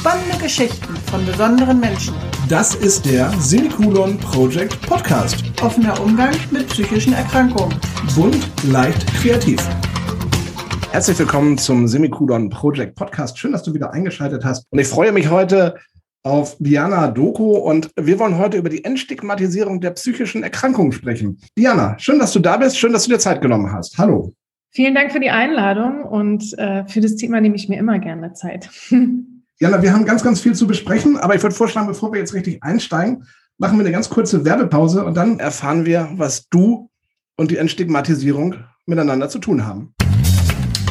Spannende 0.00 0.38
Geschichten 0.40 0.94
von 1.10 1.26
besonderen 1.26 1.80
Menschen. 1.80 2.14
Das 2.48 2.76
ist 2.76 3.04
der 3.04 3.30
Semikolon 3.40 4.16
Project 4.18 4.80
Podcast. 4.82 5.42
Offener 5.60 6.00
Umgang 6.00 6.32
mit 6.52 6.68
psychischen 6.68 7.14
Erkrankungen. 7.14 7.76
Bunt, 8.14 8.48
leicht, 8.70 9.04
kreativ. 9.14 9.58
Herzlich 10.92 11.18
willkommen 11.18 11.58
zum 11.58 11.88
Semikolon 11.88 12.48
Project 12.48 12.94
Podcast. 12.94 13.40
Schön, 13.40 13.50
dass 13.50 13.64
du 13.64 13.74
wieder 13.74 13.92
eingeschaltet 13.92 14.44
hast. 14.44 14.66
Und 14.70 14.78
ich 14.78 14.86
freue 14.86 15.10
mich 15.10 15.30
heute 15.30 15.74
auf 16.22 16.56
Diana 16.60 17.08
Doku 17.08 17.56
und 17.56 17.90
wir 17.96 18.20
wollen 18.20 18.38
heute 18.38 18.56
über 18.56 18.68
die 18.68 18.84
Entstigmatisierung 18.84 19.80
der 19.80 19.90
psychischen 19.90 20.44
Erkrankungen 20.44 20.92
sprechen. 20.92 21.40
Diana, 21.58 21.98
schön, 21.98 22.20
dass 22.20 22.32
du 22.32 22.38
da 22.38 22.56
bist. 22.56 22.78
Schön, 22.78 22.92
dass 22.92 23.06
du 23.06 23.10
dir 23.10 23.18
Zeit 23.18 23.42
genommen 23.42 23.72
hast. 23.72 23.98
Hallo. 23.98 24.32
Vielen 24.70 24.94
Dank 24.94 25.10
für 25.10 25.20
die 25.20 25.30
Einladung 25.30 26.04
und 26.04 26.56
äh, 26.56 26.86
für 26.86 27.00
das 27.00 27.16
Thema 27.16 27.40
nehme 27.40 27.56
ich 27.56 27.68
mir 27.68 27.78
immer 27.78 27.98
gerne 27.98 28.32
Zeit. 28.34 28.70
Jana, 29.60 29.82
wir 29.82 29.92
haben 29.92 30.04
ganz, 30.04 30.22
ganz 30.22 30.40
viel 30.40 30.54
zu 30.54 30.68
besprechen, 30.68 31.16
aber 31.16 31.34
ich 31.34 31.42
würde 31.42 31.54
vorschlagen, 31.54 31.88
bevor 31.88 32.12
wir 32.12 32.20
jetzt 32.20 32.32
richtig 32.32 32.62
einsteigen, 32.62 33.24
machen 33.56 33.76
wir 33.76 33.84
eine 33.84 33.90
ganz 33.90 34.08
kurze 34.08 34.44
Werbepause 34.44 35.04
und 35.04 35.16
dann 35.16 35.40
erfahren 35.40 35.84
wir, 35.84 36.10
was 36.12 36.48
du 36.48 36.90
und 37.36 37.50
die 37.50 37.56
Entstigmatisierung 37.56 38.54
miteinander 38.86 39.28
zu 39.28 39.40
tun 39.40 39.66
haben. 39.66 39.94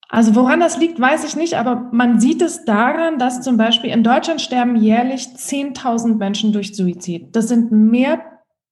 Also 0.08 0.34
woran 0.34 0.60
das 0.60 0.78
liegt, 0.78 1.00
weiß 1.00 1.24
ich 1.24 1.34
nicht, 1.34 1.54
aber 1.54 1.88
man 1.90 2.20
sieht 2.20 2.42
es 2.42 2.64
daran, 2.64 3.18
dass 3.18 3.40
zum 3.40 3.56
Beispiel 3.56 3.90
in 3.90 4.04
Deutschland 4.04 4.40
sterben 4.40 4.76
jährlich 4.76 5.22
10.000 5.22 6.16
Menschen 6.16 6.52
durch 6.52 6.76
Suizid. 6.76 7.34
Das 7.34 7.48
sind 7.48 7.72
mehr 7.72 8.20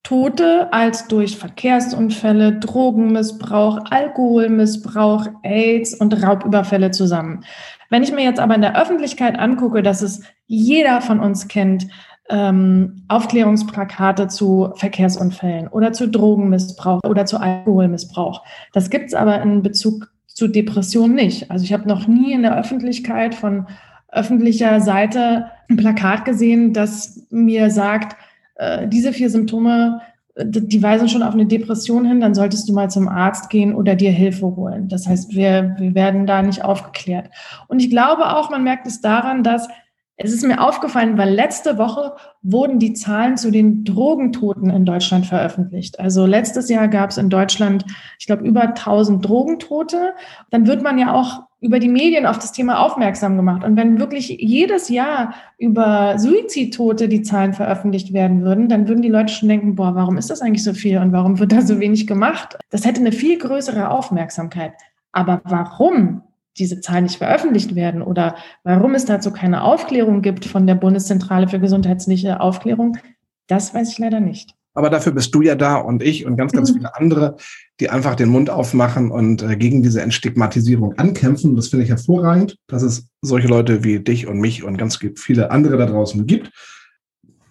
Tote 0.04 0.72
als 0.72 1.06
durch 1.06 1.36
Verkehrsunfälle, 1.36 2.58
Drogenmissbrauch, 2.58 3.78
Alkoholmissbrauch, 3.90 5.26
AIDS 5.42 5.94
und 5.94 6.22
Raubüberfälle 6.22 6.90
zusammen. 6.90 7.44
Wenn 7.88 8.02
ich 8.02 8.12
mir 8.12 8.24
jetzt 8.24 8.40
aber 8.40 8.54
in 8.54 8.62
der 8.62 8.80
Öffentlichkeit 8.80 9.38
angucke, 9.38 9.82
dass 9.82 10.02
es 10.02 10.22
jeder 10.46 11.00
von 11.00 11.20
uns 11.20 11.46
kennt, 11.46 11.86
ähm, 12.32 13.02
Aufklärungsplakate 13.08 14.26
zu 14.26 14.72
Verkehrsunfällen 14.76 15.68
oder 15.68 15.92
zu 15.92 16.08
Drogenmissbrauch 16.08 17.00
oder 17.04 17.26
zu 17.26 17.38
Alkoholmissbrauch. 17.38 18.42
Das 18.72 18.88
gibt 18.88 19.08
es 19.08 19.14
aber 19.14 19.42
in 19.42 19.62
Bezug 19.62 20.10
zu 20.26 20.48
Depressionen 20.48 21.14
nicht. 21.14 21.50
Also 21.50 21.64
ich 21.64 21.74
habe 21.74 21.86
noch 21.86 22.08
nie 22.08 22.32
in 22.32 22.42
der 22.42 22.58
Öffentlichkeit 22.58 23.34
von 23.34 23.66
öffentlicher 24.08 24.80
Seite 24.80 25.46
ein 25.68 25.76
Plakat 25.76 26.24
gesehen, 26.24 26.72
das 26.72 27.26
mir 27.30 27.70
sagt, 27.70 28.16
äh, 28.54 28.88
diese 28.88 29.12
vier 29.12 29.28
Symptome, 29.28 30.00
die 30.34 30.82
weisen 30.82 31.10
schon 31.10 31.22
auf 31.22 31.34
eine 31.34 31.44
Depression 31.44 32.06
hin, 32.06 32.22
dann 32.22 32.34
solltest 32.34 32.66
du 32.66 32.72
mal 32.72 32.90
zum 32.90 33.08
Arzt 33.08 33.50
gehen 33.50 33.74
oder 33.74 33.94
dir 33.94 34.10
Hilfe 34.10 34.56
holen. 34.56 34.88
Das 34.88 35.06
heißt, 35.06 35.34
wir, 35.34 35.76
wir 35.78 35.94
werden 35.94 36.26
da 36.26 36.40
nicht 36.40 36.64
aufgeklärt. 36.64 37.28
Und 37.68 37.80
ich 37.80 37.90
glaube 37.90 38.34
auch, 38.34 38.48
man 38.48 38.64
merkt 38.64 38.86
es 38.86 39.02
daran, 39.02 39.44
dass 39.44 39.68
es 40.16 40.32
ist 40.32 40.46
mir 40.46 40.60
aufgefallen, 40.60 41.16
weil 41.18 41.30
letzte 41.30 41.78
Woche 41.78 42.14
wurden 42.42 42.78
die 42.78 42.92
Zahlen 42.92 43.36
zu 43.36 43.50
den 43.50 43.84
Drogentoten 43.84 44.70
in 44.70 44.84
Deutschland 44.84 45.26
veröffentlicht. 45.26 45.98
Also 45.98 46.26
letztes 46.26 46.68
Jahr 46.68 46.88
gab 46.88 47.10
es 47.10 47.16
in 47.16 47.30
Deutschland, 47.30 47.84
ich 48.18 48.26
glaube, 48.26 48.44
über 48.44 48.62
1000 48.62 49.26
Drogentote. 49.26 50.12
Dann 50.50 50.66
wird 50.66 50.82
man 50.82 50.98
ja 50.98 51.12
auch 51.12 51.42
über 51.60 51.78
die 51.78 51.88
Medien 51.88 52.26
auf 52.26 52.38
das 52.38 52.52
Thema 52.52 52.80
aufmerksam 52.80 53.36
gemacht. 53.36 53.64
Und 53.64 53.76
wenn 53.76 54.00
wirklich 54.00 54.28
jedes 54.28 54.88
Jahr 54.88 55.34
über 55.58 56.18
Suizidtote 56.18 57.08
die 57.08 57.22
Zahlen 57.22 57.52
veröffentlicht 57.52 58.12
werden 58.12 58.42
würden, 58.42 58.68
dann 58.68 58.88
würden 58.88 59.02
die 59.02 59.08
Leute 59.08 59.32
schon 59.32 59.48
denken, 59.48 59.76
boah, 59.76 59.94
warum 59.94 60.18
ist 60.18 60.28
das 60.28 60.42
eigentlich 60.42 60.64
so 60.64 60.74
viel 60.74 60.98
und 60.98 61.12
warum 61.12 61.38
wird 61.38 61.52
da 61.52 61.62
so 61.62 61.80
wenig 61.80 62.06
gemacht? 62.06 62.58
Das 62.70 62.84
hätte 62.84 63.00
eine 63.00 63.12
viel 63.12 63.38
größere 63.38 63.90
Aufmerksamkeit. 63.90 64.72
Aber 65.12 65.40
warum 65.44 66.22
diese 66.58 66.80
Zahlen 66.80 67.04
nicht 67.04 67.18
veröffentlicht 67.18 67.74
werden 67.74 68.02
oder 68.02 68.36
warum 68.64 68.94
es 68.94 69.04
dazu 69.04 69.32
keine 69.32 69.62
Aufklärung 69.62 70.22
gibt 70.22 70.44
von 70.44 70.66
der 70.66 70.74
Bundeszentrale 70.74 71.48
für 71.48 71.60
gesundheitliche 71.60 72.40
Aufklärung, 72.40 72.98
das 73.46 73.74
weiß 73.74 73.92
ich 73.92 73.98
leider 73.98 74.20
nicht. 74.20 74.54
Aber 74.74 74.88
dafür 74.88 75.12
bist 75.12 75.34
du 75.34 75.42
ja 75.42 75.54
da 75.54 75.76
und 75.76 76.02
ich 76.02 76.24
und 76.24 76.36
ganz, 76.36 76.52
ganz 76.52 76.70
mhm. 76.70 76.76
viele 76.76 76.96
andere, 76.96 77.36
die 77.78 77.90
einfach 77.90 78.14
den 78.14 78.30
Mund 78.30 78.48
aufmachen 78.48 79.10
und 79.10 79.42
äh, 79.42 79.56
gegen 79.56 79.82
diese 79.82 80.00
Entstigmatisierung 80.00 80.94
ankämpfen. 80.98 81.56
Das 81.56 81.68
finde 81.68 81.84
ich 81.84 81.90
hervorragend, 81.90 82.56
dass 82.68 82.82
es 82.82 83.08
solche 83.20 83.48
Leute 83.48 83.84
wie 83.84 84.00
dich 84.00 84.26
und 84.26 84.38
mich 84.38 84.62
und 84.62 84.78
ganz 84.78 84.98
viele 85.16 85.50
andere 85.50 85.76
da 85.76 85.86
draußen 85.86 86.26
gibt. 86.26 86.50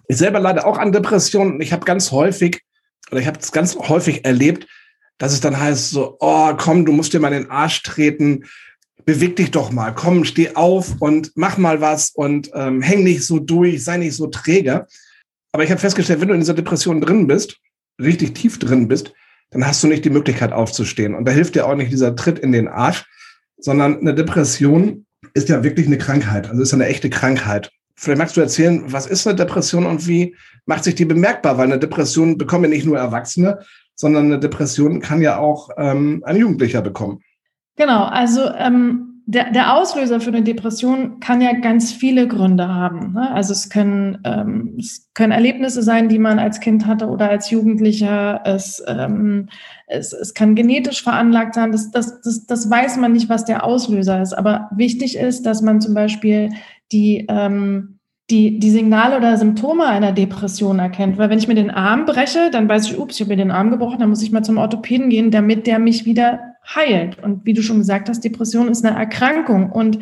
Ich 0.08 0.16
selber 0.16 0.40
leide 0.40 0.66
auch 0.66 0.78
an 0.78 0.90
Depressionen. 0.90 1.60
Ich 1.60 1.72
habe 1.72 1.84
ganz 1.84 2.10
häufig, 2.10 2.62
oder 3.10 3.20
ich 3.20 3.26
habe 3.28 3.38
es 3.38 3.52
ganz 3.52 3.76
häufig 3.76 4.24
erlebt, 4.24 4.66
dass 5.18 5.32
es 5.32 5.40
dann 5.40 5.60
heißt 5.60 5.90
so, 5.90 6.16
oh, 6.18 6.52
komm, 6.56 6.84
du 6.84 6.90
musst 6.90 7.12
dir 7.12 7.20
mal 7.20 7.32
in 7.32 7.44
den 7.44 7.50
Arsch 7.50 7.82
treten 7.84 8.44
beweg 9.04 9.36
dich 9.36 9.50
doch 9.50 9.72
mal, 9.72 9.92
komm, 9.92 10.24
steh 10.24 10.54
auf 10.54 10.96
und 11.00 11.32
mach 11.34 11.58
mal 11.58 11.80
was 11.80 12.10
und 12.10 12.50
ähm, 12.54 12.82
häng 12.82 13.02
nicht 13.04 13.24
so 13.24 13.38
durch, 13.38 13.84
sei 13.84 13.96
nicht 13.98 14.14
so 14.14 14.26
träge. 14.26 14.86
Aber 15.52 15.64
ich 15.64 15.70
habe 15.70 15.80
festgestellt, 15.80 16.20
wenn 16.20 16.28
du 16.28 16.34
in 16.34 16.40
dieser 16.40 16.54
Depression 16.54 17.00
drin 17.00 17.26
bist, 17.26 17.58
richtig 18.00 18.34
tief 18.34 18.58
drin 18.58 18.88
bist, 18.88 19.12
dann 19.50 19.66
hast 19.66 19.82
du 19.82 19.86
nicht 19.88 20.04
die 20.04 20.10
Möglichkeit 20.10 20.52
aufzustehen. 20.52 21.14
Und 21.14 21.26
da 21.26 21.32
hilft 21.32 21.54
dir 21.54 21.66
auch 21.66 21.74
nicht 21.74 21.92
dieser 21.92 22.16
Tritt 22.16 22.38
in 22.38 22.52
den 22.52 22.68
Arsch, 22.68 23.04
sondern 23.58 24.00
eine 24.00 24.14
Depression 24.14 25.06
ist 25.34 25.48
ja 25.48 25.62
wirklich 25.62 25.86
eine 25.86 25.98
Krankheit, 25.98 26.48
also 26.48 26.62
ist 26.62 26.74
eine 26.74 26.86
echte 26.86 27.10
Krankheit. 27.10 27.70
Vielleicht 27.94 28.18
magst 28.18 28.36
du 28.36 28.40
erzählen, 28.40 28.82
was 28.86 29.06
ist 29.06 29.26
eine 29.26 29.36
Depression 29.36 29.86
und 29.86 30.06
wie 30.08 30.34
macht 30.66 30.84
sich 30.84 30.94
die 30.94 31.04
bemerkbar? 31.04 31.58
Weil 31.58 31.66
eine 31.66 31.78
Depression 31.78 32.38
bekommen 32.38 32.64
ja 32.64 32.70
nicht 32.70 32.86
nur 32.86 32.98
Erwachsene, 32.98 33.60
sondern 33.94 34.26
eine 34.26 34.40
Depression 34.40 35.00
kann 35.00 35.20
ja 35.20 35.38
auch 35.38 35.70
ähm, 35.76 36.22
ein 36.24 36.36
Jugendlicher 36.36 36.82
bekommen. 36.82 37.20
Genau, 37.76 38.04
also 38.04 38.42
ähm, 38.52 39.12
der, 39.24 39.52
der 39.52 39.74
Auslöser 39.74 40.20
für 40.20 40.30
eine 40.30 40.42
Depression 40.42 41.20
kann 41.20 41.40
ja 41.40 41.52
ganz 41.52 41.92
viele 41.92 42.26
Gründe 42.26 42.68
haben. 42.68 43.12
Ne? 43.12 43.30
Also 43.30 43.52
es 43.52 43.70
können, 43.70 44.18
ähm, 44.24 44.74
es 44.78 45.10
können 45.14 45.32
Erlebnisse 45.32 45.82
sein, 45.82 46.08
die 46.08 46.18
man 46.18 46.38
als 46.38 46.60
Kind 46.60 46.86
hatte 46.86 47.08
oder 47.08 47.30
als 47.30 47.50
Jugendlicher. 47.50 48.40
Es, 48.44 48.82
ähm, 48.86 49.48
es, 49.86 50.12
es 50.12 50.34
kann 50.34 50.54
genetisch 50.54 51.02
veranlagt 51.02 51.54
sein. 51.54 51.70
Das, 51.70 51.90
das, 51.92 52.20
das, 52.20 52.46
das 52.46 52.68
weiß 52.68 52.96
man 52.96 53.12
nicht, 53.12 53.28
was 53.28 53.44
der 53.44 53.64
Auslöser 53.64 54.20
ist. 54.20 54.32
Aber 54.32 54.68
wichtig 54.74 55.16
ist, 55.16 55.46
dass 55.46 55.62
man 55.62 55.80
zum 55.80 55.94
Beispiel 55.94 56.50
die, 56.90 57.24
ähm, 57.28 58.00
die, 58.28 58.58
die 58.58 58.70
Signale 58.70 59.16
oder 59.16 59.36
Symptome 59.36 59.86
einer 59.86 60.12
Depression 60.12 60.80
erkennt. 60.80 61.16
Weil 61.16 61.30
wenn 61.30 61.38
ich 61.38 61.48
mir 61.48 61.54
den 61.54 61.70
Arm 61.70 62.06
breche, 62.06 62.50
dann 62.50 62.68
weiß 62.68 62.90
ich, 62.90 62.98
ups, 62.98 63.14
ich 63.14 63.20
habe 63.20 63.30
mir 63.30 63.36
den 63.36 63.50
Arm 63.52 63.70
gebrochen, 63.70 64.00
dann 64.00 64.08
muss 64.10 64.22
ich 64.22 64.32
mal 64.32 64.42
zum 64.42 64.58
Orthopäden 64.58 65.10
gehen, 65.10 65.30
damit 65.30 65.66
der 65.66 65.78
mich 65.78 66.04
wieder 66.04 66.51
heilt. 66.64 67.18
Und 67.22 67.44
wie 67.44 67.54
du 67.54 67.62
schon 67.62 67.78
gesagt 67.78 68.08
hast, 68.08 68.22
Depression 68.24 68.68
ist 68.68 68.84
eine 68.84 68.96
Erkrankung 68.96 69.70
und 69.70 69.98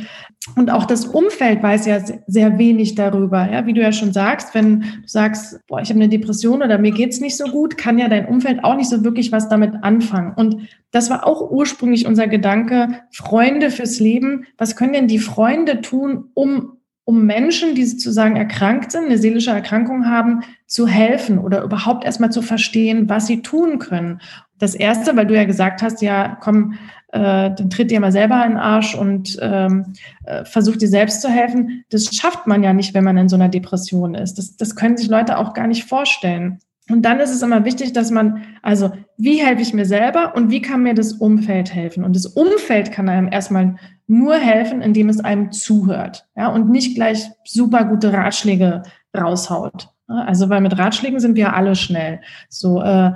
und 0.57 0.71
auch 0.71 0.87
das 0.87 1.05
Umfeld 1.05 1.63
weiß 1.63 1.85
ja 1.85 2.01
sehr 2.27 2.59
wenig 2.59 2.95
darüber. 2.95 3.51
Ja, 3.51 3.67
wie 3.67 3.75
du 3.75 3.83
ja 3.83 3.93
schon 3.93 4.13
sagst, 4.13 4.55
wenn 4.55 4.81
du 4.81 4.87
sagst, 5.07 5.61
boah, 5.69 5.83
ich 5.83 5.91
habe 5.91 6.01
eine 6.01 6.09
Depression 6.09 6.63
oder 6.63 6.79
mir 6.79 6.93
geht's 6.93 7.21
nicht 7.21 7.37
so 7.37 7.45
gut, 7.45 7.77
kann 7.77 7.99
ja 7.99 8.09
dein 8.09 8.27
Umfeld 8.27 8.65
auch 8.65 8.75
nicht 8.75 8.89
so 8.89 9.05
wirklich 9.05 9.33
was 9.33 9.51
damit 9.51 9.75
anfangen. 9.83 10.33
Und 10.35 10.69
das 10.93 11.11
war 11.11 11.27
auch 11.27 11.51
ursprünglich 11.51 12.07
unser 12.07 12.27
Gedanke, 12.27 13.03
Freunde 13.13 13.71
fürs 13.71 14.01
Leben. 14.01 14.47
Was 14.57 14.77
können 14.77 14.95
denn 14.95 15.09
die 15.09 15.19
Freunde 15.19 15.83
tun, 15.83 16.31
um 16.33 16.79
um 17.05 17.27
Menschen, 17.27 17.75
die 17.75 17.85
sozusagen 17.85 18.37
erkrankt 18.37 18.93
sind, 18.93 19.07
eine 19.07 19.19
seelische 19.19 19.51
Erkrankung 19.51 20.07
haben, 20.07 20.45
zu 20.67 20.87
helfen 20.87 21.39
oder 21.39 21.65
überhaupt 21.65 22.05
erstmal 22.05 22.31
zu 22.31 22.41
verstehen, 22.41 23.09
was 23.09 23.27
sie 23.27 23.43
tun 23.43 23.81
können. 23.81 24.21
Das 24.61 24.75
erste, 24.75 25.17
weil 25.17 25.27
du 25.27 25.35
ja 25.35 25.45
gesagt 25.45 25.83
hast, 25.83 26.03
ja, 26.03 26.37
komm, 26.41 26.75
äh, 27.13 27.51
dann 27.51 27.71
tritt 27.71 27.91
dir 27.91 27.99
mal 27.99 28.13
selber 28.13 28.45
in 28.45 28.53
den 28.53 28.59
Arsch 28.59 28.95
und 28.95 29.37
ähm, 29.41 29.95
äh, 30.25 30.45
versucht 30.45 30.81
dir 30.83 30.89
selbst 30.89 31.23
zu 31.23 31.29
helfen. 31.29 31.85
Das 31.91 32.15
schafft 32.15 32.47
man 32.47 32.63
ja 32.63 32.73
nicht, 32.73 32.95
wenn 32.95 33.03
man 33.03 33.17
in 33.17 33.29
so 33.29 33.37
einer 33.37 33.49
Depression 33.49 34.15
ist. 34.15 34.39
Das, 34.39 34.57
das 34.57 34.77
können 34.77 34.97
sich 34.97 35.09
Leute 35.09 35.39
auch 35.39 35.55
gar 35.55 35.67
nicht 35.67 35.85
vorstellen. 35.85 36.61
Und 36.91 37.03
dann 37.03 37.21
ist 37.21 37.31
es 37.31 37.43
immer 37.43 37.65
wichtig, 37.65 37.93
dass 37.93 38.11
man, 38.11 38.43
also 38.63 38.93
wie 39.17 39.39
helfe 39.39 39.63
ich 39.63 39.73
mir 39.73 39.87
selber 39.87 40.35
und 40.35 40.51
wie 40.51 40.61
kann 40.61 40.83
mir 40.83 40.95
das 40.95 41.13
Umfeld 41.13 41.73
helfen? 41.73 42.05
Und 42.05 42.17
das 42.17 42.27
Umfeld 42.27 42.93
kann 42.93 43.09
einem 43.09 43.29
erstmal 43.33 43.77
nur 44.07 44.35
helfen, 44.35 44.83
indem 44.83 45.09
es 45.09 45.21
einem 45.21 45.53
zuhört, 45.53 46.27
ja, 46.37 46.49
und 46.49 46.69
nicht 46.69 46.97
gleich 46.97 47.31
super 47.45 47.85
gute 47.85 48.13
Ratschläge 48.13 48.83
raushaut. 49.17 49.89
Also 50.09 50.49
weil 50.49 50.61
mit 50.61 50.77
Ratschlägen 50.77 51.21
sind 51.21 51.37
wir 51.37 51.55
alle 51.55 51.77
schnell. 51.77 52.21
So, 52.49 52.83
äh, 52.83 53.13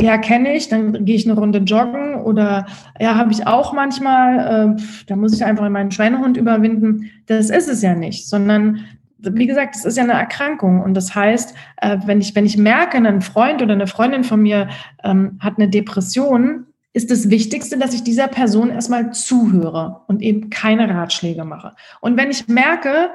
ja, 0.00 0.18
kenne 0.18 0.54
ich, 0.54 0.68
dann 0.68 1.04
gehe 1.04 1.16
ich 1.16 1.28
eine 1.28 1.38
Runde 1.38 1.58
joggen 1.60 2.16
oder 2.16 2.66
ja, 2.98 3.14
habe 3.14 3.32
ich 3.32 3.46
auch 3.46 3.72
manchmal, 3.72 4.76
äh, 4.76 4.82
da 5.06 5.16
muss 5.16 5.32
ich 5.32 5.44
einfach 5.44 5.68
meinen 5.68 5.90
Schweinehund 5.90 6.36
überwinden. 6.36 7.10
Das 7.26 7.50
ist 7.50 7.68
es 7.68 7.82
ja 7.82 7.94
nicht, 7.94 8.28
sondern 8.28 8.80
wie 9.18 9.46
gesagt, 9.46 9.76
es 9.76 9.84
ist 9.84 9.96
ja 9.96 10.02
eine 10.02 10.12
Erkrankung 10.12 10.82
und 10.82 10.94
das 10.94 11.14
heißt, 11.14 11.54
äh, 11.80 11.98
wenn 12.06 12.20
ich 12.20 12.34
wenn 12.34 12.44
ich 12.44 12.58
merke, 12.58 12.98
ein 12.98 13.22
Freund 13.22 13.62
oder 13.62 13.72
eine 13.72 13.86
Freundin 13.86 14.24
von 14.24 14.42
mir 14.42 14.68
ähm, 15.02 15.38
hat 15.40 15.54
eine 15.56 15.68
Depression, 15.68 16.66
ist 16.92 17.10
das 17.10 17.30
Wichtigste, 17.30 17.78
dass 17.78 17.94
ich 17.94 18.04
dieser 18.04 18.28
Person 18.28 18.70
erstmal 18.70 19.12
zuhöre 19.12 20.02
und 20.06 20.22
eben 20.22 20.50
keine 20.50 20.88
Ratschläge 20.88 21.44
mache. 21.44 21.74
Und 22.00 22.16
wenn 22.16 22.30
ich 22.30 22.48
merke, 22.48 23.10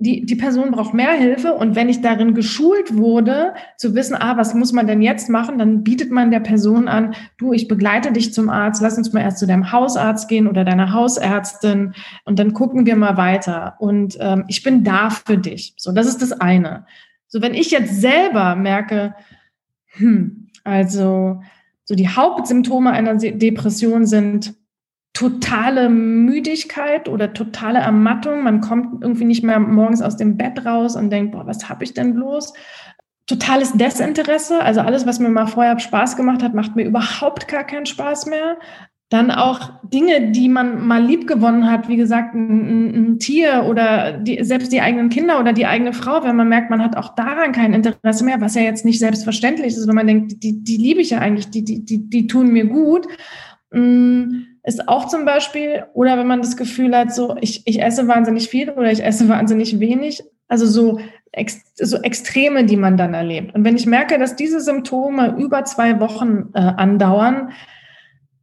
die, 0.00 0.26
die 0.26 0.36
Person 0.36 0.72
braucht 0.72 0.94
mehr 0.94 1.12
Hilfe 1.12 1.52
und 1.52 1.76
wenn 1.76 1.88
ich 1.88 2.00
darin 2.00 2.34
geschult 2.34 2.96
wurde, 2.96 3.54
zu 3.76 3.94
wissen, 3.94 4.16
ah, 4.16 4.36
was 4.36 4.54
muss 4.54 4.72
man 4.72 4.86
denn 4.86 5.02
jetzt 5.02 5.28
machen, 5.28 5.58
dann 5.58 5.84
bietet 5.84 6.10
man 6.10 6.30
der 6.30 6.40
Person 6.40 6.88
an, 6.88 7.14
du, 7.38 7.52
ich 7.52 7.68
begleite 7.68 8.12
dich 8.12 8.32
zum 8.32 8.48
Arzt, 8.48 8.82
lass 8.82 8.98
uns 8.98 9.12
mal 9.12 9.20
erst 9.20 9.38
zu 9.38 9.46
deinem 9.46 9.70
Hausarzt 9.70 10.28
gehen 10.28 10.48
oder 10.48 10.64
deiner 10.64 10.92
Hausärztin 10.92 11.94
und 12.24 12.38
dann 12.38 12.52
gucken 12.52 12.86
wir 12.86 12.96
mal 12.96 13.16
weiter. 13.16 13.76
Und 13.78 14.16
ähm, 14.20 14.44
ich 14.48 14.62
bin 14.62 14.82
da 14.82 15.10
für 15.10 15.38
dich. 15.38 15.74
So, 15.76 15.92
das 15.92 16.06
ist 16.06 16.22
das 16.22 16.32
eine. 16.32 16.86
So, 17.28 17.42
wenn 17.42 17.54
ich 17.54 17.70
jetzt 17.70 18.00
selber 18.00 18.56
merke, 18.56 19.14
hm, 19.92 20.48
also 20.64 21.40
so 21.84 21.94
die 21.94 22.08
Hauptsymptome 22.08 22.90
einer 22.90 23.14
Depression 23.14 24.06
sind 24.06 24.54
totale 25.16 25.88
Müdigkeit 25.88 27.08
oder 27.08 27.32
totale 27.32 27.78
Ermattung. 27.78 28.42
Man 28.42 28.60
kommt 28.60 29.02
irgendwie 29.02 29.24
nicht 29.24 29.42
mehr 29.42 29.58
morgens 29.58 30.02
aus 30.02 30.18
dem 30.18 30.36
Bett 30.36 30.66
raus 30.66 30.94
und 30.94 31.08
denkt, 31.08 31.32
boah, 31.32 31.46
was 31.46 31.70
habe 31.70 31.84
ich 31.84 31.94
denn 31.94 32.14
bloß? 32.14 32.52
Totales 33.26 33.72
Desinteresse, 33.72 34.60
also 34.60 34.82
alles, 34.82 35.06
was 35.06 35.18
mir 35.18 35.30
mal 35.30 35.46
vorher 35.46 35.78
Spaß 35.78 36.18
gemacht 36.18 36.42
hat, 36.42 36.52
macht 36.52 36.76
mir 36.76 36.84
überhaupt 36.84 37.48
gar 37.48 37.64
keinen 37.64 37.86
Spaß 37.86 38.26
mehr. 38.26 38.58
Dann 39.08 39.30
auch 39.30 39.70
Dinge, 39.84 40.32
die 40.32 40.50
man 40.50 40.86
mal 40.86 41.02
lieb 41.02 41.26
gewonnen 41.26 41.70
hat, 41.70 41.88
wie 41.88 41.96
gesagt, 41.96 42.34
ein, 42.34 43.14
ein 43.14 43.18
Tier 43.18 43.64
oder 43.66 44.18
die, 44.18 44.44
selbst 44.44 44.70
die 44.70 44.82
eigenen 44.82 45.08
Kinder 45.08 45.40
oder 45.40 45.54
die 45.54 45.64
eigene 45.64 45.94
Frau, 45.94 46.24
wenn 46.24 46.36
man 46.36 46.50
merkt, 46.50 46.68
man 46.68 46.82
hat 46.82 46.94
auch 46.94 47.14
daran 47.14 47.52
kein 47.52 47.72
Interesse 47.72 48.22
mehr, 48.22 48.42
was 48.42 48.54
ja 48.54 48.62
jetzt 48.62 48.84
nicht 48.84 48.98
selbstverständlich 48.98 49.68
ist, 49.68 49.88
wenn 49.88 49.94
man 49.94 50.08
denkt, 50.08 50.42
die, 50.42 50.62
die 50.62 50.76
liebe 50.76 51.00
ich 51.00 51.08
ja 51.08 51.20
eigentlich, 51.20 51.48
die, 51.48 51.64
die, 51.64 51.86
die, 51.86 52.10
die 52.10 52.26
tun 52.26 52.52
mir 52.52 52.66
gut. 52.66 53.06
Mm, 53.72 54.42
ist 54.66 54.88
auch 54.88 55.06
zum 55.06 55.24
Beispiel, 55.24 55.84
oder 55.94 56.18
wenn 56.18 56.26
man 56.26 56.42
das 56.42 56.56
Gefühl 56.56 56.94
hat, 56.94 57.14
so 57.14 57.36
ich, 57.40 57.62
ich 57.66 57.80
esse 57.80 58.08
wahnsinnig 58.08 58.48
viel 58.48 58.70
oder 58.70 58.90
ich 58.90 59.02
esse 59.02 59.28
wahnsinnig 59.28 59.78
wenig, 59.78 60.24
also 60.48 60.66
so, 60.66 60.98
ex, 61.30 61.60
so 61.76 61.98
Extreme, 61.98 62.64
die 62.64 62.76
man 62.76 62.96
dann 62.96 63.14
erlebt. 63.14 63.54
Und 63.54 63.64
wenn 63.64 63.76
ich 63.76 63.86
merke, 63.86 64.18
dass 64.18 64.34
diese 64.34 64.60
Symptome 64.60 65.36
über 65.38 65.64
zwei 65.64 66.00
Wochen 66.00 66.50
äh, 66.54 66.58
andauern, 66.58 67.52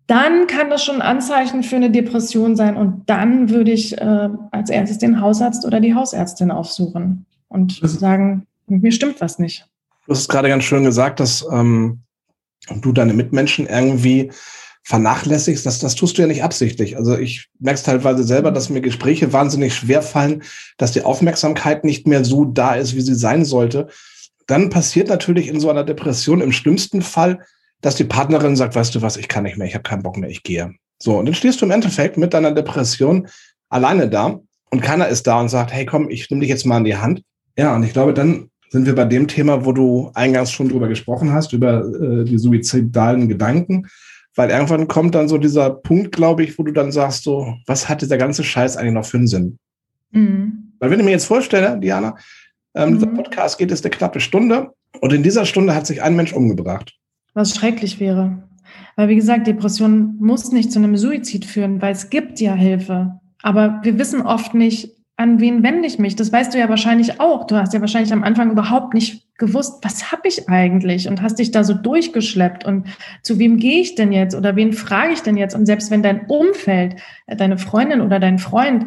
dann 0.08 0.48
kann 0.48 0.70
das 0.70 0.84
schon 0.84 0.96
ein 0.96 1.02
Anzeichen 1.02 1.62
für 1.62 1.76
eine 1.76 1.92
Depression 1.92 2.56
sein 2.56 2.78
und 2.78 3.10
dann 3.10 3.50
würde 3.50 3.72
ich 3.72 3.98
äh, 3.98 4.30
als 4.52 4.70
erstes 4.70 5.00
den 5.00 5.20
Hausarzt 5.20 5.66
oder 5.66 5.82
die 5.82 5.94
Hausärztin 5.94 6.52
aufsuchen 6.52 7.26
und 7.50 7.80
sagen, 7.84 8.48
mir 8.68 8.92
stimmt 8.92 9.20
was 9.20 9.40
nicht. 9.40 9.66
Du 10.06 10.14
hast 10.14 10.30
gerade 10.30 10.48
ganz 10.48 10.64
schön 10.64 10.84
gesagt, 10.84 11.20
dass 11.20 11.46
ähm, 11.52 12.00
du 12.82 12.94
deine 12.94 13.14
Mitmenschen 13.14 13.68
irgendwie 13.68 14.32
vernachlässigst, 14.84 15.66
das, 15.66 15.80
das 15.80 15.96
tust 15.96 16.18
du 16.18 16.24
ja 16.24 16.28
nicht 16.28 16.44
absichtlich. 16.44 16.98
Also 16.98 17.18
ich 17.18 17.48
merke 17.60 17.78
es 17.78 17.84
teilweise 17.84 18.24
selber, 18.24 18.52
dass 18.52 18.70
mir 18.70 18.82
Gespräche 18.82 19.32
wahnsinnig 19.32 19.74
schwer 19.74 20.02
fallen, 20.02 20.44
dass 20.78 20.92
die 20.92 21.04
Aufmerksamkeit 21.04 21.86
nicht 21.86 22.06
mehr 22.06 22.26
so 22.26 22.46
da 22.46 22.76
ist, 22.76 22.96
wie 22.96 23.02
sie 23.02 23.16
sein 23.16 23.46
sollte. 23.46 23.88
Dann 24.46 24.70
passiert 24.70 25.08
natürlich 25.08 25.48
in 25.48 25.60
so 25.60 25.70
einer 25.70 25.86
Depression 25.86 26.42
im 26.42 26.52
schlimmsten 26.52 27.02
Fall, 27.02 27.40
dass 27.82 27.96
die 27.96 28.04
Partnerin 28.04 28.56
sagt, 28.56 28.76
weißt 28.76 28.94
du 28.96 29.02
was, 29.02 29.18
ich 29.18 29.30
kann 29.30 29.44
nicht 29.44 29.58
mehr, 29.58 29.68
ich 29.68 29.74
habe 29.74 29.84
keinen 29.84 30.04
Bock 30.04 30.18
mehr, 30.18 30.30
ich 30.30 30.44
gehe. 30.44 30.74
So, 31.02 31.18
und 31.18 31.26
dann 31.26 31.36
stehst 31.36 31.62
du 31.62 31.66
im 31.66 31.72
Endeffekt 31.72 32.18
mit 32.18 32.34
deiner 32.34 32.52
Depression 32.52 33.28
alleine 33.70 34.10
da 34.10 34.40
und 34.72 34.82
keiner 34.82 35.08
ist 35.08 35.28
da 35.28 35.40
und 35.40 35.50
sagt, 35.50 35.72
hey 35.72 35.86
komm, 35.86 36.10
ich 36.10 36.30
nehme 36.30 36.42
dich 36.42 36.50
jetzt 36.50 36.66
mal 36.66 36.78
in 36.78 36.84
die 36.84 36.98
Hand. 36.98 37.24
Ja, 37.58 37.76
und 37.76 37.84
ich 37.84 37.94
glaube, 37.94 38.14
dann 38.14 38.50
sind 38.70 38.86
wir 38.86 38.96
bei 38.96 39.06
dem 39.06 39.28
Thema, 39.28 39.66
wo 39.66 39.72
du 39.72 40.12
eingangs 40.14 40.52
schon 40.52 40.68
drüber 40.68 40.88
gesprochen 40.88 41.32
hast, 41.32 41.54
über 41.54 41.86
äh, 41.86 42.26
die 42.26 42.40
suizidalen 42.40 43.30
Gedanken. 43.30 43.88
Weil 44.36 44.50
irgendwann 44.50 44.88
kommt 44.88 45.14
dann 45.16 45.28
so 45.28 45.38
dieser 45.38 45.70
Punkt, 45.70 46.12
glaube 46.12 46.44
ich, 46.44 46.58
wo 46.58 46.64
du 46.64 46.72
dann 46.72 46.92
sagst, 46.92 47.24
so, 47.24 47.56
was 47.68 47.88
hat 47.88 48.02
dieser 48.02 48.18
ganze 48.18 48.44
Scheiß 48.44 48.78
eigentlich 48.78 48.94
noch 48.94 49.06
für 49.06 49.18
einen 49.18 49.28
Sinn? 49.28 49.60
Mhm. 50.12 50.74
Weil 50.80 50.92
wenn 50.92 51.00
ich 51.00 51.06
mir 51.06 51.12
jetzt 51.12 51.26
vorstelle, 51.26 51.80
Diana, 51.80 52.16
ähm, 52.76 52.90
mhm. 52.90 52.94
dieser 52.96 53.08
Podcast 53.08 53.58
geht 53.58 53.70
jetzt 53.70 53.86
eine 53.86 53.92
knappe 53.92 54.20
Stunde 54.20 54.72
und 55.02 55.14
in 55.14 55.24
dieser 55.24 55.46
Stunde 55.46 55.76
hat 55.76 55.86
sich 55.86 56.02
ein 56.02 56.16
Mensch 56.16 56.34
umgebracht. 56.34 56.98
Was 57.34 57.56
schrecklich 57.56 58.00
wäre. 58.00 58.44
Weil, 58.96 59.10
wie 59.10 59.16
gesagt, 59.16 59.48
Depression 59.48 60.18
muss 60.20 60.52
nicht 60.52 60.72
zu 60.72 60.80
einem 60.80 60.98
Suizid 60.98 61.46
führen, 61.46 61.82
weil 61.82 61.94
es 61.94 62.10
gibt 62.10 62.40
ja 62.40 62.54
Hilfe. 62.54 63.20
Aber 63.42 63.80
wir 63.84 63.98
wissen 64.00 64.22
oft 64.22 64.54
nicht, 64.54 64.92
an 65.16 65.40
wen 65.40 65.64
wende 65.64 65.88
ich 65.88 66.00
mich? 66.00 66.16
Das 66.16 66.32
weißt 66.32 66.54
du 66.54 66.60
ja 66.60 66.70
wahrscheinlich 66.70 67.20
auch. 67.20 67.46
Du 67.46 67.56
hast 67.56 67.74
ja 67.74 67.82
wahrscheinlich 67.82 68.14
am 68.14 68.24
Anfang 68.24 68.52
überhaupt 68.52 68.94
nicht 68.94 69.23
gewusst, 69.38 69.84
was 69.84 70.12
habe 70.12 70.28
ich 70.28 70.48
eigentlich 70.48 71.08
und 71.08 71.22
hast 71.22 71.40
dich 71.40 71.52
da 71.52 71.64
so 71.64 71.74
durchgeschleppt 71.74 72.66
und 72.66 72.88
zu 73.24 73.40
wem 73.40 73.58
gehe 73.58 73.82
ich 73.82 73.96
denn 73.96 74.12
jetzt 74.12 74.36
oder 74.36 74.56
wen 74.56 74.74
frage 74.74 75.14
ich 75.14 75.22
denn 75.22 75.38
jetzt? 75.38 75.56
Und 75.56 75.66
selbst 75.66 75.90
wenn 75.92 76.04
dein 76.04 76.28
Umfeld, 76.28 76.96
äh, 77.26 77.36
deine 77.36 77.58
Freundin 77.58 78.02
oder 78.02 78.20
dein 78.20 78.40
Freund 78.40 78.86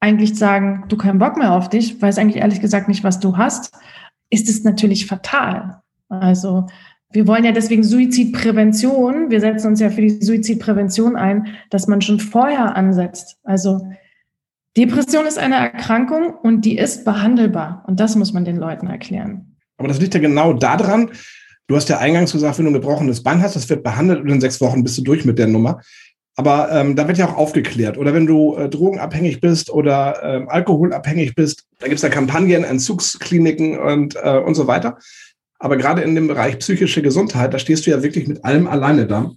eigentlich 0.00 0.36
sagen, 0.36 0.84
du 0.88 0.96
keinen 0.96 1.18
Bock 1.18 1.36
mehr 1.36 1.52
auf 1.52 1.68
dich, 1.68 2.00
weiß 2.00 2.18
eigentlich 2.18 2.42
ehrlich 2.42 2.60
gesagt 2.60 2.88
nicht, 2.88 3.04
was 3.04 3.20
du 3.20 3.36
hast, 3.36 3.72
ist 4.30 4.48
es 4.48 4.64
natürlich 4.64 5.06
fatal. 5.06 5.80
Also 6.08 6.66
wir 7.10 7.26
wollen 7.26 7.44
ja 7.44 7.52
deswegen 7.52 7.82
Suizidprävention, 7.82 9.30
wir 9.30 9.40
setzen 9.40 9.68
uns 9.68 9.80
ja 9.80 9.90
für 9.90 10.02
die 10.02 10.22
Suizidprävention 10.22 11.16
ein, 11.16 11.46
dass 11.70 11.86
man 11.86 12.02
schon 12.02 12.20
vorher 12.20 12.76
ansetzt. 12.76 13.38
Also 13.44 13.88
Depression 14.76 15.26
ist 15.26 15.38
eine 15.38 15.54
Erkrankung 15.54 16.34
und 16.34 16.64
die 16.64 16.76
ist 16.76 17.04
behandelbar. 17.04 17.84
Und 17.86 18.00
das 18.00 18.16
muss 18.16 18.32
man 18.32 18.44
den 18.44 18.56
Leuten 18.56 18.88
erklären. 18.88 19.55
Aber 19.78 19.88
das 19.88 20.00
liegt 20.00 20.14
ja 20.14 20.20
genau 20.20 20.52
daran, 20.52 21.10
du 21.66 21.76
hast 21.76 21.88
ja 21.88 21.98
eingangs 21.98 22.32
gesagt, 22.32 22.58
wenn 22.58 22.64
du 22.64 22.70
ein 22.70 22.74
gebrochenes 22.74 23.22
Bein 23.22 23.42
hast, 23.42 23.56
das 23.56 23.68
wird 23.68 23.82
behandelt 23.82 24.20
und 24.20 24.28
in 24.28 24.40
sechs 24.40 24.60
Wochen 24.60 24.82
bist 24.82 24.98
du 24.98 25.02
durch 25.02 25.24
mit 25.24 25.38
der 25.38 25.46
Nummer. 25.46 25.80
Aber 26.38 26.70
ähm, 26.70 26.96
da 26.96 27.08
wird 27.08 27.16
ja 27.16 27.28
auch 27.28 27.36
aufgeklärt. 27.36 27.96
Oder 27.96 28.12
wenn 28.12 28.26
du 28.26 28.56
äh, 28.56 28.68
drogenabhängig 28.68 29.40
bist 29.40 29.70
oder 29.70 30.22
ähm, 30.22 30.48
alkoholabhängig 30.50 31.34
bist, 31.34 31.64
da 31.78 31.86
gibt 31.86 31.96
es 31.96 32.02
ja 32.02 32.10
Kampagnen, 32.10 32.62
Entzugskliniken 32.62 33.78
und, 33.78 34.16
äh, 34.16 34.38
und 34.38 34.54
so 34.54 34.66
weiter. 34.66 34.98
Aber 35.58 35.78
gerade 35.78 36.02
in 36.02 36.14
dem 36.14 36.28
Bereich 36.28 36.58
psychische 36.58 37.00
Gesundheit, 37.00 37.54
da 37.54 37.58
stehst 37.58 37.86
du 37.86 37.90
ja 37.90 38.02
wirklich 38.02 38.28
mit 38.28 38.44
allem 38.44 38.66
alleine 38.66 39.06
da. 39.06 39.30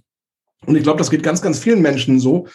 Und 0.66 0.76
ich 0.76 0.82
glaube, 0.82 0.98
das 0.98 1.10
geht 1.10 1.22
ganz, 1.22 1.40
ganz 1.40 1.58
vielen 1.58 1.80
Menschen 1.80 2.20
so, 2.20 2.46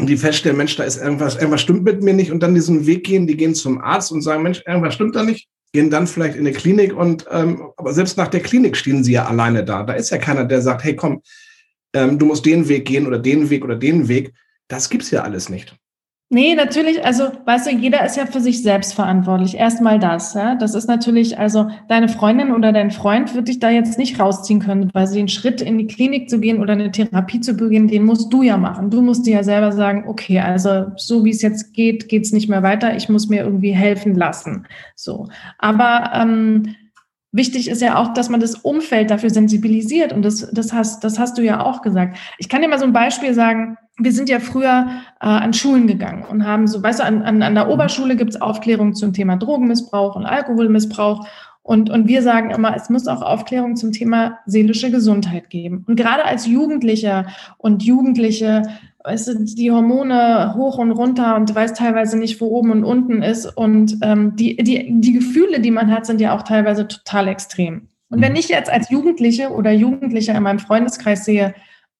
die 0.00 0.16
feststellen, 0.16 0.56
Mensch, 0.56 0.76
da 0.76 0.84
ist 0.84 0.96
irgendwas, 0.96 1.36
irgendwas 1.36 1.60
stimmt 1.60 1.84
mit 1.84 2.02
mir 2.02 2.14
nicht 2.14 2.32
und 2.32 2.42
dann 2.42 2.54
diesen 2.54 2.86
Weg 2.86 3.04
gehen, 3.04 3.26
die 3.26 3.36
gehen 3.36 3.54
zum 3.54 3.82
Arzt 3.82 4.10
und 4.10 4.22
sagen, 4.22 4.42
Mensch, 4.42 4.62
irgendwas 4.66 4.94
stimmt 4.94 5.14
da 5.14 5.22
nicht, 5.22 5.48
gehen 5.72 5.90
dann 5.90 6.06
vielleicht 6.06 6.36
in 6.36 6.46
eine 6.46 6.54
Klinik 6.54 6.94
und 6.94 7.26
ähm, 7.30 7.70
aber 7.76 7.92
selbst 7.94 8.16
nach 8.18 8.28
der 8.28 8.40
Klinik 8.40 8.76
stehen 8.76 9.04
sie 9.04 9.12
ja 9.12 9.26
alleine 9.26 9.64
da. 9.64 9.82
Da 9.82 9.94
ist 9.94 10.10
ja 10.10 10.18
keiner, 10.18 10.44
der 10.44 10.60
sagt, 10.60 10.84
hey 10.84 10.94
komm, 10.94 11.22
ähm, 11.94 12.18
du 12.18 12.26
musst 12.26 12.44
den 12.44 12.68
Weg 12.68 12.84
gehen 12.84 13.06
oder 13.06 13.18
den 13.18 13.50
Weg 13.50 13.64
oder 13.64 13.76
den 13.76 14.08
Weg. 14.08 14.32
Das 14.68 14.90
gibt's 14.90 15.10
ja 15.10 15.22
alles 15.22 15.48
nicht. 15.48 15.74
Nee, 16.34 16.54
natürlich, 16.54 17.04
also 17.04 17.24
weißt 17.44 17.66
du, 17.66 17.76
jeder 17.76 18.06
ist 18.06 18.16
ja 18.16 18.24
für 18.24 18.40
sich 18.40 18.62
selbst 18.62 18.94
verantwortlich. 18.94 19.54
Erstmal 19.54 19.98
das, 19.98 20.32
ja. 20.32 20.54
Das 20.54 20.74
ist 20.74 20.88
natürlich, 20.88 21.38
also 21.38 21.68
deine 21.88 22.08
Freundin 22.08 22.52
oder 22.52 22.72
dein 22.72 22.90
Freund 22.90 23.34
wird 23.34 23.48
dich 23.48 23.58
da 23.58 23.68
jetzt 23.68 23.98
nicht 23.98 24.18
rausziehen 24.18 24.58
können, 24.58 24.88
weil 24.94 25.06
sie 25.06 25.18
den 25.18 25.28
Schritt 25.28 25.60
in 25.60 25.76
die 25.76 25.86
Klinik 25.86 26.30
zu 26.30 26.40
gehen 26.40 26.62
oder 26.62 26.72
eine 26.72 26.90
Therapie 26.90 27.40
zu 27.40 27.52
beginnen, 27.52 27.86
den 27.86 28.06
musst 28.06 28.32
du 28.32 28.42
ja 28.42 28.56
machen. 28.56 28.88
Du 28.88 29.02
musst 29.02 29.26
dir 29.26 29.34
ja 29.34 29.44
selber 29.44 29.72
sagen, 29.72 30.04
okay, 30.08 30.40
also 30.40 30.86
so 30.96 31.22
wie 31.26 31.32
es 31.32 31.42
jetzt 31.42 31.74
geht, 31.74 32.08
geht's 32.08 32.32
nicht 32.32 32.48
mehr 32.48 32.62
weiter. 32.62 32.96
Ich 32.96 33.10
muss 33.10 33.28
mir 33.28 33.42
irgendwie 33.42 33.72
helfen 33.72 34.14
lassen. 34.14 34.66
So. 34.96 35.28
Aber 35.58 36.12
ähm, 36.14 36.76
Wichtig 37.34 37.70
ist 37.70 37.80
ja 37.80 37.96
auch, 37.96 38.12
dass 38.12 38.28
man 38.28 38.40
das 38.40 38.56
Umfeld 38.56 39.10
dafür 39.10 39.30
sensibilisiert. 39.30 40.12
Und 40.12 40.22
das, 40.22 40.50
das, 40.52 40.74
hast, 40.74 41.02
das 41.02 41.18
hast 41.18 41.38
du 41.38 41.42
ja 41.42 41.64
auch 41.64 41.80
gesagt. 41.80 42.18
Ich 42.36 42.50
kann 42.50 42.60
dir 42.60 42.68
mal 42.68 42.78
so 42.78 42.84
ein 42.84 42.92
Beispiel 42.92 43.32
sagen. 43.32 43.78
Wir 44.02 44.12
sind 44.12 44.28
ja 44.28 44.40
früher 44.40 44.88
äh, 45.20 45.26
an 45.26 45.52
Schulen 45.52 45.86
gegangen 45.86 46.24
und 46.28 46.46
haben 46.46 46.66
so, 46.66 46.82
weißt 46.82 47.00
du, 47.00 47.04
an, 47.04 47.22
an, 47.22 47.42
an 47.42 47.54
der 47.54 47.68
Oberschule 47.68 48.16
gibt's 48.16 48.40
Aufklärung 48.40 48.94
zum 48.94 49.12
Thema 49.12 49.36
Drogenmissbrauch 49.36 50.16
und 50.16 50.26
Alkoholmissbrauch. 50.26 51.26
Und, 51.64 51.90
und 51.90 52.08
wir 52.08 52.22
sagen 52.22 52.50
immer, 52.50 52.74
es 52.74 52.90
muss 52.90 53.06
auch 53.06 53.22
Aufklärung 53.22 53.76
zum 53.76 53.92
Thema 53.92 54.38
seelische 54.46 54.90
Gesundheit 54.90 55.48
geben. 55.48 55.84
Und 55.86 55.94
gerade 55.94 56.24
als 56.24 56.46
Jugendlicher 56.46 57.26
und 57.56 57.84
Jugendliche 57.84 58.62
weißt 59.04 59.28
du, 59.28 59.44
die 59.44 59.70
Hormone 59.70 60.54
hoch 60.56 60.78
und 60.78 60.92
runter 60.92 61.36
und 61.36 61.50
du 61.50 61.54
weißt 61.54 61.76
teilweise 61.76 62.18
nicht, 62.18 62.40
wo 62.40 62.46
oben 62.46 62.70
und 62.70 62.84
unten 62.84 63.22
ist. 63.22 63.46
Und 63.46 63.98
ähm, 64.02 64.36
die, 64.36 64.56
die, 64.56 65.00
die 65.00 65.12
Gefühle, 65.12 65.60
die 65.60 65.70
man 65.70 65.90
hat, 65.90 66.06
sind 66.06 66.20
ja 66.20 66.36
auch 66.36 66.42
teilweise 66.42 66.86
total 66.86 67.28
extrem. 67.28 67.88
Und 68.10 68.20
wenn 68.20 68.32
mhm. 68.32 68.38
ich 68.38 68.48
jetzt 68.48 68.70
als 68.70 68.90
Jugendliche 68.90 69.50
oder 69.50 69.72
Jugendlicher 69.72 70.34
in 70.34 70.42
meinem 70.42 70.58
Freundeskreis 70.58 71.24
sehe, 71.24 71.54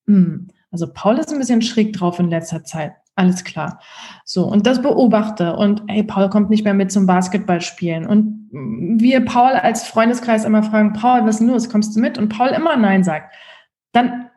mh, 0.06 0.16
hm, 0.16 0.48
also 0.72 0.92
Paul 0.92 1.18
ist 1.18 1.32
ein 1.32 1.38
bisschen 1.38 1.62
schräg 1.62 1.92
drauf 1.92 2.18
in 2.18 2.30
letzter 2.30 2.64
Zeit. 2.64 2.94
Alles 3.14 3.44
klar. 3.44 3.78
So, 4.24 4.46
und 4.46 4.66
das 4.66 4.80
beobachte. 4.80 5.54
Und 5.54 5.82
hey, 5.86 6.02
Paul 6.02 6.30
kommt 6.30 6.48
nicht 6.48 6.64
mehr 6.64 6.74
mit 6.74 6.90
zum 6.90 7.06
Basketballspielen. 7.06 8.06
Und 8.06 8.48
wir 8.50 9.24
Paul 9.24 9.52
als 9.52 9.86
Freundeskreis 9.86 10.44
immer 10.44 10.62
fragen, 10.62 10.94
Paul, 10.94 11.24
was 11.24 11.36
ist 11.36 11.38
denn 11.40 11.48
los? 11.48 11.68
Kommst 11.68 11.94
du 11.94 12.00
mit? 12.00 12.16
Und 12.16 12.30
Paul 12.30 12.48
immer 12.48 12.76
Nein 12.76 13.04
sagt. 13.04 13.34
Dann 13.92 14.30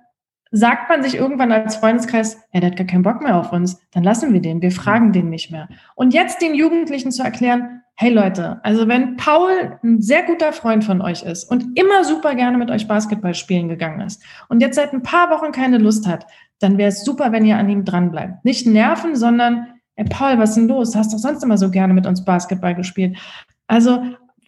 sagt 0.52 0.90
man 0.90 1.04
sich 1.04 1.16
irgendwann 1.16 1.52
als 1.52 1.78
Freundeskreis, 1.78 2.38
ja, 2.52 2.60
der 2.60 2.72
hat 2.72 2.78
gar 2.78 2.88
keinen 2.88 3.04
Bock 3.04 3.22
mehr 3.22 3.38
auf 3.38 3.52
uns, 3.52 3.80
dann 3.92 4.04
lassen 4.04 4.34
wir 4.34 4.42
den, 4.42 4.62
wir 4.62 4.72
fragen 4.72 5.12
den 5.12 5.30
nicht 5.30 5.52
mehr. 5.52 5.68
Und 5.96 6.14
jetzt 6.14 6.42
den 6.42 6.56
Jugendlichen 6.56 7.12
zu 7.12 7.24
erklären, 7.24 7.82
hey 7.98 8.12
Leute, 8.12 8.60
also 8.64 8.88
wenn 8.88 9.16
Paul 9.16 9.80
ein 9.84 10.02
sehr 10.02 10.24
guter 10.24 10.52
Freund 10.52 10.84
von 10.84 11.02
euch 11.02 11.24
ist 11.24 11.46
und 11.46 11.80
immer 11.80 12.04
super 12.04 12.36
gerne 12.36 12.58
mit 12.58 12.70
euch 12.70 12.88
Basketball 12.88 13.34
spielen 13.34 13.70
gegangen 13.70 14.02
ist 14.02 14.22
und 14.50 14.62
jetzt 14.62 14.76
seit 14.76 14.94
ein 14.94 15.02
paar 15.02 15.30
Wochen 15.30 15.52
keine 15.52 15.78
Lust 15.78 16.08
hat, 16.08 16.28
dann 16.60 16.78
wäre 16.78 16.90
es 16.90 17.06
super, 17.06 17.32
wenn 17.32 17.46
ihr 17.46 17.58
an 17.58 17.70
ihm 17.70 17.86
dranbleibt. 17.86 18.44
Nicht 18.44 18.68
nerven, 18.68 19.16
sondern, 19.16 19.68
hey 19.96 20.06
Paul, 20.10 20.38
was 20.38 20.52
ist 20.52 20.56
denn 20.58 20.68
los? 20.68 20.92
Du 20.92 21.00
hast 21.00 21.14
doch 21.14 21.20
sonst 21.20 21.44
immer 21.44 21.58
so 21.58 21.72
gerne 21.72 21.94
mit 21.94 22.06
uns 22.06 22.26
Basketball 22.26 22.76
gespielt. 22.76 23.18
Also 23.68 24.04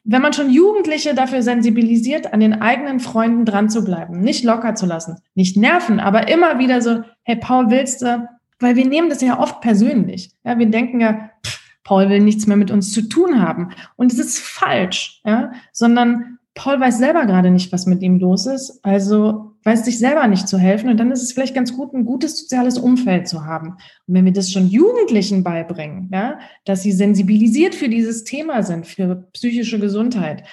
wenn 0.09 0.21
man 0.21 0.33
schon 0.33 0.49
Jugendliche 0.49 1.13
dafür 1.13 1.41
sensibilisiert, 1.41 2.33
an 2.33 2.39
den 2.39 2.61
eigenen 2.61 2.99
Freunden 3.01 3.43
dran 3.43 3.69
zu 3.69 3.83
bleiben, 3.83 4.21
nicht 4.21 4.43
locker 4.45 4.75
zu 4.75 4.85
lassen, 4.85 5.17
nicht 5.35 5.57
nerven, 5.57 5.99
aber 5.99 6.29
immer 6.29 6.59
wieder 6.59 6.81
so, 6.81 7.01
hey 7.23 7.35
Paul, 7.35 7.69
willst 7.69 8.01
du? 8.01 8.27
Weil 8.59 8.75
wir 8.75 8.87
nehmen 8.87 9.09
das 9.09 9.21
ja 9.21 9.39
oft 9.39 9.59
persönlich. 9.61 10.31
Ja, 10.45 10.57
wir 10.57 10.65
denken 10.65 11.01
ja, 11.01 11.29
pff, 11.45 11.56
Paul 11.88 12.10
will 12.10 12.20
nichts 12.20 12.48
mehr 12.48 12.58
mit 12.58 12.70
uns 12.70 12.91
zu 12.91 13.01
tun 13.01 13.41
haben. 13.41 13.70
Und 13.96 14.12
es 14.12 14.20
ist 14.20 14.39
falsch, 14.39 15.22
ja, 15.25 15.53
sondern 15.72 16.38
Paul 16.53 16.82
weiß 16.82 16.98
selber 16.98 17.25
gerade 17.25 17.50
nicht, 17.50 17.72
was 17.72 17.86
mit 17.86 18.01
ihm 18.01 18.20
los 18.20 18.46
ist. 18.46 18.82
Also 18.84 19.53
weiß 19.63 19.86
sich 19.86 19.98
selber 19.98 20.27
nicht 20.27 20.50
zu 20.50 20.58
helfen. 20.58 20.89
Und 20.89 20.98
dann 21.00 21.12
ist 21.12 21.24
es 21.24 21.32
vielleicht 21.32 21.56
ganz 21.56 21.74
gut, 21.74 21.94
ein 21.94 22.03
gutes 22.03 22.38
soziales 22.39 22.77
Umfeld 22.77 23.29
zu 23.29 23.46
haben. 23.46 23.77
Und 24.06 24.15
wenn 24.15 24.25
wir 24.25 24.34
das 24.34 24.51
schon 24.51 24.67
Jugendlichen 24.67 25.46
beibringen, 25.46 26.10
ja, 26.12 26.39
dass 26.65 26.84
sie 26.84 26.91
sensibilisiert 26.91 27.74
für 27.74 27.88
dieses 27.88 28.25
Thema 28.25 28.63
sind, 28.63 28.86
für 28.86 29.24
psychische 29.32 29.79
Gesundheit, 29.79 30.44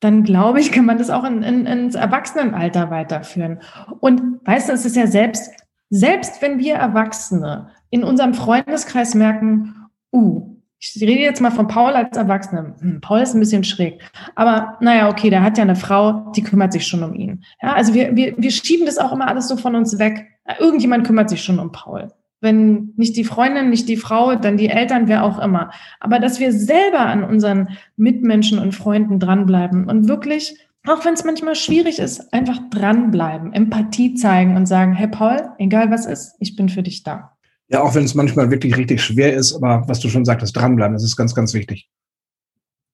dann 0.00 0.24
glaube 0.24 0.58
ich, 0.58 0.72
kann 0.72 0.84
man 0.84 0.98
das 0.98 1.10
auch 1.10 1.22
in, 1.22 1.44
in, 1.44 1.64
ins 1.64 1.94
Erwachsenenalter 1.94 2.90
weiterführen. 2.90 3.60
Und 4.00 4.20
weißt 4.44 4.68
du, 4.68 4.72
es 4.72 4.84
ist 4.84 4.96
ja 4.96 5.06
selbst, 5.06 5.48
selbst 5.90 6.42
wenn 6.42 6.58
wir 6.58 6.74
Erwachsene 6.74 7.68
in 7.90 8.02
unserem 8.02 8.34
Freundeskreis 8.34 9.14
merken, 9.14 9.76
uh, 10.12 10.51
ich 10.82 11.00
rede 11.00 11.20
jetzt 11.20 11.40
mal 11.40 11.52
von 11.52 11.68
Paul 11.68 11.92
als 11.92 12.16
Erwachsener. 12.16 12.74
Hm, 12.80 13.00
Paul 13.00 13.20
ist 13.20 13.34
ein 13.34 13.40
bisschen 13.40 13.62
schräg. 13.62 14.00
Aber 14.34 14.78
naja, 14.80 15.08
okay, 15.08 15.30
der 15.30 15.42
hat 15.42 15.56
ja 15.56 15.62
eine 15.62 15.76
Frau, 15.76 16.32
die 16.34 16.42
kümmert 16.42 16.72
sich 16.72 16.86
schon 16.86 17.04
um 17.04 17.14
ihn. 17.14 17.44
Ja, 17.62 17.74
also 17.74 17.94
wir, 17.94 18.16
wir, 18.16 18.34
wir 18.36 18.50
schieben 18.50 18.86
das 18.86 18.98
auch 18.98 19.12
immer 19.12 19.28
alles 19.28 19.46
so 19.46 19.56
von 19.56 19.76
uns 19.76 19.98
weg. 20.00 20.26
Irgendjemand 20.58 21.06
kümmert 21.06 21.30
sich 21.30 21.42
schon 21.42 21.60
um 21.60 21.70
Paul. 21.70 22.12
Wenn 22.40 22.92
nicht 22.96 23.16
die 23.16 23.22
Freundin, 23.22 23.70
nicht 23.70 23.88
die 23.88 23.96
Frau, 23.96 24.34
dann 24.34 24.56
die 24.56 24.68
Eltern, 24.68 25.06
wer 25.06 25.22
auch 25.22 25.38
immer. 25.38 25.70
Aber 26.00 26.18
dass 26.18 26.40
wir 26.40 26.52
selber 26.52 27.00
an 27.00 27.22
unseren 27.22 27.78
Mitmenschen 27.96 28.58
und 28.58 28.74
Freunden 28.74 29.20
dranbleiben 29.20 29.88
und 29.88 30.08
wirklich, 30.08 30.56
auch 30.88 31.04
wenn 31.04 31.14
es 31.14 31.22
manchmal 31.22 31.54
schwierig 31.54 32.00
ist, 32.00 32.34
einfach 32.34 32.58
dranbleiben, 32.70 33.52
Empathie 33.52 34.14
zeigen 34.14 34.56
und 34.56 34.66
sagen, 34.66 34.94
hey 34.94 35.06
Paul, 35.06 35.50
egal 35.58 35.92
was 35.92 36.06
ist, 36.06 36.34
ich 36.40 36.56
bin 36.56 36.68
für 36.68 36.82
dich 36.82 37.04
da. 37.04 37.31
Ja, 37.72 37.82
auch 37.82 37.94
wenn 37.94 38.04
es 38.04 38.14
manchmal 38.14 38.50
wirklich 38.50 38.76
richtig 38.76 39.02
schwer 39.02 39.32
ist, 39.32 39.54
aber 39.54 39.84
was 39.86 39.98
du 40.00 40.08
schon 40.08 40.26
sagtest, 40.26 40.54
dranbleiben, 40.56 40.92
das 40.92 41.04
ist 41.04 41.16
ganz, 41.16 41.34
ganz 41.34 41.54
wichtig. 41.54 41.88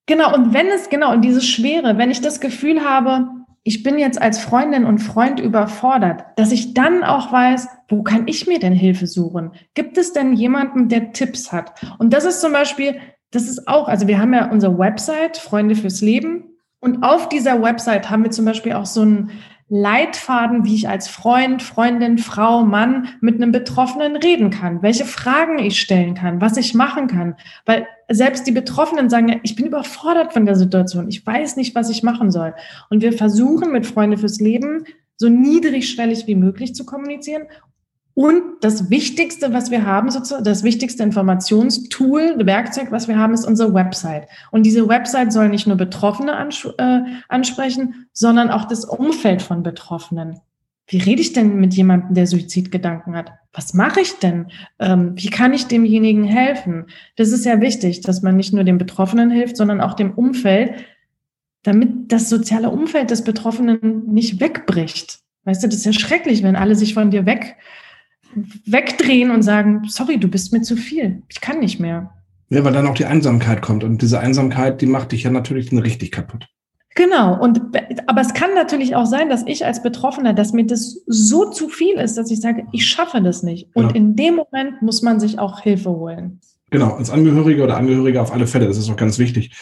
Genau, 0.07 0.33
und 0.35 0.55
wenn 0.55 0.69
es, 0.69 0.89
genau, 0.89 1.13
und 1.13 1.23
dieses 1.23 1.47
Schwere, 1.47 1.99
wenn 1.99 2.11
ich 2.11 2.21
das 2.21 2.41
Gefühl 2.41 2.83
habe, 2.83 3.29
ich 3.65 3.83
bin 3.83 3.99
jetzt 3.99 4.23
als 4.23 4.39
Freundin 4.39 4.85
und 4.85 5.01
Freund 5.01 5.41
überfordert, 5.41 6.25
dass 6.37 6.53
ich 6.53 6.75
dann 6.75 7.03
auch 7.03 7.33
weiß, 7.33 7.69
wo 7.89 8.03
kann 8.03 8.29
ich 8.29 8.47
mir 8.47 8.61
denn 8.61 8.73
Hilfe 8.73 9.07
suchen? 9.07 9.51
Gibt 9.75 9.99
es 9.99 10.13
denn 10.13 10.33
jemanden, 10.33 10.89
der 10.89 11.13
Tipps 11.13 11.53
hat? 11.53 11.73
Und 11.99 12.15
das 12.15 12.25
ist 12.25 12.41
zum 12.41 12.53
Beispiel, 12.53 13.01
das 13.33 13.49
ist 13.49 13.67
auch, 13.69 13.89
also 13.89 14.07
wir 14.07 14.19
haben 14.19 14.33
ja 14.33 14.51
unsere 14.51 14.79
Website, 14.79 15.37
Freunde 15.37 15.75
fürs 15.75 16.01
Leben. 16.01 16.45
Und 16.81 17.03
auf 17.03 17.29
dieser 17.29 17.61
Website 17.61 18.09
haben 18.09 18.23
wir 18.23 18.31
zum 18.31 18.45
Beispiel 18.45 18.73
auch 18.73 18.87
so 18.87 19.05
ein 19.05 19.31
Leitfaden, 19.71 20.65
wie 20.65 20.75
ich 20.75 20.89
als 20.89 21.09
Freund, 21.09 21.63
Freundin, 21.63 22.17
Frau, 22.17 22.63
Mann 22.63 23.09
mit 23.21 23.37
einem 23.37 23.53
Betroffenen 23.53 24.17
reden 24.17 24.51
kann, 24.51 24.83
welche 24.83 25.05
Fragen 25.05 25.59
ich 25.59 25.79
stellen 25.79 26.15
kann, 26.15 26.41
was 26.41 26.57
ich 26.57 26.75
machen 26.75 27.07
kann. 27.07 27.37
Weil 27.67 27.87
selbst 28.09 28.47
die 28.47 28.53
Betroffenen 28.53 29.11
sagen, 29.11 29.29
ja, 29.29 29.37
ich 29.43 29.57
bin 29.57 29.67
überfordert 29.67 30.33
von 30.33 30.47
der 30.47 30.57
Situation, 30.57 31.09
ich 31.09 31.27
weiß 31.27 31.57
nicht, 31.57 31.75
was 31.75 31.91
ich 31.91 32.03
machen 32.03 32.31
soll. 32.31 32.55
Und 32.89 33.03
wir 33.03 33.13
versuchen 33.13 33.71
mit 33.71 33.87
Freunde 33.87 34.17
fürs 34.17 34.41
Leben 34.41 34.85
so 35.19 35.29
niedrigschwellig 35.29 36.27
wie 36.27 36.37
möglich 36.37 36.75
zu 36.75 36.87
kommunizieren 36.87 37.43
und 38.19 38.43
das 38.63 38.91
Wichtigste, 38.91 39.53
was 39.53 39.71
wir 39.71 39.87
haben, 39.87 40.11
sozusagen, 40.11 40.43
das 40.43 40.65
wichtigste 40.65 41.05
Informationstool, 41.05 42.45
Werkzeug, 42.45 42.91
was 42.91 43.07
wir 43.07 43.17
haben, 43.17 43.33
ist 43.33 43.47
unsere 43.47 43.73
Website. 43.73 44.27
Und 44.51 44.67
diese 44.67 44.89
Website 44.89 45.33
soll 45.33 45.49
nicht 45.49 45.69
nur 45.69 45.77
Betroffene 45.77 46.37
ans 46.37 46.69
äh, 46.79 46.99
ansprechen, 47.29 48.09
sondern 48.13 48.51
auch 48.51 48.65
das 48.65 48.85
Umfeld 48.85 49.41
von 49.41 49.63
Betroffenen. 49.63 50.41
Wie 50.89 50.99
rede 50.99 51.23
ich 51.23 51.33
denn 51.33 51.61
mit 51.61 51.75
jemandem, 51.75 52.15
der 52.15 52.27
Suizidgedanken 52.27 53.15
hat? 53.15 53.31
Was 53.53 53.73
mache 53.73 54.01
ich 54.01 54.19
denn? 54.19 54.49
Ähm, 54.81 55.13
wie 55.15 55.31
kann 55.31 55.53
ich 55.53 55.69
demjenigen 55.69 56.25
helfen? 56.25 56.87
Das 57.15 57.29
ist 57.29 57.45
ja 57.45 57.61
wichtig, 57.61 58.01
dass 58.01 58.23
man 58.23 58.35
nicht 58.35 58.53
nur 58.53 58.65
dem 58.65 58.79
Betroffenen 58.79 59.31
hilft, 59.31 59.57
sondern 59.57 59.81
auch 59.81 59.95
dem 59.95 60.11
Umfeld, 60.11 60.73
damit 61.63 62.11
das 62.11 62.29
soziale 62.29 62.71
Umfeld 62.71 63.13
des 63.13 63.23
Betroffenen 63.23 64.13
nicht 64.13 64.41
wegbricht. 64.41 65.21
Weißt 65.45 65.63
du, 65.63 65.69
das 65.69 65.77
ist 65.77 65.87
ja 65.87 65.93
schrecklich, 65.93 66.43
wenn 66.43 66.57
alle 66.57 66.75
sich 66.75 66.95
von 66.95 67.13
dir 67.13 67.25
weg 67.25 67.55
wegdrehen 68.67 69.31
und 69.31 69.43
sagen, 69.43 69.83
sorry, 69.89 70.19
du 70.19 70.29
bist 70.29 70.53
mir 70.53 70.63
zu 70.63 70.77
viel. 70.77 71.23
Ich 71.29 71.41
kann 71.41 71.61
nicht 71.61 71.81
mehr. 71.81 72.11
Ja, 72.51 72.65
weil 72.65 72.73
dann 72.73 72.87
auch 72.87 72.95
die 72.95 73.05
Einsamkeit 73.05 73.63
kommt. 73.63 73.85
Und 73.85 74.01
diese 74.01 74.21
Einsamkeit, 74.21 74.81
die 74.81 74.87
macht 74.87 75.13
dich 75.13 75.25
ja 75.25 75.31
natürlich 75.31 75.71
dann 75.71 75.79
richtig 75.79 76.13
kaputt. 76.13 76.49
Genau. 76.95 77.39
Und, 77.41 77.61
aber 78.07 78.21
es 78.21 78.35
kann 78.35 78.55
natürlich 78.55 78.97
auch 78.97 79.07
sein, 79.07 79.29
dass 79.29 79.45
ich 79.47 79.65
als 79.65 79.83
Betroffener, 79.83 80.33
dass 80.33 80.53
mir 80.53 80.67
das 80.67 81.03
so 81.07 81.51
zu 81.51 81.69
viel 81.69 81.95
ist, 81.95 82.17
dass 82.17 82.31
ich 82.31 82.41
sage, 82.41 82.67
ich 82.73 82.87
schaffe 82.87 83.23
das 83.23 83.43
nicht. 83.43 83.69
Und 83.75 83.89
genau. 83.89 83.97
in 83.97 84.17
dem 84.17 84.37
Moment 84.37 84.83
muss 84.83 85.03
man 85.03 85.21
sich 85.21 85.39
auch 85.39 85.61
Hilfe 85.61 85.91
holen. 85.91 86.41
Genau. 86.71 86.95
Als 86.95 87.11
Angehörige 87.11 87.63
oder 87.63 87.77
Angehörige 87.77 88.21
auf 88.21 88.33
alle 88.33 88.47
Fälle. 88.47 88.67
Das 88.67 88.79
ist 88.79 88.91
auch 88.91 88.97
ganz 88.97 89.19
wichtig. 89.19 89.53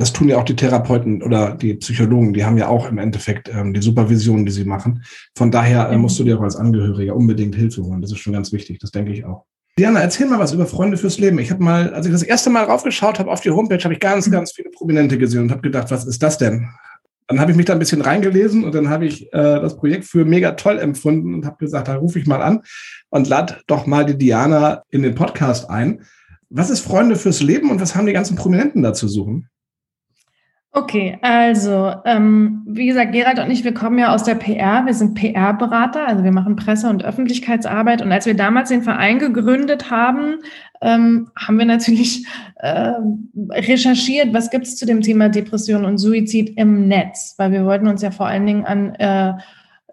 Das 0.00 0.12
tun 0.12 0.28
ja 0.28 0.38
auch 0.38 0.44
die 0.44 0.56
Therapeuten 0.56 1.22
oder 1.22 1.54
die 1.54 1.74
Psychologen, 1.74 2.32
die 2.32 2.44
haben 2.44 2.56
ja 2.56 2.68
auch 2.68 2.88
im 2.88 2.98
Endeffekt 2.98 3.50
ähm, 3.54 3.74
die 3.74 3.82
Supervision, 3.82 4.46
die 4.46 4.52
sie 4.52 4.64
machen. 4.64 5.02
Von 5.36 5.50
daher 5.50 5.90
äh, 5.90 5.98
musst 5.98 6.18
du 6.18 6.24
dir 6.24 6.38
auch 6.38 6.42
als 6.42 6.56
Angehöriger 6.56 7.14
unbedingt 7.14 7.54
Hilfe 7.54 7.82
holen. 7.82 8.00
Das 8.00 8.10
ist 8.10 8.18
schon 8.18 8.32
ganz 8.32 8.52
wichtig, 8.52 8.78
das 8.78 8.90
denke 8.90 9.12
ich 9.12 9.24
auch. 9.24 9.44
Diana, 9.78 10.00
erzähl 10.00 10.26
mal 10.26 10.38
was 10.38 10.52
über 10.52 10.66
Freunde 10.66 10.96
fürs 10.96 11.18
Leben. 11.18 11.38
Ich 11.38 11.50
habe 11.50 11.62
mal, 11.62 11.92
als 11.94 12.06
ich 12.06 12.12
das 12.12 12.22
erste 12.22 12.50
Mal 12.50 12.64
raufgeschaut 12.64 13.18
habe 13.18 13.30
auf 13.30 13.40
die 13.40 13.50
Homepage, 13.50 13.82
habe 13.82 13.94
ich 13.94 14.00
ganz, 14.00 14.26
mhm. 14.26 14.32
ganz 14.32 14.52
viele 14.52 14.70
Prominente 14.70 15.18
gesehen 15.18 15.42
und 15.42 15.50
habe 15.50 15.62
gedacht, 15.62 15.90
was 15.90 16.06
ist 16.06 16.22
das 16.22 16.38
denn? 16.38 16.68
Dann 17.28 17.38
habe 17.38 17.52
ich 17.52 17.56
mich 17.56 17.66
da 17.66 17.74
ein 17.74 17.78
bisschen 17.78 18.00
reingelesen 18.00 18.64
und 18.64 18.74
dann 18.74 18.88
habe 18.88 19.06
ich 19.06 19.32
äh, 19.32 19.60
das 19.60 19.76
Projekt 19.76 20.04
für 20.04 20.24
mega 20.24 20.52
toll 20.52 20.78
empfunden 20.78 21.34
und 21.34 21.46
habe 21.46 21.58
gesagt, 21.58 21.88
da 21.88 21.94
rufe 21.94 22.18
ich 22.18 22.26
mal 22.26 22.42
an 22.42 22.62
und 23.10 23.28
lad 23.28 23.62
doch 23.68 23.86
mal 23.86 24.04
die 24.04 24.18
Diana 24.18 24.82
in 24.90 25.02
den 25.02 25.14
Podcast 25.14 25.70
ein. 25.70 26.02
Was 26.48 26.70
ist 26.70 26.80
Freunde 26.80 27.16
fürs 27.16 27.40
Leben 27.40 27.70
und 27.70 27.80
was 27.80 27.94
haben 27.94 28.06
die 28.06 28.12
ganzen 28.12 28.36
Prominenten 28.36 28.82
da 28.82 28.92
zu 28.92 29.06
suchen? 29.06 29.48
Okay, 30.72 31.18
also 31.20 31.92
ähm, 32.04 32.62
wie 32.64 32.86
gesagt, 32.86 33.10
Gerald 33.10 33.40
und 33.40 33.50
ich, 33.50 33.64
wir 33.64 33.74
kommen 33.74 33.98
ja 33.98 34.14
aus 34.14 34.22
der 34.22 34.36
PR, 34.36 34.86
wir 34.86 34.94
sind 34.94 35.14
PR-Berater, 35.14 36.06
also 36.06 36.22
wir 36.22 36.30
machen 36.30 36.54
Presse- 36.54 36.88
und 36.88 37.04
Öffentlichkeitsarbeit. 37.04 38.02
Und 38.02 38.12
als 38.12 38.24
wir 38.24 38.34
damals 38.34 38.68
den 38.68 38.82
Verein 38.82 39.18
gegründet 39.18 39.90
haben, 39.90 40.36
ähm, 40.80 41.28
haben 41.36 41.58
wir 41.58 41.64
natürlich 41.64 42.24
äh, 42.54 42.92
recherchiert, 43.50 44.32
was 44.32 44.50
gibt 44.50 44.64
es 44.64 44.76
zu 44.76 44.86
dem 44.86 45.00
Thema 45.00 45.28
Depression 45.28 45.84
und 45.84 45.98
Suizid 45.98 46.56
im 46.56 46.86
Netz, 46.86 47.34
weil 47.36 47.50
wir 47.50 47.64
wollten 47.64 47.88
uns 47.88 48.00
ja 48.02 48.12
vor 48.12 48.26
allen 48.26 48.46
Dingen 48.46 48.64
an 48.64 48.94
äh, 48.94 49.32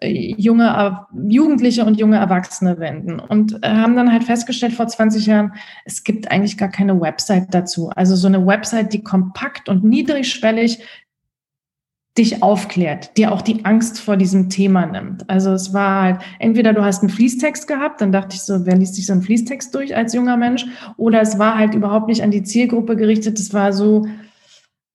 junge 0.02 1.06
Jugendliche 1.28 1.84
und 1.84 1.98
junge 1.98 2.18
Erwachsene 2.18 2.78
wenden 2.78 3.18
und 3.18 3.64
äh, 3.64 3.68
haben 3.68 3.96
dann 3.96 4.12
halt 4.12 4.24
festgestellt 4.24 4.72
vor 4.72 4.86
20 4.86 5.26
Jahren, 5.26 5.52
es 5.84 6.04
gibt 6.04 6.30
eigentlich 6.30 6.56
gar 6.56 6.68
keine 6.68 7.00
Website 7.00 7.48
dazu. 7.50 7.90
Also 7.90 8.14
so 8.14 8.28
eine 8.28 8.46
Website, 8.46 8.92
die 8.92 9.02
kompakt 9.02 9.68
und 9.68 9.84
niedrigschwellig 9.84 10.80
dich 12.16 12.42
aufklärt, 12.42 13.16
dir 13.16 13.32
auch 13.32 13.42
die 13.42 13.64
Angst 13.64 14.00
vor 14.00 14.16
diesem 14.16 14.50
Thema 14.50 14.86
nimmt. 14.86 15.28
Also 15.30 15.52
es 15.52 15.72
war 15.72 16.02
halt, 16.02 16.20
entweder 16.40 16.72
du 16.72 16.84
hast 16.84 17.02
einen 17.02 17.10
Fließtext 17.10 17.68
gehabt, 17.68 18.00
dann 18.00 18.12
dachte 18.12 18.34
ich 18.34 18.42
so, 18.42 18.66
wer 18.66 18.76
liest 18.76 18.96
sich 18.96 19.06
so 19.06 19.12
einen 19.12 19.22
Fließtext 19.22 19.72
durch 19.74 19.96
als 19.96 20.14
junger 20.14 20.36
Mensch? 20.36 20.66
Oder 20.96 21.20
es 21.20 21.38
war 21.38 21.56
halt 21.56 21.74
überhaupt 21.74 22.08
nicht 22.08 22.22
an 22.22 22.32
die 22.32 22.42
Zielgruppe 22.42 22.96
gerichtet. 22.96 23.38
Es 23.38 23.54
war 23.54 23.72
so, 23.72 24.06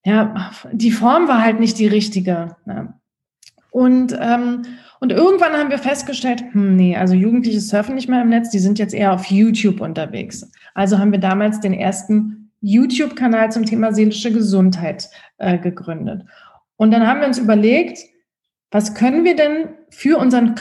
ja, 0.06 0.52
die 0.74 0.92
Form 0.92 1.30
war 1.30 1.42
halt 1.42 1.62
nicht 1.62 1.80
die 1.80 1.88
richtige. 1.88 2.58
Ne? 2.66 2.94
Und 3.72 4.16
ähm, 4.20 4.64
und 5.04 5.12
irgendwann 5.12 5.52
haben 5.52 5.70
wir 5.70 5.80
festgestellt, 5.80 6.46
hm, 6.54 6.78
nee, 6.78 6.96
also 6.96 7.14
Jugendliche 7.14 7.60
surfen 7.60 7.94
nicht 7.94 8.08
mehr 8.08 8.22
im 8.22 8.30
Netz, 8.30 8.52
die 8.52 8.60
sind 8.60 8.80
jetzt 8.80 8.94
eher 8.94 9.12
auf 9.12 9.26
YouTube 9.26 9.82
unterwegs. 9.82 10.50
Also 10.76 10.98
haben 10.98 11.12
wir 11.12 11.20
damals 11.20 11.60
den 11.60 11.74
ersten 11.74 12.52
YouTube-Kanal 12.62 13.52
zum 13.52 13.66
Thema 13.66 13.94
seelische 13.94 14.32
Gesundheit 14.32 15.10
äh, 15.40 15.58
gegründet. 15.58 16.24
Und 16.78 16.92
dann 16.92 17.06
haben 17.06 17.20
wir 17.20 17.28
uns 17.28 17.38
überlegt, 17.38 18.00
was 18.72 18.96
können 18.96 19.26
wir 19.26 19.36
denn 19.36 19.72
für 19.90 20.18
unseren 20.18 20.56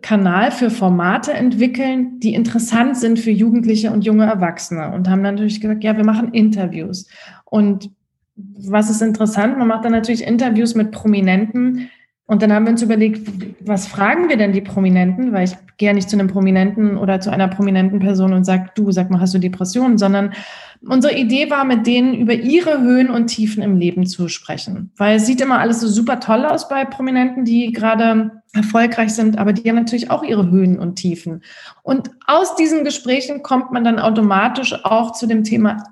Kanal 0.00 0.52
für 0.52 0.70
Formate 0.70 1.34
entwickeln, 1.34 2.18
die 2.18 2.32
interessant 2.32 2.96
sind 2.96 3.18
für 3.18 3.30
Jugendliche 3.30 3.92
und 3.92 4.06
junge 4.06 4.24
Erwachsene? 4.24 4.90
Und 4.94 5.10
haben 5.10 5.20
natürlich 5.20 5.60
gesagt, 5.60 5.84
ja, 5.84 5.98
wir 5.98 6.06
machen 6.06 6.32
Interviews. 6.32 7.10
Und 7.44 7.90
was 8.36 8.88
ist 8.88 9.02
interessant? 9.02 9.58
Man 9.58 9.68
macht 9.68 9.84
dann 9.84 9.92
natürlich 9.92 10.26
Interviews 10.26 10.74
mit 10.74 10.92
Prominenten, 10.92 11.90
und 12.26 12.40
dann 12.40 12.52
haben 12.52 12.64
wir 12.64 12.72
uns 12.72 12.82
überlegt, 12.82 13.28
was 13.60 13.86
fragen 13.86 14.28
wir 14.28 14.36
denn 14.36 14.52
die 14.52 14.60
Prominenten? 14.60 15.32
Weil 15.32 15.44
ich 15.44 15.56
gehe 15.76 15.88
ja 15.88 15.92
nicht 15.92 16.08
zu 16.08 16.16
einem 16.16 16.28
Prominenten 16.28 16.96
oder 16.96 17.20
zu 17.20 17.30
einer 17.30 17.48
prominenten 17.48 17.98
Person 17.98 18.32
und 18.32 18.44
sage, 18.44 18.70
du, 18.76 18.92
sag 18.92 19.10
mal, 19.10 19.20
hast 19.20 19.34
du 19.34 19.38
Depressionen? 19.38 19.98
Sondern 19.98 20.32
unsere 20.80 21.14
Idee 21.14 21.50
war, 21.50 21.64
mit 21.64 21.86
denen 21.86 22.14
über 22.14 22.32
ihre 22.32 22.80
Höhen 22.80 23.10
und 23.10 23.26
Tiefen 23.26 23.62
im 23.62 23.76
Leben 23.76 24.06
zu 24.06 24.28
sprechen. 24.28 24.92
Weil 24.96 25.16
es 25.16 25.26
sieht 25.26 25.40
immer 25.40 25.58
alles 25.58 25.80
so 25.80 25.88
super 25.88 26.20
toll 26.20 26.44
aus 26.46 26.68
bei 26.68 26.84
Prominenten, 26.84 27.44
die 27.44 27.72
gerade 27.72 28.42
erfolgreich 28.54 29.12
sind, 29.14 29.36
aber 29.36 29.52
die 29.52 29.68
haben 29.68 29.76
natürlich 29.76 30.10
auch 30.10 30.22
ihre 30.22 30.48
Höhen 30.48 30.78
und 30.78 30.96
Tiefen. 30.96 31.42
Und 31.82 32.10
aus 32.26 32.54
diesen 32.54 32.84
Gesprächen 32.84 33.42
kommt 33.42 33.72
man 33.72 33.82
dann 33.82 33.98
automatisch 33.98 34.74
auch 34.84 35.12
zu 35.12 35.26
dem 35.26 35.42
Thema 35.42 35.82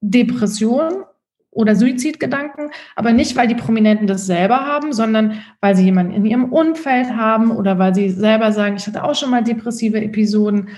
Depression 0.00 1.04
oder 1.50 1.74
Suizidgedanken, 1.74 2.70
aber 2.94 3.12
nicht, 3.12 3.36
weil 3.36 3.48
die 3.48 3.54
Prominenten 3.54 4.06
das 4.06 4.26
selber 4.26 4.66
haben, 4.66 4.92
sondern 4.92 5.40
weil 5.60 5.74
sie 5.74 5.84
jemanden 5.84 6.14
in 6.14 6.24
ihrem 6.24 6.52
Umfeld 6.52 7.10
haben 7.16 7.50
oder 7.50 7.78
weil 7.78 7.94
sie 7.94 8.10
selber 8.10 8.52
sagen, 8.52 8.76
ich 8.76 8.86
hatte 8.86 9.02
auch 9.02 9.14
schon 9.14 9.30
mal 9.30 9.42
depressive 9.42 10.00
Episoden 10.00 10.68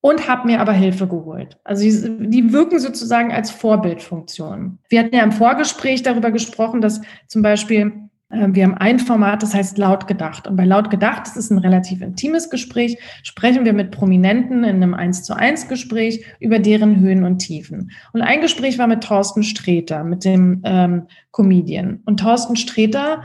und 0.00 0.28
habe 0.28 0.46
mir 0.46 0.60
aber 0.60 0.72
Hilfe 0.72 1.08
geholt. 1.08 1.58
Also 1.64 1.82
die, 1.82 2.30
die, 2.30 2.52
wirken 2.52 2.78
sozusagen 2.78 3.32
als 3.32 3.50
Vorbildfunktion. 3.50 4.78
Wir 4.88 5.00
hatten 5.00 5.14
ja 5.14 5.24
im 5.24 5.32
Vorgespräch 5.32 6.02
darüber 6.02 6.30
gesprochen, 6.30 6.80
dass 6.80 7.00
zum 7.26 7.42
Beispiel 7.42 8.08
wir 8.30 8.64
haben 8.64 8.74
ein 8.74 8.98
Format, 8.98 9.42
das 9.42 9.54
heißt 9.54 9.78
laut 9.78 10.06
gedacht. 10.06 10.46
Und 10.46 10.56
bei 10.56 10.66
laut 10.66 10.90
gedacht, 10.90 11.22
das 11.26 11.36
ist 11.36 11.50
ein 11.50 11.58
relativ 11.58 12.02
intimes 12.02 12.50
Gespräch, 12.50 12.98
sprechen 13.22 13.64
wir 13.64 13.72
mit 13.72 13.90
Prominenten 13.90 14.64
in 14.64 14.76
einem 14.76 14.92
1 14.92 15.22
zu 15.22 15.34
1 15.34 15.68
Gespräch 15.68 16.24
über 16.38 16.58
deren 16.58 17.00
Höhen 17.00 17.24
und 17.24 17.38
Tiefen. 17.38 17.90
Und 18.12 18.20
ein 18.20 18.42
Gespräch 18.42 18.78
war 18.78 18.86
mit 18.86 19.02
Thorsten 19.02 19.42
Streter, 19.42 20.04
mit 20.04 20.26
dem 20.26 20.60
ähm, 20.64 21.06
Comedian. 21.32 22.00
Und 22.04 22.20
Thorsten 22.20 22.56
Streter 22.56 23.22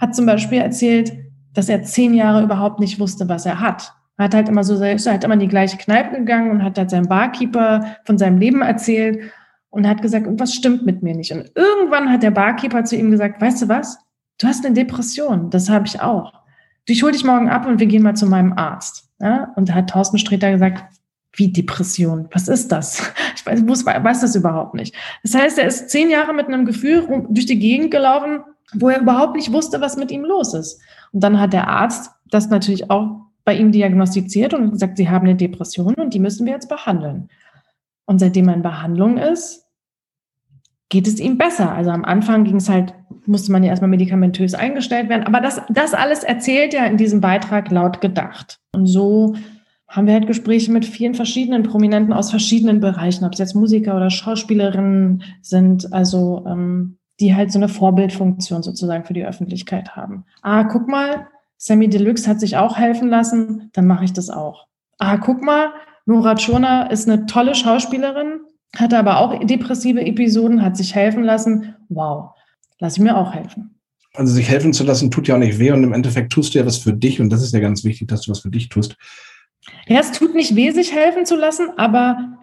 hat 0.00 0.14
zum 0.14 0.24
Beispiel 0.24 0.58
erzählt, 0.58 1.12
dass 1.52 1.68
er 1.68 1.82
zehn 1.82 2.14
Jahre 2.14 2.42
überhaupt 2.42 2.80
nicht 2.80 2.98
wusste, 2.98 3.28
was 3.28 3.44
er 3.44 3.60
hat. 3.60 3.92
Er 4.16 4.24
hat 4.24 4.34
halt 4.34 4.48
immer 4.48 4.64
so, 4.64 4.82
er 4.82 4.96
hat 4.96 5.24
immer 5.24 5.34
in 5.34 5.40
die 5.40 5.48
gleiche 5.48 5.76
Kneipe 5.76 6.16
gegangen 6.16 6.50
und 6.50 6.62
hat 6.62 6.78
halt 6.78 6.88
seinem 6.88 7.08
Barkeeper 7.08 7.96
von 8.04 8.16
seinem 8.16 8.38
Leben 8.38 8.62
erzählt 8.62 9.20
und 9.68 9.86
hat 9.86 10.00
gesagt, 10.00 10.26
was 10.38 10.54
stimmt 10.54 10.86
mit 10.86 11.02
mir 11.02 11.14
nicht. 11.14 11.32
Und 11.32 11.50
irgendwann 11.54 12.10
hat 12.10 12.22
der 12.22 12.30
Barkeeper 12.30 12.84
zu 12.84 12.96
ihm 12.96 13.10
gesagt, 13.10 13.42
weißt 13.42 13.60
du 13.60 13.68
was? 13.68 13.98
Du 14.38 14.46
hast 14.46 14.64
eine 14.64 14.74
Depression, 14.74 15.50
das 15.50 15.68
habe 15.68 15.86
ich 15.86 16.00
auch. 16.00 16.32
Ich 16.86 17.02
hole 17.02 17.12
dich 17.12 17.24
morgen 17.24 17.48
ab 17.48 17.66
und 17.66 17.80
wir 17.80 17.86
gehen 17.86 18.02
mal 18.02 18.14
zu 18.14 18.26
meinem 18.26 18.52
Arzt. 18.52 19.08
Ja? 19.20 19.52
Und 19.56 19.68
da 19.68 19.74
hat 19.74 19.90
Thorsten 19.90 20.18
Streter 20.18 20.52
gesagt, 20.52 20.84
wie 21.32 21.52
Depression, 21.52 22.28
was 22.32 22.48
ist 22.48 22.72
das? 22.72 23.12
Ich 23.36 23.52
weiß, 23.52 23.62
muss, 23.62 23.86
weiß 23.86 24.22
das 24.22 24.34
überhaupt 24.34 24.74
nicht. 24.74 24.92
Das 25.22 25.34
heißt, 25.34 25.58
er 25.58 25.68
ist 25.68 25.88
zehn 25.88 26.10
Jahre 26.10 26.32
mit 26.32 26.48
einem 26.48 26.64
Gefühl 26.64 27.06
durch 27.28 27.46
die 27.46 27.60
Gegend 27.60 27.92
gelaufen, 27.92 28.40
wo 28.72 28.88
er 28.88 29.00
überhaupt 29.00 29.36
nicht 29.36 29.52
wusste, 29.52 29.80
was 29.80 29.96
mit 29.96 30.10
ihm 30.10 30.24
los 30.24 30.52
ist. 30.52 30.80
Und 31.12 31.22
dann 31.22 31.38
hat 31.38 31.52
der 31.52 31.68
Arzt 31.68 32.10
das 32.28 32.48
natürlich 32.48 32.90
auch 32.90 33.20
bei 33.44 33.54
ihm 33.54 33.70
diagnostiziert 33.70 34.52
und 34.52 34.72
gesagt, 34.72 34.96
sie 34.96 35.08
haben 35.08 35.26
eine 35.26 35.36
Depression 35.36 35.94
und 35.94 36.12
die 36.12 36.18
müssen 36.18 36.44
wir 36.44 36.54
jetzt 36.54 36.68
behandeln. 36.68 37.28
Und 38.06 38.18
seitdem 38.18 38.48
er 38.48 38.54
in 38.54 38.62
Behandlung 38.62 39.16
ist, 39.18 39.65
geht 40.88 41.06
es 41.06 41.18
ihm 41.18 41.38
besser. 41.38 41.72
Also 41.72 41.90
am 41.90 42.04
Anfang 42.04 42.44
ging 42.44 42.56
es 42.56 42.68
halt, 42.68 42.94
musste 43.26 43.52
man 43.52 43.62
ja 43.62 43.70
erstmal 43.70 43.90
medikamentös 43.90 44.54
eingestellt 44.54 45.08
werden. 45.08 45.24
Aber 45.24 45.40
das, 45.40 45.60
das 45.68 45.94
alles 45.94 46.22
erzählt 46.22 46.74
ja 46.74 46.84
in 46.84 46.96
diesem 46.96 47.20
Beitrag 47.20 47.70
laut 47.70 48.00
gedacht. 48.00 48.58
Und 48.72 48.86
so 48.86 49.34
haben 49.88 50.06
wir 50.06 50.14
halt 50.14 50.26
Gespräche 50.26 50.70
mit 50.72 50.84
vielen 50.84 51.14
verschiedenen 51.14 51.62
Prominenten 51.62 52.12
aus 52.12 52.30
verschiedenen 52.30 52.80
Bereichen, 52.80 53.24
ob 53.24 53.32
es 53.32 53.38
jetzt 53.38 53.54
Musiker 53.54 53.96
oder 53.96 54.10
Schauspielerinnen 54.10 55.22
sind, 55.42 55.92
also 55.92 56.44
ähm, 56.46 56.98
die 57.20 57.34
halt 57.34 57.52
so 57.52 57.58
eine 57.58 57.68
Vorbildfunktion 57.68 58.62
sozusagen 58.62 59.04
für 59.04 59.14
die 59.14 59.24
Öffentlichkeit 59.24 59.96
haben. 59.96 60.24
Ah, 60.42 60.64
guck 60.64 60.88
mal, 60.88 61.28
Sammy 61.56 61.88
Deluxe 61.88 62.28
hat 62.28 62.40
sich 62.40 62.56
auch 62.56 62.76
helfen 62.76 63.08
lassen, 63.08 63.70
dann 63.72 63.86
mache 63.86 64.04
ich 64.04 64.12
das 64.12 64.28
auch. 64.28 64.66
Ah, 64.98 65.16
guck 65.16 65.42
mal, 65.42 65.70
Nora 66.04 66.34
Tschona 66.34 66.84
ist 66.88 67.08
eine 67.08 67.26
tolle 67.26 67.54
Schauspielerin, 67.54 68.40
hatte 68.80 68.98
aber 68.98 69.18
auch 69.18 69.38
depressive 69.44 70.04
Episoden, 70.04 70.62
hat 70.62 70.76
sich 70.76 70.94
helfen 70.94 71.22
lassen. 71.22 71.74
Wow, 71.88 72.30
lass 72.78 72.96
ich 72.96 73.02
mir 73.02 73.16
auch 73.16 73.34
helfen. 73.34 73.76
Also 74.14 74.32
sich 74.32 74.48
helfen 74.48 74.72
zu 74.72 74.84
lassen, 74.84 75.10
tut 75.10 75.28
ja 75.28 75.34
auch 75.34 75.38
nicht 75.38 75.58
weh 75.58 75.70
und 75.70 75.84
im 75.84 75.92
Endeffekt 75.92 76.32
tust 76.32 76.54
du 76.54 76.58
ja 76.58 76.66
was 76.66 76.78
für 76.78 76.92
dich 76.92 77.20
und 77.20 77.30
das 77.30 77.42
ist 77.42 77.52
ja 77.52 77.60
ganz 77.60 77.84
wichtig, 77.84 78.08
dass 78.08 78.22
du 78.22 78.30
was 78.30 78.40
für 78.40 78.50
dich 78.50 78.68
tust. 78.68 78.96
Ja, 79.86 80.00
es 80.00 80.12
tut 80.12 80.34
nicht 80.34 80.56
weh, 80.56 80.70
sich 80.70 80.94
helfen 80.94 81.26
zu 81.26 81.36
lassen, 81.36 81.68
aber 81.76 82.38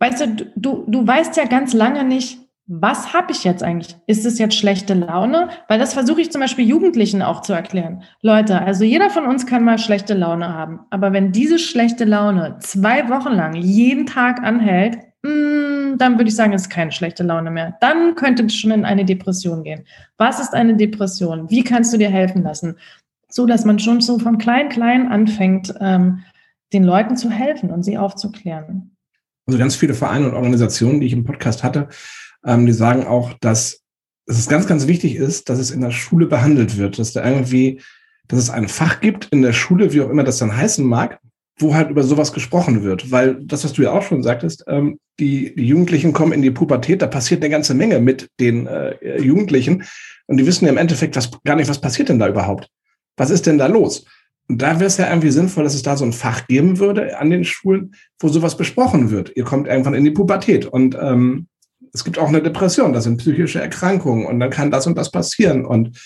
weißt 0.00 0.20
du, 0.20 0.52
du, 0.56 0.84
du 0.88 1.06
weißt 1.06 1.36
ja 1.36 1.44
ganz 1.44 1.74
lange 1.74 2.04
nicht, 2.04 2.38
was 2.66 3.12
habe 3.12 3.32
ich 3.32 3.44
jetzt 3.44 3.62
eigentlich? 3.62 3.96
Ist 4.06 4.24
es 4.24 4.38
jetzt 4.38 4.54
schlechte 4.54 4.94
Laune? 4.94 5.50
Weil 5.68 5.78
das 5.78 5.94
versuche 5.94 6.20
ich 6.20 6.30
zum 6.30 6.40
Beispiel 6.40 6.66
Jugendlichen 6.66 7.20
auch 7.20 7.42
zu 7.42 7.52
erklären. 7.52 8.02
Leute, 8.22 8.62
also 8.62 8.84
jeder 8.84 9.10
von 9.10 9.26
uns 9.26 9.46
kann 9.46 9.64
mal 9.64 9.78
schlechte 9.78 10.14
Laune 10.14 10.54
haben. 10.54 10.80
Aber 10.90 11.12
wenn 11.12 11.32
diese 11.32 11.58
schlechte 11.58 12.04
Laune 12.04 12.56
zwei 12.60 13.08
Wochen 13.10 13.32
lang 13.32 13.54
jeden 13.54 14.06
Tag 14.06 14.42
anhält, 14.42 14.96
Mm, 15.24 15.61
dann 15.98 16.18
würde 16.18 16.28
ich 16.28 16.36
sagen, 16.36 16.52
ist 16.52 16.70
keine 16.70 16.92
schlechte 16.92 17.22
Laune 17.22 17.50
mehr. 17.50 17.76
Dann 17.80 18.14
könnte 18.14 18.44
es 18.44 18.54
schon 18.54 18.70
in 18.70 18.84
eine 18.84 19.04
Depression 19.04 19.64
gehen. 19.64 19.84
Was 20.18 20.40
ist 20.40 20.54
eine 20.54 20.76
Depression? 20.76 21.50
Wie 21.50 21.64
kannst 21.64 21.92
du 21.92 21.98
dir 21.98 22.10
helfen 22.10 22.42
lassen? 22.42 22.76
So, 23.28 23.46
dass 23.46 23.64
man 23.64 23.78
schon 23.78 24.00
so 24.00 24.18
von 24.18 24.38
klein, 24.38 24.68
klein 24.68 25.08
anfängt, 25.08 25.74
ähm, 25.80 26.22
den 26.72 26.84
Leuten 26.84 27.16
zu 27.16 27.30
helfen 27.30 27.70
und 27.70 27.82
sie 27.82 27.98
aufzuklären. 27.98 28.96
Also 29.46 29.58
ganz 29.58 29.76
viele 29.76 29.94
Vereine 29.94 30.28
und 30.28 30.34
Organisationen, 30.34 31.00
die 31.00 31.06
ich 31.06 31.12
im 31.12 31.24
Podcast 31.24 31.62
hatte, 31.62 31.88
ähm, 32.44 32.66
die 32.66 32.72
sagen 32.72 33.06
auch, 33.06 33.32
dass 33.40 33.82
es 34.26 34.48
ganz, 34.48 34.66
ganz 34.66 34.86
wichtig 34.86 35.16
ist, 35.16 35.48
dass 35.48 35.58
es 35.58 35.70
in 35.70 35.80
der 35.80 35.90
Schule 35.90 36.26
behandelt 36.26 36.78
wird, 36.78 36.98
dass 36.98 37.12
da 37.12 37.24
irgendwie, 37.24 37.80
dass 38.28 38.38
es 38.38 38.50
ein 38.50 38.68
Fach 38.68 39.00
gibt 39.00 39.28
in 39.30 39.42
der 39.42 39.52
Schule, 39.52 39.92
wie 39.92 40.00
auch 40.00 40.10
immer 40.10 40.24
das 40.24 40.38
dann 40.38 40.56
heißen 40.56 40.86
mag, 40.86 41.18
wo 41.58 41.74
halt 41.74 41.90
über 41.90 42.02
sowas 42.02 42.32
gesprochen 42.32 42.82
wird. 42.82 43.10
Weil 43.10 43.44
das, 43.44 43.64
was 43.64 43.72
du 43.72 43.82
ja 43.82 43.92
auch 43.92 44.02
schon 44.02 44.22
sagtest, 44.22 44.64
ähm, 44.68 44.98
die, 45.20 45.52
Jugendlichen 45.56 46.12
kommen 46.12 46.32
in 46.32 46.42
die 46.42 46.50
Pubertät, 46.50 47.02
da 47.02 47.06
passiert 47.06 47.42
eine 47.42 47.50
ganze 47.50 47.74
Menge 47.74 48.00
mit 48.00 48.30
den 48.40 48.66
äh, 48.66 49.20
Jugendlichen 49.20 49.84
und 50.26 50.36
die 50.38 50.46
wissen 50.46 50.64
ja 50.64 50.72
im 50.72 50.78
Endeffekt 50.78 51.16
was, 51.16 51.30
gar 51.44 51.56
nicht, 51.56 51.68
was 51.68 51.80
passiert 51.80 52.08
denn 52.08 52.18
da 52.18 52.28
überhaupt? 52.28 52.68
Was 53.16 53.30
ist 53.30 53.46
denn 53.46 53.58
da 53.58 53.66
los? 53.66 54.04
Und 54.48 54.60
da 54.60 54.74
wäre 54.74 54.86
es 54.86 54.96
ja 54.96 55.08
irgendwie 55.08 55.30
sinnvoll, 55.30 55.64
dass 55.64 55.74
es 55.74 55.82
da 55.82 55.96
so 55.96 56.04
ein 56.04 56.12
Fach 56.12 56.46
geben 56.46 56.78
würde 56.78 57.18
an 57.18 57.30
den 57.30 57.44
Schulen, 57.44 57.94
wo 58.18 58.28
sowas 58.28 58.56
besprochen 58.56 59.10
wird. 59.10 59.32
Ihr 59.36 59.44
kommt 59.44 59.66
irgendwann 59.68 59.94
in 59.94 60.04
die 60.04 60.10
Pubertät 60.10 60.66
und 60.66 60.96
ähm, 61.00 61.46
es 61.92 62.04
gibt 62.04 62.18
auch 62.18 62.28
eine 62.28 62.42
Depression, 62.42 62.92
das 62.92 63.04
sind 63.04 63.18
psychische 63.18 63.60
Erkrankungen 63.60 64.26
und 64.26 64.40
dann 64.40 64.50
kann 64.50 64.70
das 64.70 64.86
und 64.86 64.96
das 64.96 65.10
passieren. 65.10 65.64
Und 65.64 65.98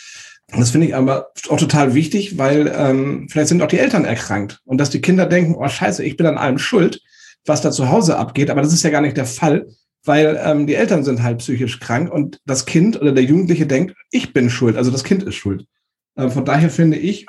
das 0.49 0.71
finde 0.71 0.89
ich 0.89 0.95
aber 0.95 1.31
auch 1.49 1.59
total 1.59 1.95
wichtig, 1.95 2.39
weil 2.39 2.73
ähm, 2.77 3.29
vielleicht 3.31 3.49
sind 3.49 3.63
auch 3.63 3.69
die 3.69 3.79
Eltern 3.79 4.05
erkrankt 4.05 4.61
und 4.65 4.79
dass 4.79 4.91
die 4.91 5.01
Kinder 5.01 5.27
denken, 5.27 5.55
oh 5.55 5.69
scheiße, 5.69 6.05
ich 6.05 6.17
bin 6.17 6.27
an 6.27 6.39
allem 6.39 6.59
schuld, 6.59 7.01
was 7.47 7.63
da 7.63 7.71
zu 7.71 7.89
Hause 7.89 8.19
abgeht. 8.19 8.51
Aber 8.51 8.63
das 8.63 8.73
ist 8.73 8.83
ja 8.83 8.91
gar 8.91 9.01
nicht 9.01 9.17
der 9.17 9.27
Fall, 9.27 9.69
weil 10.05 10.41
ähm, 10.43 10.67
die 10.67 10.75
Eltern 10.75 11.05
sind 11.05 11.23
halt 11.23 11.39
psychisch 11.39 11.81
krank 11.81 12.13
und 12.13 12.41
das 12.45 12.67
Kind 12.67 13.01
oder 13.01 13.13
der 13.13 13.25
Jugendliche 13.25 13.67
denkt, 13.67 13.95
ich 14.11 14.33
bin 14.33 14.51
schuld, 14.51 14.77
also 14.77 14.91
das 14.91 15.05
Kind 15.05 15.23
ist 15.23 15.35
schuld. 15.35 15.67
Äh, 16.15 16.29
von 16.29 16.45
daher 16.45 16.71
finde 16.71 16.97
ich, 16.97 17.27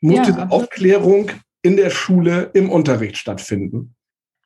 muss 0.00 0.16
ja, 0.16 0.24
diese 0.24 0.50
Aufklärung 0.50 1.30
in 1.62 1.76
der 1.76 1.90
Schule 1.90 2.50
im 2.54 2.70
Unterricht 2.70 3.16
stattfinden. 3.16 3.94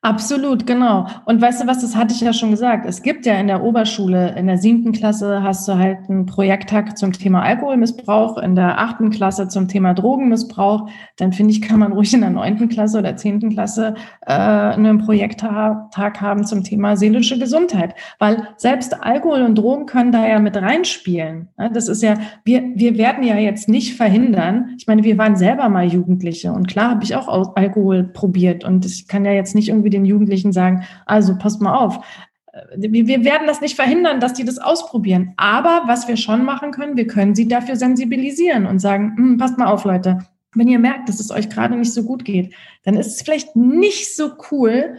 Absolut, 0.00 0.64
genau. 0.64 1.08
Und 1.24 1.40
weißt 1.40 1.62
du 1.62 1.66
was, 1.66 1.80
das 1.80 1.96
hatte 1.96 2.14
ich 2.14 2.20
ja 2.20 2.32
schon 2.32 2.52
gesagt. 2.52 2.86
Es 2.86 3.02
gibt 3.02 3.26
ja 3.26 3.34
in 3.34 3.48
der 3.48 3.64
Oberschule, 3.64 4.32
in 4.38 4.46
der 4.46 4.56
siebten 4.56 4.92
Klasse 4.92 5.42
hast 5.42 5.66
du 5.66 5.76
halt 5.76 6.08
einen 6.08 6.24
Projekttag 6.24 6.96
zum 6.96 7.12
Thema 7.12 7.42
Alkoholmissbrauch, 7.42 8.38
in 8.38 8.54
der 8.54 8.78
achten 8.78 9.10
Klasse 9.10 9.48
zum 9.48 9.66
Thema 9.66 9.94
Drogenmissbrauch. 9.94 10.88
Dann 11.16 11.32
finde 11.32 11.50
ich, 11.52 11.62
kann 11.62 11.80
man 11.80 11.92
ruhig 11.92 12.14
in 12.14 12.20
der 12.20 12.30
neunten 12.30 12.68
Klasse 12.68 13.00
oder 13.00 13.16
zehnten 13.16 13.50
Klasse 13.50 13.94
äh, 14.24 14.34
einen 14.34 14.98
Projekttag 14.98 16.20
haben 16.20 16.44
zum 16.44 16.62
Thema 16.62 16.96
seelische 16.96 17.36
Gesundheit. 17.36 17.96
Weil 18.20 18.50
selbst 18.56 19.02
Alkohol 19.02 19.42
und 19.42 19.56
Drogen 19.56 19.86
können 19.86 20.12
da 20.12 20.28
ja 20.28 20.38
mit 20.38 20.56
reinspielen. 20.56 21.48
Das 21.56 21.88
ist 21.88 22.04
ja, 22.04 22.14
wir, 22.44 22.62
wir 22.76 22.98
werden 22.98 23.24
ja 23.24 23.36
jetzt 23.36 23.68
nicht 23.68 23.96
verhindern. 23.96 24.76
Ich 24.78 24.86
meine, 24.86 25.02
wir 25.02 25.18
waren 25.18 25.34
selber 25.34 25.68
mal 25.68 25.88
Jugendliche 25.88 26.52
und 26.52 26.68
klar 26.68 26.90
habe 26.92 27.02
ich 27.02 27.16
auch 27.16 27.56
Alkohol 27.56 28.04
probiert 28.04 28.64
und 28.64 28.86
ich 28.86 29.08
kann 29.08 29.24
ja 29.24 29.32
jetzt 29.32 29.56
nicht 29.56 29.68
irgendwie 29.68 29.87
den 29.90 30.04
Jugendlichen 30.04 30.52
sagen, 30.52 30.84
also 31.06 31.36
passt 31.36 31.60
mal 31.60 31.76
auf, 31.76 32.04
äh, 32.52 32.58
wir 32.78 33.24
werden 33.24 33.46
das 33.46 33.60
nicht 33.60 33.76
verhindern, 33.76 34.20
dass 34.20 34.34
die 34.34 34.44
das 34.44 34.58
ausprobieren. 34.58 35.34
Aber 35.36 35.82
was 35.86 36.08
wir 36.08 36.16
schon 36.16 36.44
machen 36.44 36.70
können, 36.70 36.96
wir 36.96 37.06
können 37.06 37.34
sie 37.34 37.48
dafür 37.48 37.76
sensibilisieren 37.76 38.66
und 38.66 38.78
sagen, 38.78 39.14
hm, 39.16 39.38
passt 39.38 39.58
mal 39.58 39.66
auf, 39.66 39.84
Leute. 39.84 40.18
Wenn 40.54 40.68
ihr 40.68 40.78
merkt, 40.78 41.08
dass 41.08 41.20
es 41.20 41.30
euch 41.30 41.50
gerade 41.50 41.76
nicht 41.76 41.92
so 41.92 42.04
gut 42.04 42.24
geht, 42.24 42.54
dann 42.84 42.96
ist 42.96 43.08
es 43.08 43.22
vielleicht 43.22 43.54
nicht 43.54 44.16
so 44.16 44.32
cool, 44.50 44.98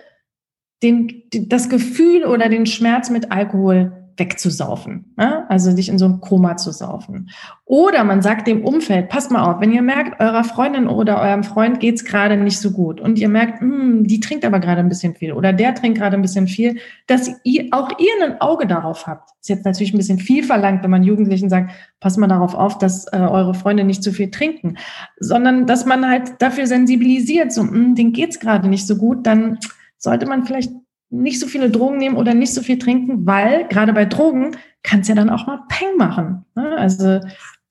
den, 0.84 1.24
das 1.32 1.70
Gefühl 1.70 2.24
oder 2.24 2.50
den 2.50 2.66
Schmerz 2.66 3.10
mit 3.10 3.32
Alkohol 3.32 3.92
wegzusaufen, 4.20 5.14
ne? 5.18 5.50
also 5.50 5.74
dich 5.74 5.90
in 5.90 5.98
so 5.98 6.06
ein 6.06 6.20
Koma 6.20 6.58
zu 6.58 6.72
saufen. 6.72 7.30
Oder 7.66 8.04
man 8.04 8.22
sagt 8.22 8.48
dem 8.48 8.64
Umfeld, 8.66 9.10
passt 9.10 9.32
mal 9.32 9.44
auf, 9.44 9.62
wenn 9.62 9.72
ihr 9.72 9.82
merkt, 9.82 10.20
eurer 10.20 10.44
Freundin 10.44 10.88
oder 10.88 11.22
eurem 11.22 11.44
Freund 11.44 11.80
geht's 11.80 12.04
gerade 12.04 12.36
nicht 12.38 12.60
so 12.60 12.72
gut 12.72 13.00
und 13.00 13.18
ihr 13.18 13.30
merkt, 13.30 13.62
hm, 13.62 14.06
die 14.06 14.20
trinkt 14.20 14.46
aber 14.46 14.60
gerade 14.60 14.82
ein 14.82 14.90
bisschen 14.90 15.16
viel 15.16 15.34
oder 15.34 15.54
der 15.54 15.74
trinkt 15.74 15.98
gerade 15.98 16.18
ein 16.18 16.22
bisschen 16.22 16.48
viel, 16.48 16.80
dass 17.08 17.32
ihr 17.44 17.68
auch 17.72 17.90
ihr 17.98 18.26
ein 18.26 18.42
Auge 18.42 18.68
darauf 18.68 19.08
habt. 19.08 19.30
Ist 19.40 19.50
jetzt 19.50 19.66
natürlich 19.66 19.94
ein 19.94 19.98
bisschen 19.98 20.20
viel 20.20 20.44
verlangt, 20.44 20.84
wenn 20.84 20.92
man 20.92 21.04
Jugendlichen 21.04 21.50
sagt, 21.50 21.72
passt 22.00 22.18
mal 22.18 22.28
darauf 22.28 22.56
auf, 22.56 22.78
dass 22.78 23.06
äh, 23.14 23.18
eure 23.18 23.54
Freunde 23.54 23.84
nicht 23.84 24.04
zu 24.04 24.12
viel 24.12 24.30
trinken, 24.32 24.78
sondern 25.20 25.66
dass 25.66 25.86
man 25.86 26.08
halt 26.08 26.34
dafür 26.40 26.68
sensibilisiert, 26.68 27.54
so, 27.54 27.62
hm, 27.62 27.96
denen 27.96 28.14
geht's 28.14 28.40
gerade 28.40 28.68
nicht 28.68 28.86
so 28.86 28.98
gut, 28.98 29.26
dann 29.26 29.60
sollte 29.98 30.26
man 30.26 30.46
vielleicht 30.46 30.72
nicht 31.10 31.40
so 31.40 31.48
viele 31.48 31.70
Drogen 31.70 31.98
nehmen 31.98 32.18
oder 32.18 32.34
nicht 32.34 32.54
so 32.54 32.62
viel 32.62 32.78
trinken, 32.78 33.26
weil 33.26 33.68
gerade 33.68 33.94
bei 33.94 34.06
Drogen 34.06 34.56
kann 34.84 35.02
es 35.02 35.08
ja 35.08 35.16
dann 35.16 35.30
auch 35.30 35.48
mal 35.48 35.62
Peng 35.68 35.98
machen. 35.98 36.46
Ne? 36.56 36.78
Also 36.78 37.20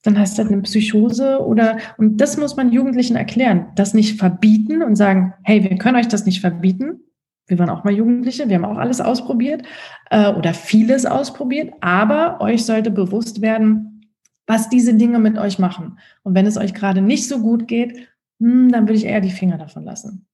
dann 0.02 0.18
hast 0.18 0.38
du 0.38 0.42
halt 0.42 0.52
eine 0.52 0.62
Psychose 0.62 1.40
oder, 1.44 1.78
und 1.96 2.18
das 2.18 2.36
muss 2.36 2.56
man 2.56 2.72
Jugendlichen 2.72 3.16
erklären, 3.16 3.66
das 3.74 3.94
nicht 3.94 4.18
verbieten 4.18 4.82
und 4.82 4.96
sagen, 4.96 5.34
hey, 5.42 5.62
wir 5.62 5.76
können 5.78 5.96
euch 5.96 6.08
das 6.08 6.24
nicht 6.24 6.40
verbieten. 6.40 7.00
Wir 7.46 7.58
waren 7.58 7.70
auch 7.70 7.84
mal 7.84 7.92
Jugendliche, 7.94 8.48
wir 8.48 8.56
haben 8.56 8.64
auch 8.64 8.76
alles 8.76 9.00
ausprobiert 9.00 9.62
äh, 10.10 10.30
oder 10.32 10.54
vieles 10.54 11.06
ausprobiert, 11.06 11.72
aber 11.80 12.40
euch 12.40 12.64
sollte 12.64 12.90
bewusst 12.90 13.40
werden, 13.40 14.12
was 14.46 14.68
diese 14.68 14.94
Dinge 14.94 15.18
mit 15.18 15.38
euch 15.38 15.58
machen. 15.58 15.98
Und 16.22 16.34
wenn 16.34 16.46
es 16.46 16.56
euch 16.56 16.74
gerade 16.74 17.00
nicht 17.00 17.26
so 17.26 17.40
gut 17.40 17.66
geht, 17.66 18.08
hm, 18.40 18.70
dann 18.70 18.84
würde 18.84 18.98
ich 18.98 19.04
eher 19.04 19.20
die 19.20 19.30
Finger 19.30 19.58
davon 19.58 19.84
lassen. 19.84 20.27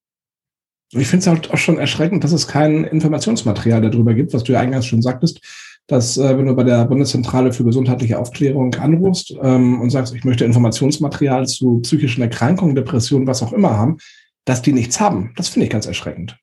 Ich 0.96 1.08
finde 1.08 1.22
es 1.22 1.26
halt 1.26 1.50
auch 1.50 1.58
schon 1.58 1.78
erschreckend, 1.78 2.24
dass 2.24 2.32
es 2.32 2.46
kein 2.46 2.84
Informationsmaterial 2.84 3.82
darüber 3.82 4.14
gibt, 4.14 4.32
was 4.32 4.44
du 4.44 4.52
ja 4.52 4.60
eingangs 4.60 4.86
schon 4.86 5.02
sagtest, 5.02 5.40
dass 5.86 6.16
äh, 6.16 6.38
wenn 6.38 6.46
du 6.46 6.54
bei 6.54 6.64
der 6.64 6.84
Bundeszentrale 6.86 7.52
für 7.52 7.64
gesundheitliche 7.64 8.18
Aufklärung 8.18 8.74
anrufst 8.74 9.34
ähm, 9.42 9.80
und 9.80 9.90
sagst, 9.90 10.14
ich 10.14 10.24
möchte 10.24 10.44
Informationsmaterial 10.44 11.46
zu 11.46 11.80
psychischen 11.80 12.22
Erkrankungen, 12.22 12.74
Depressionen, 12.74 13.26
was 13.26 13.42
auch 13.42 13.52
immer 13.52 13.76
haben, 13.76 13.98
dass 14.44 14.62
die 14.62 14.72
nichts 14.72 15.00
haben. 15.00 15.32
Das 15.36 15.48
finde 15.48 15.66
ich 15.66 15.72
ganz 15.72 15.86
erschreckend. 15.86 16.36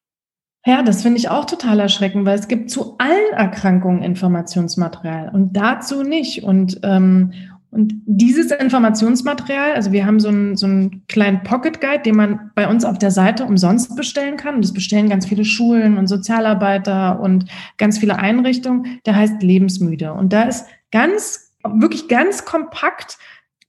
Ja, 0.63 0.83
das 0.83 1.01
finde 1.01 1.17
ich 1.17 1.29
auch 1.29 1.45
total 1.45 1.79
erschreckend, 1.79 2.25
weil 2.25 2.37
es 2.37 2.47
gibt 2.47 2.69
zu 2.69 2.95
allen 2.99 3.33
Erkrankungen 3.33 4.03
Informationsmaterial 4.03 5.31
und 5.33 5.53
dazu 5.53 6.03
nicht. 6.03 6.43
Und, 6.43 6.79
ähm, 6.83 7.33
und 7.71 7.93
dieses 8.05 8.51
Informationsmaterial, 8.51 9.71
also 9.71 9.93
wir 9.93 10.05
haben 10.05 10.19
so 10.19 10.27
einen, 10.27 10.57
so 10.57 10.65
einen 10.65 11.07
kleinen 11.07 11.41
Pocket 11.43 11.79
Guide, 11.79 12.03
den 12.03 12.17
man 12.17 12.51
bei 12.53 12.67
uns 12.67 12.83
auf 12.83 12.97
der 12.97 13.11
Seite 13.11 13.45
umsonst 13.45 13.95
bestellen 13.95 14.35
kann. 14.35 14.55
Und 14.55 14.65
das 14.65 14.73
bestellen 14.73 15.07
ganz 15.07 15.25
viele 15.25 15.45
Schulen 15.45 15.97
und 15.97 16.07
Sozialarbeiter 16.07 17.21
und 17.21 17.45
ganz 17.77 17.97
viele 17.97 18.19
Einrichtungen. 18.19 18.99
Der 19.05 19.15
heißt 19.15 19.41
Lebensmüde. 19.41 20.13
Und 20.13 20.33
da 20.33 20.43
ist 20.43 20.65
ganz, 20.91 21.53
wirklich 21.63 22.09
ganz 22.09 22.43
kompakt 22.43 23.17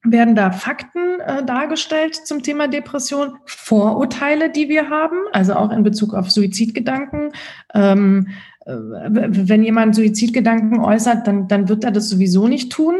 werden 0.05 0.35
da 0.35 0.51
Fakten 0.51 1.21
äh, 1.21 1.45
dargestellt 1.45 2.17
zum 2.17 2.43
Thema 2.43 2.67
Depression, 2.67 3.37
Vorurteile, 3.47 4.51
die 4.51 4.69
wir 4.69 4.91
haben, 4.91 5.17
also 5.31 5.55
auch 5.55 5.71
in 5.71 5.85
Bezug 5.85 6.13
auf 6.13 6.29
Suizidgedanken. 6.29 7.31
Ähm, 7.73 8.27
äh, 8.67 8.73
wenn 8.75 9.63
jemand 9.63 9.95
Suizidgedanken 9.95 10.81
äußert, 10.81 11.29
dann, 11.29 11.47
dann 11.47 11.69
wird 11.69 11.85
er 11.85 11.93
das 11.93 12.09
sowieso 12.09 12.49
nicht 12.49 12.73
tun 12.73 12.97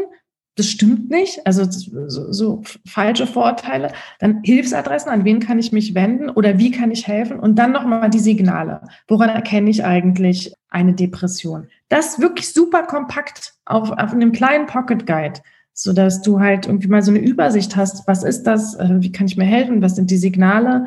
das 0.55 0.67
stimmt 0.67 1.09
nicht, 1.09 1.45
also 1.47 1.65
so, 1.69 2.31
so, 2.31 2.61
falsche 2.85 3.25
Vorurteile, 3.25 3.91
dann 4.19 4.41
Hilfsadressen, 4.43 5.11
an 5.11 5.25
wen 5.25 5.39
kann 5.39 5.57
ich 5.57 5.71
mich 5.71 5.95
wenden 5.95 6.29
oder 6.29 6.59
wie 6.59 6.69
kann 6.69 6.91
ich 6.91 7.07
helfen 7.07 7.39
und 7.39 7.57
dann 7.57 7.71
nochmal 7.71 8.09
die 8.09 8.19
Signale. 8.19 8.81
Woran 9.07 9.29
erkenne 9.29 9.69
ich 9.69 9.83
eigentlich 9.83 10.53
eine 10.69 10.93
Depression? 10.93 11.67
Das 11.89 12.19
wirklich 12.19 12.53
super 12.53 12.83
kompakt 12.83 13.53
auf, 13.65 13.91
auf 13.91 14.13
einem 14.13 14.31
kleinen 14.31 14.67
Pocket 14.67 15.07
Guide, 15.07 15.39
so 15.73 15.91
dass 15.91 16.21
du 16.21 16.39
halt 16.39 16.67
irgendwie 16.67 16.87
mal 16.87 17.01
so 17.01 17.09
eine 17.09 17.19
Übersicht 17.19 17.75
hast, 17.75 18.07
was 18.07 18.23
ist 18.23 18.43
das, 18.43 18.75
äh, 18.75 19.01
wie 19.01 19.11
kann 19.11 19.25
ich 19.25 19.37
mir 19.37 19.45
helfen, 19.45 19.81
was 19.81 19.95
sind 19.95 20.11
die 20.11 20.17
Signale? 20.17 20.85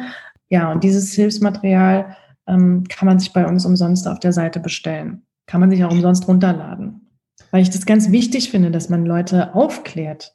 Ja, 0.48 0.70
und 0.70 0.84
dieses 0.84 1.12
Hilfsmaterial 1.14 2.16
ähm, 2.46 2.84
kann 2.88 3.06
man 3.06 3.18
sich 3.18 3.32
bei 3.32 3.44
uns 3.44 3.66
umsonst 3.66 4.06
auf 4.06 4.20
der 4.20 4.32
Seite 4.32 4.60
bestellen. 4.60 5.22
Kann 5.46 5.60
man 5.60 5.70
sich 5.70 5.84
auch 5.84 5.90
umsonst 5.90 6.28
runterladen 6.28 7.05
weil 7.50 7.62
ich 7.62 7.70
das 7.70 7.86
ganz 7.86 8.10
wichtig 8.10 8.50
finde, 8.50 8.70
dass 8.70 8.88
man 8.88 9.06
Leute 9.06 9.54
aufklärt. 9.54 10.34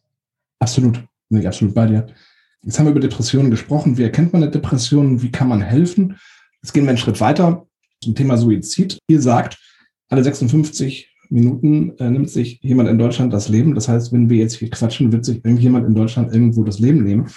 Absolut, 0.59 1.03
bin 1.29 1.41
ich 1.41 1.47
absolut 1.47 1.73
bei 1.73 1.85
dir. 1.87 2.07
Jetzt 2.63 2.77
haben 2.77 2.85
wir 2.85 2.91
über 2.91 2.99
Depressionen 2.99 3.49
gesprochen. 3.49 3.97
Wie 3.97 4.03
erkennt 4.03 4.33
man 4.33 4.43
eine 4.43 4.51
Depression? 4.51 5.21
Wie 5.21 5.31
kann 5.31 5.47
man 5.47 5.61
helfen? 5.61 6.17
Jetzt 6.61 6.73
gehen 6.73 6.83
wir 6.83 6.89
einen 6.89 6.97
Schritt 6.97 7.19
weiter 7.19 7.65
zum 8.01 8.13
Thema 8.13 8.37
Suizid. 8.37 8.99
Ihr 9.07 9.21
sagt, 9.21 9.57
alle 10.09 10.23
56 10.23 11.09
Minuten 11.29 11.97
äh, 11.97 12.09
nimmt 12.09 12.29
sich 12.29 12.59
jemand 12.61 12.89
in 12.89 12.99
Deutschland 12.99 13.33
das 13.33 13.49
Leben. 13.49 13.73
Das 13.73 13.87
heißt, 13.87 14.11
wenn 14.11 14.29
wir 14.29 14.37
jetzt 14.37 14.55
hier 14.55 14.69
quatschen, 14.69 15.11
wird 15.11 15.25
sich 15.25 15.43
irgendjemand 15.43 15.87
in 15.87 15.95
Deutschland 15.95 16.33
irgendwo 16.33 16.63
das 16.63 16.79
Leben 16.79 17.03
nehmen. 17.03 17.27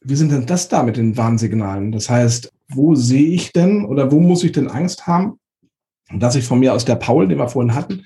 Wie 0.00 0.16
sind 0.16 0.32
denn 0.32 0.46
das 0.46 0.68
da 0.68 0.82
mit 0.82 0.96
den 0.96 1.16
Warnsignalen? 1.16 1.92
Das 1.92 2.10
heißt, 2.10 2.52
wo 2.68 2.94
sehe 2.94 3.28
ich 3.28 3.52
denn 3.52 3.84
oder 3.84 4.10
wo 4.10 4.20
muss 4.20 4.44
ich 4.44 4.52
denn 4.52 4.68
Angst 4.68 5.06
haben, 5.06 5.38
dass 6.12 6.36
ich 6.36 6.44
von 6.44 6.58
mir 6.58 6.74
aus 6.74 6.84
der 6.84 6.96
Paul, 6.96 7.28
den 7.28 7.38
wir 7.38 7.48
vorhin 7.48 7.74
hatten, 7.74 8.04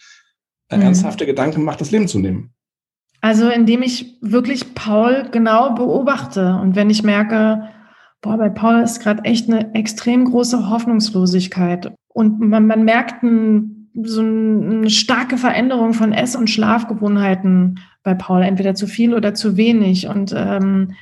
mhm. 0.78 0.84
ernsthafte 0.84 1.26
Gedanken 1.26 1.64
macht, 1.64 1.80
das 1.80 1.90
Leben 1.90 2.08
zu 2.08 2.18
nehmen? 2.18 2.52
Also 3.20 3.48
indem 3.48 3.82
ich 3.82 4.16
wirklich 4.22 4.74
Paul 4.74 5.28
genau 5.30 5.74
beobachte 5.74 6.58
und 6.62 6.74
wenn 6.74 6.88
ich 6.88 7.02
merke, 7.02 7.68
boah, 8.22 8.38
bei 8.38 8.48
Paul 8.48 8.80
ist 8.80 9.00
gerade 9.00 9.24
echt 9.24 9.48
eine 9.48 9.74
extrem 9.74 10.24
große 10.24 10.70
Hoffnungslosigkeit 10.70 11.92
und 12.08 12.40
man, 12.40 12.66
man 12.66 12.84
merkt 12.84 13.22
ein, 13.22 13.90
so 14.02 14.20
eine 14.22 14.88
starke 14.88 15.36
Veränderung 15.36 15.92
von 15.92 16.12
Ess- 16.12 16.36
und 16.36 16.48
Schlafgewohnheiten 16.48 17.80
bei 18.02 18.14
Paul, 18.14 18.42
entweder 18.42 18.74
zu 18.74 18.86
viel 18.86 19.14
oder 19.14 19.34
zu 19.34 19.56
wenig 19.56 20.06
und 20.06 20.32
ähm, 20.34 20.92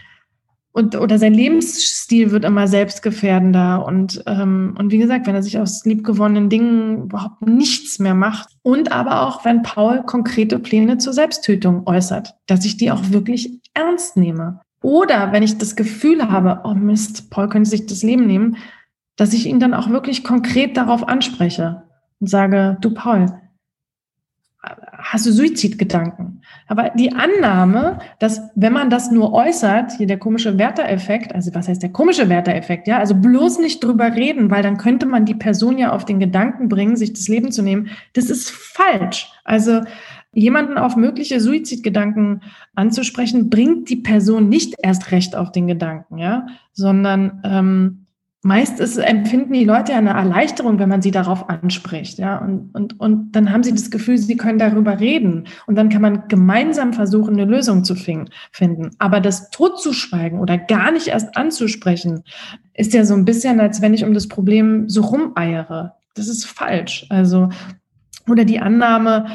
und 0.73 0.97
oder 0.97 1.19
sein 1.19 1.35
Lebensstil 1.35 2.31
wird 2.31 2.45
immer 2.45 2.69
selbstgefährdender 2.69 3.85
und 3.85 4.23
ähm, 4.27 4.75
und 4.79 4.93
wie 4.93 4.99
gesagt, 4.99 5.27
wenn 5.27 5.35
er 5.35 5.43
sich 5.43 5.59
aus 5.59 5.85
liebgewonnenen 5.85 6.51
Dingen 6.51 7.05
überhaupt 7.05 7.43
nichts 7.43 7.99
mehr 7.99 8.15
macht 8.15 8.51
und 8.63 8.93
aber 8.93 9.27
auch 9.27 9.45
wenn 9.45 9.63
Paul 9.63 10.03
konkrete 10.05 10.59
Pläne 10.59 10.99
zur 10.99 11.13
Selbsttötung 11.13 11.87
äußert, 11.87 12.35
dass 12.47 12.65
ich 12.65 12.77
die 12.77 12.91
auch 12.91 13.11
wirklich 13.11 13.61
ernst 13.75 14.17
nehme. 14.17 14.61
Oder 14.81 15.33
wenn 15.33 15.43
ich 15.43 15.59
das 15.59 15.75
Gefühl 15.75 16.31
habe, 16.31 16.61
oh 16.65 16.75
Mist, 16.75 17.31
Paul 17.31 17.49
könnte 17.49 17.69
sich 17.69 17.87
das 17.87 18.03
Leben 18.03 18.27
nehmen, 18.27 18.57
dass 19.17 19.33
ich 19.33 19.47
ihn 19.47 19.59
dann 19.59 19.75
auch 19.75 19.91
wirklich 19.91 20.23
konkret 20.23 20.77
darauf 20.77 21.09
anspreche. 21.09 21.83
und 22.21 22.29
sage, 22.29 22.79
du 22.81 22.95
Paul, 22.95 23.27
hast 24.63 25.27
du 25.27 25.33
Suizidgedanken? 25.33 26.38
Aber 26.69 26.91
die 26.91 27.13
Annahme, 27.13 27.99
dass 28.19 28.43
wenn 28.55 28.75
man 28.75 28.91
das 28.91 29.11
nur 29.11 29.33
äußert, 29.33 29.93
hier 29.93 30.07
der 30.07 30.19
komische 30.19 30.59
Werter-Effekt, 30.59 31.35
also 31.35 31.55
was 31.55 31.67
heißt 31.67 31.83
der 31.83 31.93
komische 31.93 32.29
Werter-Effekt, 32.29 32.87
ja, 32.87 32.99
also 32.99 33.15
bloß 33.15 33.59
nicht 33.59 33.83
drüber 33.83 34.15
reden, 34.15 34.51
weil 34.51 34.63
dann 34.63 34.77
könnte 34.77 35.07
man 35.07 35.25
die 35.25 35.35
Person 35.35 35.79
ja 35.79 35.93
auf 35.93 36.05
den 36.05 36.21
Gedanken 36.21 36.69
bringen, 36.69 36.97
sich 36.97 37.15
das 37.15 37.27
Leben 37.27 37.51
zu 37.51 37.63
nehmen, 37.63 37.89
das 38.13 38.29
ist 38.29 38.51
falsch. 38.51 39.33
Also 39.45 39.81
jemanden 40.33 40.77
auf 40.77 40.95
mögliche 40.95 41.41
Suizidgedanken 41.41 42.43
anzusprechen, 42.75 43.49
bringt 43.49 43.89
die 43.89 43.97
Person 43.97 44.51
nicht 44.51 44.75
erst 44.83 45.11
recht 45.11 45.35
auf 45.35 45.51
den 45.53 45.67
Gedanken, 45.67 46.19
ja, 46.19 46.47
sondern 46.73 47.41
ähm, 47.45 48.07
meist 48.49 48.81
ist, 48.81 48.97
empfinden 48.97 49.53
die 49.53 49.65
Leute 49.65 49.95
eine 49.95 50.11
Erleichterung, 50.11 50.79
wenn 50.79 50.89
man 50.89 51.03
sie 51.03 51.11
darauf 51.11 51.49
anspricht, 51.49 52.19
ja, 52.19 52.39
und, 52.39 52.75
und, 52.75 52.99
und 52.99 53.33
dann 53.33 53.53
haben 53.53 53.63
sie 53.63 53.73
das 53.73 53.91
Gefühl, 53.91 54.19
sie 54.19 54.37
können 54.37 54.59
darüber 54.59 54.99
reden 54.99 55.45
und 55.67 55.77
dann 55.77 55.91
kann 55.91 56.03
man 56.03 56.27
gemeinsam 56.29 56.95
versuchen, 56.95 57.35
eine 57.35 57.45
Lösung 57.45 57.85
zu 57.85 57.95
finden. 57.95 58.91
Aber 58.99 59.21
das 59.21 59.51
totzuschweigen 59.51 60.41
oder 60.41 60.57
gar 60.57 60.91
nicht 60.91 61.09
erst 61.09 61.37
anzusprechen, 61.37 62.25
ist 62.75 62.95
ja 62.95 63.05
so 63.05 63.15
ein 63.15 63.25
bisschen, 63.25 63.61
als 63.61 63.83
wenn 63.83 63.95
ich 63.95 64.05
um 64.05 64.15
das 64.15 64.29
Problem 64.29 64.89
so 64.89 65.03
rumeiere. 65.03 65.95
Das 66.15 66.27
ist 66.27 66.47
falsch. 66.47 67.07
Also, 67.11 67.51
oder 68.29 68.45
die 68.45 68.61
Annahme, 68.61 69.27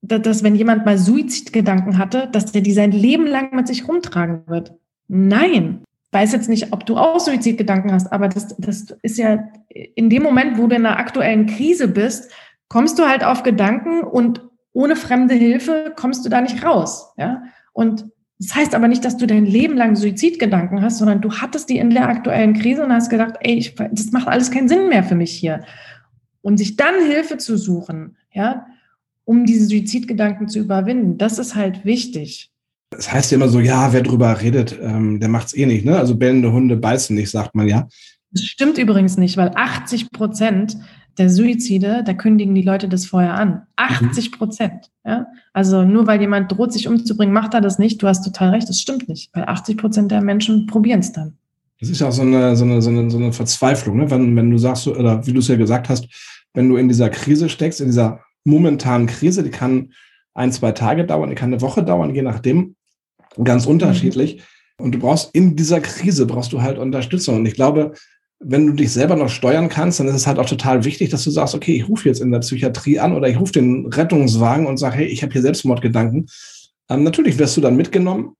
dass, 0.00 0.22
dass 0.22 0.42
wenn 0.42 0.56
jemand 0.56 0.86
mal 0.86 0.98
Suizidgedanken 0.98 1.98
hatte, 1.98 2.28
dass 2.32 2.52
der 2.52 2.62
die 2.62 2.72
sein 2.72 2.92
Leben 2.92 3.26
lang 3.26 3.54
mit 3.54 3.68
sich 3.68 3.86
rumtragen 3.86 4.42
wird. 4.46 4.72
Nein, 5.08 5.82
weiß 6.12 6.32
jetzt 6.32 6.48
nicht, 6.48 6.72
ob 6.72 6.86
du 6.86 6.96
auch 6.96 7.18
Suizidgedanken 7.18 7.92
hast, 7.92 8.12
aber 8.12 8.28
das, 8.28 8.54
das 8.58 8.94
ist 9.02 9.18
ja 9.18 9.48
in 9.70 10.10
dem 10.10 10.22
Moment, 10.22 10.58
wo 10.58 10.66
du 10.66 10.76
in 10.76 10.86
einer 10.86 10.98
aktuellen 10.98 11.46
Krise 11.46 11.88
bist, 11.88 12.30
kommst 12.68 12.98
du 12.98 13.08
halt 13.08 13.24
auf 13.24 13.42
Gedanken 13.42 14.02
und 14.02 14.42
ohne 14.72 14.96
fremde 14.96 15.34
Hilfe 15.34 15.92
kommst 15.96 16.24
du 16.24 16.28
da 16.28 16.40
nicht 16.40 16.64
raus. 16.64 17.12
Ja? 17.16 17.42
Und 17.72 18.06
das 18.38 18.54
heißt 18.54 18.74
aber 18.74 18.88
nicht, 18.88 19.04
dass 19.04 19.16
du 19.16 19.26
dein 19.26 19.46
Leben 19.46 19.76
lang 19.76 19.96
Suizidgedanken 19.96 20.82
hast, 20.82 20.98
sondern 20.98 21.20
du 21.20 21.32
hattest 21.32 21.70
die 21.70 21.78
in 21.78 21.90
der 21.90 22.08
aktuellen 22.08 22.54
Krise 22.54 22.84
und 22.84 22.92
hast 22.92 23.08
gedacht, 23.08 23.36
ey, 23.40 23.54
ich, 23.54 23.74
das 23.74 24.10
macht 24.12 24.28
alles 24.28 24.50
keinen 24.50 24.68
Sinn 24.68 24.88
mehr 24.88 25.04
für 25.04 25.14
mich 25.14 25.32
hier. 25.32 25.64
Und 26.42 26.58
sich 26.58 26.76
dann 26.76 27.06
Hilfe 27.06 27.38
zu 27.38 27.56
suchen, 27.56 28.16
ja, 28.32 28.66
um 29.24 29.46
diese 29.46 29.66
Suizidgedanken 29.66 30.48
zu 30.48 30.58
überwinden, 30.58 31.18
das 31.18 31.38
ist 31.38 31.54
halt 31.54 31.84
wichtig. 31.84 32.51
Das 32.92 33.12
heißt 33.12 33.30
ja 33.30 33.36
immer 33.36 33.48
so, 33.48 33.60
ja, 33.60 33.92
wer 33.92 34.02
drüber 34.02 34.40
redet, 34.40 34.78
ähm, 34.80 35.20
der 35.20 35.28
macht's 35.28 35.54
eh 35.54 35.66
nicht. 35.66 35.84
Ne? 35.84 35.98
Also 35.98 36.16
bellende 36.16 36.52
Hunde 36.52 36.76
beißen 36.76 37.14
nicht, 37.16 37.30
sagt 37.30 37.54
man 37.54 37.68
ja. 37.68 37.88
Das 38.30 38.44
stimmt 38.44 38.78
übrigens 38.78 39.18
nicht, 39.18 39.36
weil 39.36 39.50
80 39.54 40.10
Prozent 40.10 40.76
der 41.18 41.28
Suizide, 41.28 42.02
da 42.04 42.14
kündigen 42.14 42.54
die 42.54 42.62
Leute 42.62 42.88
das 42.88 43.04
vorher 43.04 43.34
an. 43.34 43.62
80 43.76 44.32
Prozent. 44.32 44.90
Ja? 45.04 45.26
Also 45.52 45.82
nur 45.82 46.06
weil 46.06 46.20
jemand 46.20 46.50
droht, 46.50 46.72
sich 46.72 46.88
umzubringen, 46.88 47.34
macht 47.34 47.54
er 47.54 47.60
das 47.60 47.78
nicht. 47.78 48.02
Du 48.02 48.08
hast 48.08 48.24
total 48.24 48.50
recht, 48.50 48.68
das 48.68 48.80
stimmt 48.80 49.08
nicht, 49.08 49.30
weil 49.34 49.44
80 49.44 49.76
Prozent 49.76 50.10
der 50.10 50.22
Menschen 50.22 50.66
probieren 50.66 51.00
es 51.00 51.12
dann. 51.12 51.36
Das 51.80 51.90
ist 51.90 52.00
ja 52.00 52.08
auch 52.08 52.12
so 52.12 52.22
eine, 52.22 52.56
so 52.56 52.64
eine, 52.64 52.80
so 52.80 52.90
eine, 52.90 53.10
so 53.10 53.18
eine 53.18 53.32
Verzweiflung, 53.32 53.96
ne? 53.96 54.10
wenn, 54.10 54.36
wenn 54.36 54.50
du 54.50 54.56
sagst, 54.56 54.86
oder 54.86 55.26
wie 55.26 55.32
du 55.32 55.40
es 55.40 55.48
ja 55.48 55.56
gesagt 55.56 55.88
hast, 55.88 56.06
wenn 56.54 56.68
du 56.68 56.76
in 56.76 56.88
dieser 56.88 57.10
Krise 57.10 57.48
steckst, 57.48 57.80
in 57.80 57.88
dieser 57.88 58.20
momentanen 58.44 59.08
Krise, 59.08 59.42
die 59.42 59.50
kann 59.50 59.92
ein, 60.34 60.52
zwei 60.52 60.72
Tage 60.72 61.04
dauern, 61.04 61.30
die 61.30 61.34
kann 61.34 61.52
eine 61.52 61.60
Woche 61.60 61.82
dauern, 61.82 62.14
je 62.14 62.22
nachdem, 62.22 62.76
ganz 63.42 63.66
unterschiedlich. 63.66 64.36
Mhm. 64.36 64.84
Und 64.84 64.92
du 64.92 64.98
brauchst 64.98 65.34
in 65.34 65.54
dieser 65.56 65.80
Krise, 65.80 66.26
brauchst 66.26 66.52
du 66.52 66.62
halt 66.62 66.78
Unterstützung. 66.78 67.36
Und 67.36 67.46
ich 67.46 67.54
glaube, 67.54 67.92
wenn 68.40 68.66
du 68.66 68.72
dich 68.72 68.90
selber 68.90 69.14
noch 69.14 69.28
steuern 69.28 69.68
kannst, 69.68 70.00
dann 70.00 70.08
ist 70.08 70.14
es 70.14 70.26
halt 70.26 70.38
auch 70.38 70.48
total 70.48 70.84
wichtig, 70.84 71.10
dass 71.10 71.24
du 71.24 71.30
sagst, 71.30 71.54
okay, 71.54 71.76
ich 71.76 71.88
rufe 71.88 72.08
jetzt 72.08 72.20
in 72.20 72.32
der 72.32 72.40
Psychiatrie 72.40 72.98
an 72.98 73.14
oder 73.14 73.28
ich 73.28 73.38
rufe 73.38 73.52
den 73.52 73.86
Rettungswagen 73.86 74.66
und 74.66 74.78
sage, 74.78 74.96
hey, 74.96 75.06
ich 75.06 75.22
habe 75.22 75.32
hier 75.32 75.42
Selbstmordgedanken. 75.42 76.26
Ähm, 76.90 77.04
natürlich 77.04 77.38
wirst 77.38 77.56
du 77.56 77.60
dann 77.60 77.76
mitgenommen, 77.76 78.34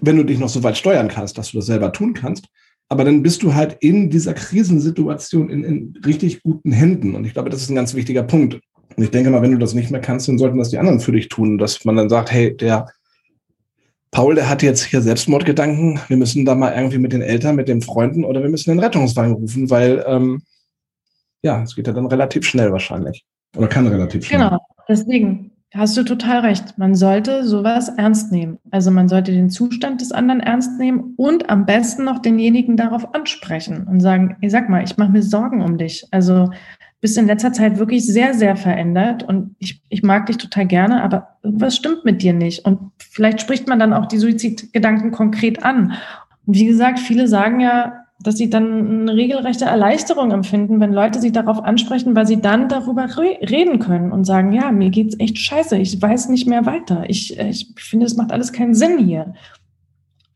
wenn 0.00 0.16
du 0.16 0.24
dich 0.24 0.38
noch 0.38 0.48
so 0.48 0.62
weit 0.62 0.76
steuern 0.76 1.08
kannst, 1.08 1.38
dass 1.38 1.52
du 1.52 1.58
das 1.58 1.66
selber 1.66 1.92
tun 1.92 2.14
kannst. 2.14 2.46
Aber 2.88 3.04
dann 3.04 3.22
bist 3.22 3.42
du 3.42 3.54
halt 3.54 3.76
in 3.80 4.10
dieser 4.10 4.34
Krisensituation 4.34 5.48
in, 5.48 5.64
in 5.64 5.98
richtig 6.04 6.42
guten 6.42 6.72
Händen. 6.72 7.14
Und 7.14 7.24
ich 7.24 7.32
glaube, 7.32 7.50
das 7.50 7.62
ist 7.62 7.70
ein 7.70 7.76
ganz 7.76 7.94
wichtiger 7.94 8.24
Punkt. 8.24 8.60
Und 8.96 9.02
ich 9.02 9.10
denke 9.10 9.30
mal, 9.30 9.42
wenn 9.42 9.52
du 9.52 9.58
das 9.58 9.74
nicht 9.74 9.90
mehr 9.90 10.00
kannst, 10.00 10.28
dann 10.28 10.38
sollten 10.38 10.58
das 10.58 10.70
die 10.70 10.78
anderen 10.78 11.00
für 11.00 11.12
dich 11.12 11.28
tun, 11.28 11.58
dass 11.58 11.84
man 11.84 11.96
dann 11.96 12.08
sagt, 12.08 12.30
hey, 12.30 12.56
der 12.56 12.88
Paul, 14.14 14.36
der 14.36 14.48
hat 14.48 14.62
jetzt 14.62 14.84
hier 14.84 15.02
Selbstmordgedanken. 15.02 15.98
Wir 16.06 16.16
müssen 16.16 16.44
da 16.44 16.54
mal 16.54 16.72
irgendwie 16.72 16.98
mit 16.98 17.12
den 17.12 17.20
Eltern, 17.20 17.56
mit 17.56 17.66
den 17.66 17.82
Freunden 17.82 18.24
oder 18.24 18.42
wir 18.42 18.48
müssen 18.48 18.70
den 18.70 18.78
Rettungswagen 18.78 19.34
rufen, 19.34 19.70
weil 19.70 20.04
ähm, 20.06 20.42
ja, 21.42 21.64
es 21.64 21.74
geht 21.74 21.88
ja 21.88 21.92
dann 21.92 22.06
relativ 22.06 22.46
schnell 22.46 22.70
wahrscheinlich. 22.70 23.24
Oder 23.56 23.66
kann 23.66 23.88
relativ 23.88 24.24
schnell. 24.24 24.38
Genau, 24.38 24.60
deswegen 24.88 25.50
hast 25.74 25.96
du 25.96 26.04
total 26.04 26.42
recht. 26.42 26.78
Man 26.78 26.94
sollte 26.94 27.42
sowas 27.44 27.88
ernst 27.88 28.30
nehmen. 28.30 28.58
Also 28.70 28.92
man 28.92 29.08
sollte 29.08 29.32
den 29.32 29.50
Zustand 29.50 30.00
des 30.00 30.12
anderen 30.12 30.38
ernst 30.38 30.78
nehmen 30.78 31.14
und 31.16 31.50
am 31.50 31.66
besten 31.66 32.04
noch 32.04 32.20
denjenigen 32.20 32.76
darauf 32.76 33.16
ansprechen 33.16 33.88
und 33.88 33.98
sagen, 33.98 34.36
ich 34.40 34.52
sag 34.52 34.68
mal, 34.68 34.84
ich 34.84 34.96
mache 34.96 35.10
mir 35.10 35.24
Sorgen 35.24 35.60
um 35.60 35.76
dich. 35.76 36.06
Also 36.12 36.50
bist 37.04 37.18
in 37.18 37.26
letzter 37.26 37.52
Zeit 37.52 37.78
wirklich 37.78 38.06
sehr, 38.06 38.32
sehr 38.32 38.56
verändert 38.56 39.24
und 39.24 39.56
ich, 39.58 39.82
ich 39.90 40.02
mag 40.02 40.24
dich 40.24 40.38
total 40.38 40.64
gerne, 40.64 41.02
aber 41.02 41.36
irgendwas 41.42 41.76
stimmt 41.76 42.06
mit 42.06 42.22
dir 42.22 42.32
nicht. 42.32 42.64
Und 42.64 42.78
vielleicht 42.98 43.42
spricht 43.42 43.68
man 43.68 43.78
dann 43.78 43.92
auch 43.92 44.06
die 44.06 44.16
Suizidgedanken 44.16 45.10
konkret 45.10 45.62
an. 45.64 45.92
Und 46.46 46.56
wie 46.56 46.64
gesagt, 46.64 46.98
viele 46.98 47.28
sagen 47.28 47.60
ja, 47.60 47.92
dass 48.20 48.38
sie 48.38 48.48
dann 48.48 49.02
eine 49.02 49.14
regelrechte 49.14 49.66
Erleichterung 49.66 50.30
empfinden, 50.30 50.80
wenn 50.80 50.94
Leute 50.94 51.20
sie 51.20 51.30
darauf 51.30 51.62
ansprechen, 51.62 52.16
weil 52.16 52.26
sie 52.26 52.40
dann 52.40 52.70
darüber 52.70 53.04
re 53.18 53.36
reden 53.50 53.80
können 53.80 54.10
und 54.10 54.24
sagen, 54.24 54.54
ja, 54.54 54.72
mir 54.72 54.88
geht's 54.88 55.16
echt 55.18 55.36
scheiße, 55.36 55.76
ich 55.76 56.00
weiß 56.00 56.30
nicht 56.30 56.48
mehr 56.48 56.64
weiter. 56.64 57.04
Ich, 57.08 57.38
ich 57.38 57.74
finde, 57.76 58.06
es 58.06 58.16
macht 58.16 58.32
alles 58.32 58.50
keinen 58.54 58.72
Sinn 58.72 58.96
hier. 58.96 59.34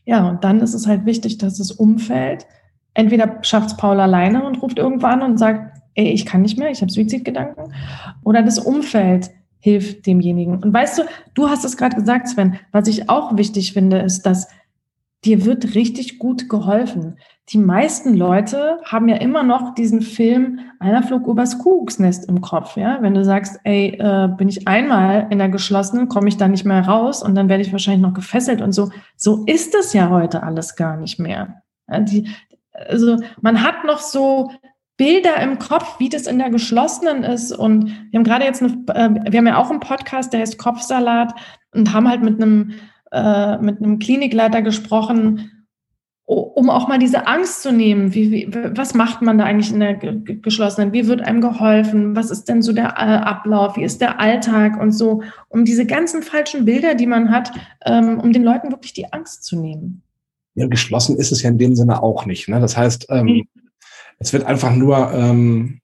Ja, 0.05 0.29
und 0.29 0.45
dann 0.45 0.61
ist 0.61 0.75
es 0.75 0.87
halt 0.87 1.07
wichtig, 1.07 1.39
dass 1.39 1.57
das 1.57 1.71
Umfeld 1.71 2.47
entweder 2.93 3.39
schafft 3.43 3.69
es 3.69 3.77
Paul 3.77 4.01
alleine 4.01 4.45
und 4.45 4.61
ruft 4.61 4.79
irgendwo 4.79 5.07
an 5.07 5.23
und 5.23 5.39
sagt, 5.39 5.78
ich 6.05 6.27
kann 6.27 6.43
nicht 6.43 6.59
mehr, 6.59 6.71
ich 6.71 6.81
habe 6.81 6.93
Suizidgedanken. 6.93 7.75
Oder 8.25 8.43
das 8.43 8.59
Umfeld 8.59 9.31
hilft 9.61 10.07
demjenigen. 10.07 10.63
Und 10.63 10.73
weißt 10.73 10.99
du, 10.99 11.03
du 11.35 11.49
hast 11.49 11.65
es 11.65 11.77
gerade 11.77 11.97
gesagt, 11.97 12.29
Sven, 12.29 12.59
was 12.73 12.89
ich 12.89 13.11
auch 13.11 13.37
wichtig 13.37 13.73
finde, 13.73 13.99
ist, 13.99 14.23
dass 14.23 14.49
dir 15.25 15.45
wird 15.45 15.75
richtig 15.75 16.19
gut 16.19 16.49
geholfen. 16.49 17.19
Die 17.49 17.59
meisten 17.59 18.15
Leute 18.15 18.79
haben 18.85 19.09
ja 19.09 19.17
immer 19.17 19.43
noch 19.43 19.75
diesen 19.75 20.03
Film 20.03 20.61
Einer 20.79 21.03
flog 21.03 21.27
übers 21.27 21.59
Kuckucksnest 21.59 22.29
im 22.29 22.41
Kopf. 22.41 22.77
Ja? 22.77 22.99
Wenn 23.01 23.15
du 23.15 23.25
sagst, 23.25 23.59
ey, 23.65 23.97
äh, 23.99 24.29
bin 24.29 24.49
ich 24.49 24.69
einmal 24.69 25.27
in 25.31 25.39
der 25.39 25.49
geschlossenen, 25.49 26.09
komme 26.09 26.29
ich 26.29 26.37
da 26.37 26.47
nicht 26.47 26.65
mehr 26.65 26.87
raus 26.87 27.23
und 27.23 27.35
dann 27.35 27.49
werde 27.49 27.63
ich 27.63 27.73
wahrscheinlich 27.73 28.03
noch 28.03 28.15
gefesselt 28.15 28.61
und 28.61 28.73
so. 28.73 28.91
So 29.17 29.45
ist 29.47 29.75
es 29.75 29.93
ja 29.93 30.09
heute 30.11 30.43
alles 30.43 30.77
gar 30.77 30.97
nicht 30.97 31.19
mehr. 31.19 31.63
Ja, 31.91 32.01
die, 32.01 32.29
also 32.73 33.17
man 33.41 33.63
hat 33.63 33.85
noch 33.85 33.99
so 33.99 34.51
Bilder 34.99 35.41
im 35.41 35.59
Kopf, 35.59 35.99
wie 36.01 36.11
das 36.11 36.27
in 36.27 36.39
der 36.39 36.51
geschlossenen 36.51 37.23
ist. 37.23 37.57
Und 37.57 37.87
wir 38.11 38.19
haben 38.19 38.25
gerade 38.25 38.45
jetzt, 38.45 38.63
eine, 38.63 38.73
äh, 38.89 39.31
wir 39.33 39.39
haben 39.39 39.47
ja 39.47 39.57
auch 39.57 39.71
einen 39.71 39.81
Podcast, 39.81 40.33
der 40.33 40.41
heißt 40.41 40.59
Kopfsalat 40.59 41.33
und 41.73 41.95
haben 41.95 42.09
halt 42.09 42.23
mit 42.23 42.43
einem, 42.43 42.75
äh, 43.13 43.57
mit 43.59 43.79
einem 43.79 44.01
Klinikleiter 44.01 44.61
gesprochen, 44.61 45.51
um 46.25 46.69
auch 46.69 46.89
mal 46.89 46.99
diese 46.99 47.27
Angst 47.27 47.63
zu 47.63 47.73
nehmen. 47.73 48.13
Wie, 48.13 48.31
wie, 48.31 48.49
was 48.53 48.93
macht 48.93 49.23
man 49.23 49.39
da 49.39 49.45
eigentlich 49.45 49.73
in 49.73 49.81
der 49.81 49.95
geschlossenen? 49.95 50.93
Wie 50.93 51.07
wird 51.07 51.23
einem 51.23 51.41
geholfen? 51.41 52.17
Was 52.17 52.31
ist 52.31 52.49
denn 52.51 52.61
so 52.61 52.73
der 52.75 52.89
äh, 52.89 53.25
Ablauf? 53.25 53.77
Wie 53.77 53.85
ist 53.85 54.03
der 54.03 54.21
Alltag 54.21 54.79
und 54.79 54.93
so? 54.93 55.23
Um 55.49 55.65
diese 55.65 55.87
ganzen 55.87 56.23
falschen 56.23 56.67
Bilder, 56.67 56.97
die 56.97 57.07
man 57.07 57.31
hat, 57.31 57.53
ähm, 57.87 58.19
um 58.19 58.33
den 58.33 58.43
Leuten 58.43 58.73
wirklich 58.73 58.93
die 58.93 59.11
Angst 59.11 59.45
zu 59.45 59.59
nehmen. 59.59 60.03
Ja, 60.55 60.67
geschlossen 60.67 61.17
ist 61.17 61.33
es 61.33 61.43
ja 61.43 61.51
in 61.51 61.57
dem 61.57 61.77
Sinne 61.77 62.03
auch 62.03 62.27
nicht. 62.27 62.49
Ne? 62.49 62.61
Das 62.61 62.77
heißt, 62.77 63.07
ähm, 63.11 63.45
es 64.19 64.33
wird 64.33 64.45
einfach 64.45 64.75
nur 64.75 65.13
ähm, 65.13 65.81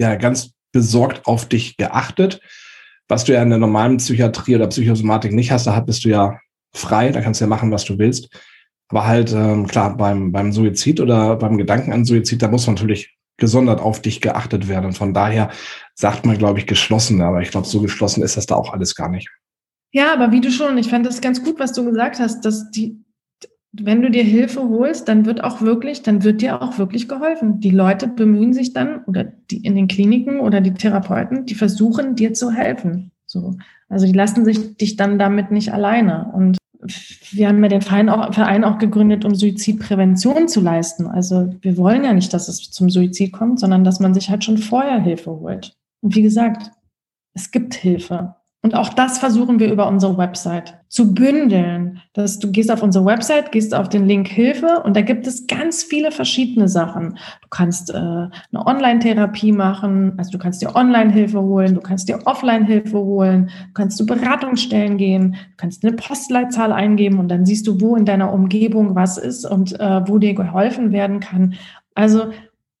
ja 0.00 0.14
ganz 0.16 0.52
besorgt 0.72 1.26
auf 1.26 1.48
dich 1.48 1.76
geachtet, 1.76 2.40
was 3.08 3.24
du 3.24 3.34
ja 3.34 3.42
in 3.42 3.50
der 3.50 3.58
normalen 3.58 3.98
Psychiatrie 3.98 4.56
oder 4.56 4.68
Psychosomatik 4.68 5.32
nicht 5.32 5.52
hast. 5.52 5.66
Da 5.66 5.78
bist 5.80 6.04
du 6.04 6.08
ja 6.08 6.38
frei, 6.74 7.10
da 7.10 7.20
kannst 7.20 7.40
du 7.40 7.44
ja 7.44 7.48
machen, 7.48 7.70
was 7.70 7.84
du 7.84 7.98
willst. 7.98 8.28
Aber 8.88 9.06
halt, 9.06 9.32
ähm, 9.32 9.66
klar, 9.66 9.96
beim, 9.96 10.32
beim 10.32 10.52
Suizid 10.52 11.00
oder 11.00 11.36
beim 11.36 11.56
Gedanken 11.56 11.92
an 11.92 12.04
Suizid, 12.04 12.42
da 12.42 12.48
muss 12.48 12.66
natürlich 12.66 13.16
gesondert 13.38 13.80
auf 13.80 14.02
dich 14.02 14.20
geachtet 14.20 14.68
werden. 14.68 14.86
Und 14.86 14.98
von 14.98 15.14
daher 15.14 15.50
sagt 15.94 16.26
man, 16.26 16.38
glaube 16.38 16.58
ich, 16.58 16.66
geschlossen. 16.66 17.22
Aber 17.22 17.40
ich 17.40 17.50
glaube, 17.50 17.66
so 17.66 17.80
geschlossen 17.80 18.22
ist 18.22 18.36
das 18.36 18.46
da 18.46 18.54
auch 18.54 18.72
alles 18.72 18.94
gar 18.94 19.08
nicht. 19.08 19.30
Ja, 19.92 20.12
aber 20.12 20.32
wie 20.32 20.40
du 20.40 20.50
schon, 20.50 20.78
ich 20.78 20.88
fand 20.88 21.04
das 21.04 21.20
ganz 21.20 21.42
gut, 21.42 21.58
was 21.58 21.72
du 21.72 21.84
gesagt 21.84 22.18
hast, 22.18 22.42
dass 22.44 22.70
die, 22.70 23.01
wenn 23.72 24.02
du 24.02 24.10
dir 24.10 24.22
Hilfe 24.22 24.68
holst, 24.68 25.08
dann 25.08 25.24
wird 25.24 25.42
auch 25.42 25.62
wirklich, 25.62 26.02
dann 26.02 26.24
wird 26.24 26.42
dir 26.42 26.60
auch 26.60 26.78
wirklich 26.78 27.08
geholfen. 27.08 27.60
Die 27.60 27.70
Leute 27.70 28.06
bemühen 28.06 28.52
sich 28.52 28.74
dann 28.74 29.02
oder 29.04 29.24
die 29.24 29.64
in 29.64 29.74
den 29.74 29.88
Kliniken 29.88 30.40
oder 30.40 30.60
die 30.60 30.74
Therapeuten, 30.74 31.46
die 31.46 31.54
versuchen 31.54 32.14
dir 32.14 32.34
zu 32.34 32.50
helfen. 32.50 33.12
So. 33.26 33.56
Also 33.88 34.06
die 34.06 34.12
lassen 34.12 34.44
sich 34.44 34.76
dich 34.76 34.96
dann 34.96 35.18
damit 35.18 35.50
nicht 35.50 35.72
alleine. 35.72 36.30
Und 36.34 36.58
wir 37.30 37.48
haben 37.48 37.62
ja 37.62 37.68
den 37.68 37.80
Verein 37.80 38.10
auch, 38.10 38.34
Verein 38.34 38.64
auch 38.64 38.78
gegründet, 38.78 39.24
um 39.24 39.34
Suizidprävention 39.34 40.48
zu 40.48 40.60
leisten. 40.60 41.06
Also 41.06 41.54
wir 41.62 41.78
wollen 41.78 42.04
ja 42.04 42.12
nicht, 42.12 42.34
dass 42.34 42.48
es 42.48 42.70
zum 42.70 42.90
Suizid 42.90 43.32
kommt, 43.32 43.58
sondern 43.58 43.84
dass 43.84 44.00
man 44.00 44.12
sich 44.12 44.28
halt 44.28 44.44
schon 44.44 44.58
vorher 44.58 45.00
Hilfe 45.00 45.30
holt. 45.30 45.74
Und 46.02 46.14
wie 46.14 46.22
gesagt, 46.22 46.72
es 47.34 47.50
gibt 47.50 47.72
Hilfe. 47.74 48.34
Und 48.64 48.76
auch 48.76 48.90
das 48.90 49.18
versuchen 49.18 49.58
wir 49.58 49.72
über 49.72 49.88
unsere 49.88 50.16
Website 50.16 50.78
zu 50.88 51.14
bündeln. 51.14 52.00
Dass 52.12 52.38
du 52.38 52.52
gehst 52.52 52.70
auf 52.70 52.80
unsere 52.80 53.04
Website, 53.04 53.50
gehst 53.50 53.74
auf 53.74 53.88
den 53.88 54.06
Link 54.06 54.28
Hilfe 54.28 54.82
und 54.84 54.96
da 54.96 55.00
gibt 55.00 55.26
es 55.26 55.48
ganz 55.48 55.82
viele 55.82 56.12
verschiedene 56.12 56.68
Sachen. 56.68 57.18
Du 57.42 57.48
kannst 57.50 57.90
äh, 57.90 57.96
eine 57.96 58.30
Online-Therapie 58.52 59.50
machen, 59.50 60.12
also 60.16 60.30
du 60.30 60.38
kannst 60.38 60.62
dir 60.62 60.76
Online-Hilfe 60.76 61.42
holen, 61.42 61.74
du 61.74 61.80
kannst 61.80 62.08
dir 62.08 62.20
Offline-Hilfe 62.24 62.98
holen, 62.98 63.46
du 63.46 63.72
kannst 63.74 63.98
zu 63.98 64.06
Beratungsstellen 64.06 64.96
gehen, 64.96 65.32
du 65.32 65.56
kannst 65.56 65.84
eine 65.84 65.96
Postleitzahl 65.96 66.72
eingeben 66.72 67.18
und 67.18 67.28
dann 67.28 67.44
siehst 67.44 67.66
du, 67.66 67.80
wo 67.80 67.96
in 67.96 68.04
deiner 68.04 68.32
Umgebung 68.32 68.94
was 68.94 69.18
ist 69.18 69.44
und 69.44 69.78
äh, 69.80 70.06
wo 70.06 70.18
dir 70.18 70.34
geholfen 70.34 70.92
werden 70.92 71.18
kann. 71.18 71.54
Also 71.96 72.30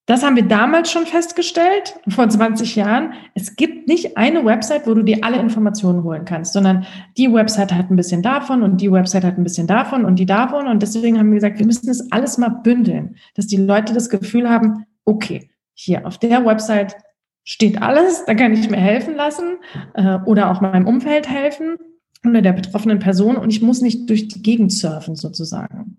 das 0.06 0.24
haben 0.24 0.34
wir 0.34 0.42
damals 0.42 0.90
schon 0.90 1.06
festgestellt, 1.06 1.94
vor 2.08 2.28
20 2.28 2.74
Jahren. 2.76 3.14
Es 3.34 3.54
gibt 3.56 3.86
nicht 3.86 4.16
eine 4.16 4.44
Website, 4.44 4.86
wo 4.86 4.94
du 4.94 5.02
dir 5.02 5.18
alle 5.22 5.38
Informationen 5.38 6.02
holen 6.02 6.24
kannst, 6.24 6.52
sondern 6.52 6.86
die 7.16 7.32
Website 7.32 7.72
hat 7.72 7.90
ein 7.90 7.96
bisschen 7.96 8.22
davon 8.22 8.62
und 8.62 8.80
die 8.80 8.90
Website 8.90 9.24
hat 9.24 9.38
ein 9.38 9.44
bisschen 9.44 9.66
davon 9.66 10.04
und 10.04 10.18
die 10.18 10.26
davon. 10.26 10.66
Und 10.66 10.82
deswegen 10.82 11.18
haben 11.18 11.30
wir 11.30 11.36
gesagt, 11.36 11.58
wir 11.58 11.66
müssen 11.66 11.86
das 11.86 12.10
alles 12.10 12.36
mal 12.36 12.48
bündeln, 12.48 13.16
dass 13.34 13.46
die 13.46 13.58
Leute 13.58 13.94
das 13.94 14.10
Gefühl 14.10 14.50
haben, 14.50 14.86
okay, 15.04 15.50
hier 15.74 16.06
auf 16.06 16.18
der 16.18 16.44
Website 16.44 16.96
steht 17.44 17.80
alles, 17.80 18.24
da 18.24 18.34
kann 18.34 18.52
ich 18.52 18.70
mir 18.70 18.76
helfen 18.76 19.14
lassen 19.14 19.56
äh, 19.94 20.18
oder 20.26 20.50
auch 20.50 20.60
meinem 20.60 20.86
Umfeld 20.86 21.28
helfen 21.28 21.76
oder 22.24 22.42
der 22.42 22.52
betroffenen 22.52 23.00
Person 23.00 23.36
und 23.36 23.50
ich 23.50 23.62
muss 23.62 23.80
nicht 23.80 24.08
durch 24.08 24.28
die 24.28 24.42
Gegend 24.42 24.72
surfen 24.72 25.16
sozusagen. 25.16 25.98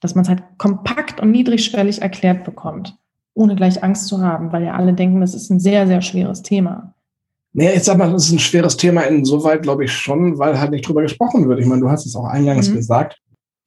Dass 0.00 0.14
man 0.14 0.22
es 0.22 0.28
halt 0.28 0.42
kompakt 0.58 1.20
und 1.20 1.30
niedrigschwellig 1.30 2.02
erklärt 2.02 2.44
bekommt 2.44 2.96
ohne 3.38 3.54
gleich 3.54 3.82
Angst 3.82 4.08
zu 4.08 4.20
haben, 4.20 4.52
weil 4.52 4.64
ja 4.64 4.74
alle 4.74 4.92
denken, 4.92 5.20
das 5.20 5.32
ist 5.32 5.48
ein 5.48 5.60
sehr, 5.60 5.86
sehr 5.86 6.02
schweres 6.02 6.42
Thema. 6.42 6.94
Naja, 7.52 7.70
ich 7.74 7.84
sag 7.84 7.96
mal, 7.96 8.12
das 8.12 8.26
ist 8.26 8.32
ein 8.32 8.38
schweres 8.40 8.76
Thema 8.76 9.02
insoweit, 9.02 9.62
glaube 9.62 9.84
ich, 9.84 9.92
schon, 9.92 10.38
weil 10.38 10.60
halt 10.60 10.72
nicht 10.72 10.86
drüber 10.86 11.02
gesprochen 11.02 11.48
wird. 11.48 11.60
Ich 11.60 11.66
meine, 11.66 11.80
du 11.80 11.88
hast 11.88 12.04
es 12.04 12.16
auch 12.16 12.26
eingangs 12.26 12.68
mhm. 12.68 12.74
gesagt. 12.74 13.18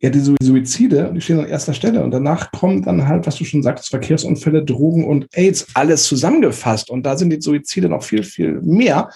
Ja, 0.02 0.10
die 0.10 0.20
Suizide, 0.20 1.12
die 1.16 1.22
stehen 1.22 1.40
an 1.40 1.48
erster 1.48 1.74
Stelle. 1.74 2.04
Und 2.04 2.12
danach 2.12 2.52
kommen 2.52 2.82
dann 2.82 3.08
halt, 3.08 3.26
was 3.28 3.36
du 3.36 3.46
schon 3.46 3.64
sagst, 3.64 3.90
Verkehrsunfälle, 3.90 4.66
Drogen 4.66 5.06
und 5.06 5.28
AIDS, 5.34 5.68
alles 5.74 6.06
zusammengefasst. 6.06 6.90
Und 6.90 7.04
da 7.06 7.18
sind 7.18 7.30
die 7.30 7.42
Suizide 7.42 7.88
noch 7.88 8.04
viel, 8.04 8.24
viel 8.24 8.62
mehr. 8.62 9.10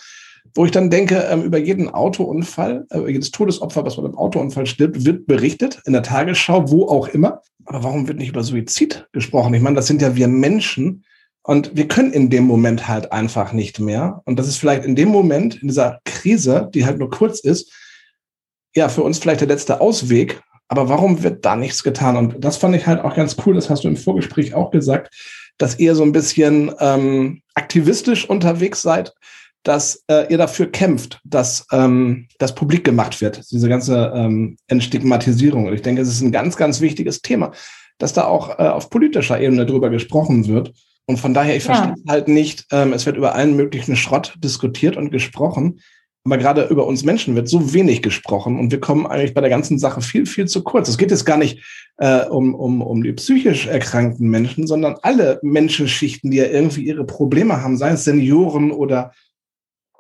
Wo 0.56 0.65
ich 0.65 0.72
dann 0.72 0.89
denke, 0.89 1.18
ähm, 1.30 1.44
über 1.44 1.58
jeden 1.58 1.89
Autounfall, 1.89 2.88
äh, 2.89 3.12
jedes 3.12 3.32
Todesopfer, 3.32 3.86
was 3.86 3.98
bei 3.98 4.04
einem 4.04 4.18
Autounfall 4.18 4.65
stirbt, 4.65 5.06
wird 5.06 5.28
berichtet, 5.28 5.82
in 5.86 5.94
der 5.94 6.02
Tagesschau, 6.02 6.72
wo 6.72 6.88
auch 6.88 7.10
immer. 7.10 7.41
Aber 7.65 7.84
warum 7.84 8.08
wird 8.08 8.18
nicht 8.18 8.30
über 8.30 8.44
Suizid 8.44 9.08
gesprochen? 9.12 9.54
Ich 9.54 9.62
meine, 9.62 9.76
das 9.76 9.88
sind 9.88 10.02
ja 10.02 10.15
wir 10.15 10.30
Menschen. 10.30 11.04
Und 11.44 11.76
wir 11.76 11.88
können 11.88 12.12
in 12.12 12.30
dem 12.30 12.46
Moment 12.46 12.88
halt 12.88 13.12
einfach 13.12 13.52
nicht 13.52 13.80
mehr. 13.80 14.22
Und 14.26 14.39
das 14.39 14.48
ist 14.48 14.58
vielleicht 14.58 14.86
in 14.86 14.96
dem 14.96 15.10
Moment, 15.10 15.62
in 15.62 15.68
dieser 15.68 16.00
Krise, 16.06 16.70
die 16.74 16.86
halt 16.86 16.98
nur 16.98 17.12
kurz 17.12 17.39
ist, 17.41 17.72
ja, 18.76 18.89
für 18.89 19.04
uns 19.04 19.20
vielleicht 19.20 19.41
der 19.41 19.48
letzte 19.48 19.82
Ausweg. 19.82 20.41
Aber 20.68 20.89
warum 20.89 21.22
wird 21.22 21.46
da 21.46 21.56
nichts 21.56 21.84
getan? 21.84 22.18
Und 22.18 22.44
das 22.44 22.58
fand 22.58 22.76
ich 22.76 22.88
halt 22.88 23.02
auch 23.02 23.15
ganz 23.15 23.36
cool, 23.46 23.54
das 23.54 23.70
hast 23.70 23.84
du 23.84 23.89
im 23.89 23.98
Vorgespräch 23.98 24.54
auch 24.54 24.72
gesagt, 24.72 25.13
dass 25.58 25.80
ihr 25.80 25.96
so 25.96 26.04
ein 26.04 26.12
bisschen 26.12 26.72
ähm, 26.80 27.41
aktivistisch 27.54 28.28
unterwegs 28.28 28.82
seid, 28.82 29.13
dass 29.65 30.04
äh, 30.08 30.32
ihr 30.32 30.38
dafür 30.38 30.71
kämpft, 30.71 31.19
dass 31.25 31.65
ähm, 31.71 32.28
das 32.38 32.54
publik 32.54 32.84
gemacht 32.84 33.19
wird, 33.19 33.41
diese 33.51 33.67
ganze 33.67 34.13
ähm, 34.15 34.58
Entstigmatisierung. 34.67 35.65
Und 35.65 35.73
ich 35.73 35.82
denke, 35.82 36.01
es 36.01 36.08
ist 36.08 36.21
ein 36.21 36.32
ganz, 36.32 36.56
ganz 36.56 36.82
wichtiges 36.82 37.21
Thema, 37.23 37.51
dass 37.97 38.13
da 38.13 38.25
auch 38.25 38.60
äh, 38.60 38.67
auf 38.67 38.91
politischer 38.91 39.41
Ebene 39.41 39.65
drüber 39.65 39.89
gesprochen 39.89 40.47
wird. 40.47 40.71
Und 41.08 41.17
von 41.17 41.34
daher, 41.34 41.56
ich 41.58 41.65
ja. 41.65 41.73
verstehe 41.73 42.04
halt 42.08 42.28
nicht, 42.28 42.67
ähm, 42.71 42.93
es 42.93 43.08
wird 43.08 43.17
über 43.17 43.34
allen 43.34 43.56
möglichen 43.56 43.95
Schrott 43.95 44.36
diskutiert 44.38 44.97
und 44.97 45.10
gesprochen, 45.10 45.80
aber 46.25 46.38
gerade 46.38 46.65
über 46.65 46.86
uns 46.88 47.04
Menschen 47.04 47.36
wird 47.36 47.47
so 47.47 47.73
wenig 47.73 48.01
gesprochen 48.01 48.60
und 48.60 48.71
wir 48.71 48.80
kommen 48.80 49.06
eigentlich 49.06 49.36
bei 49.36 49.41
der 49.41 49.49
ganzen 49.49 49.78
Sache 49.78 50.01
viel, 50.01 50.25
viel 50.25 50.47
zu 50.47 50.63
kurz. 50.63 50.89
Es 50.89 50.97
geht 50.97 51.12
jetzt 51.12 51.25
gar 51.25 51.38
nicht 51.38 51.63
äh, 51.97 52.25
um, 52.25 52.56
um, 52.56 52.82
um 52.82 53.04
die 53.04 53.13
psychisch 53.13 53.67
erkrankten 53.67 54.28
Menschen, 54.30 54.65
sondern 54.65 54.95
alle 55.04 55.39
Menschenschichten, 55.43 56.32
die 56.32 56.38
ja 56.38 56.45
irgendwie 56.45 56.84
ihre 56.84 57.06
Probleme 57.06 57.62
haben, 57.62 57.78
sei 57.78 57.91
es 57.91 58.06
Senioren 58.06 58.71
oder 58.71 59.12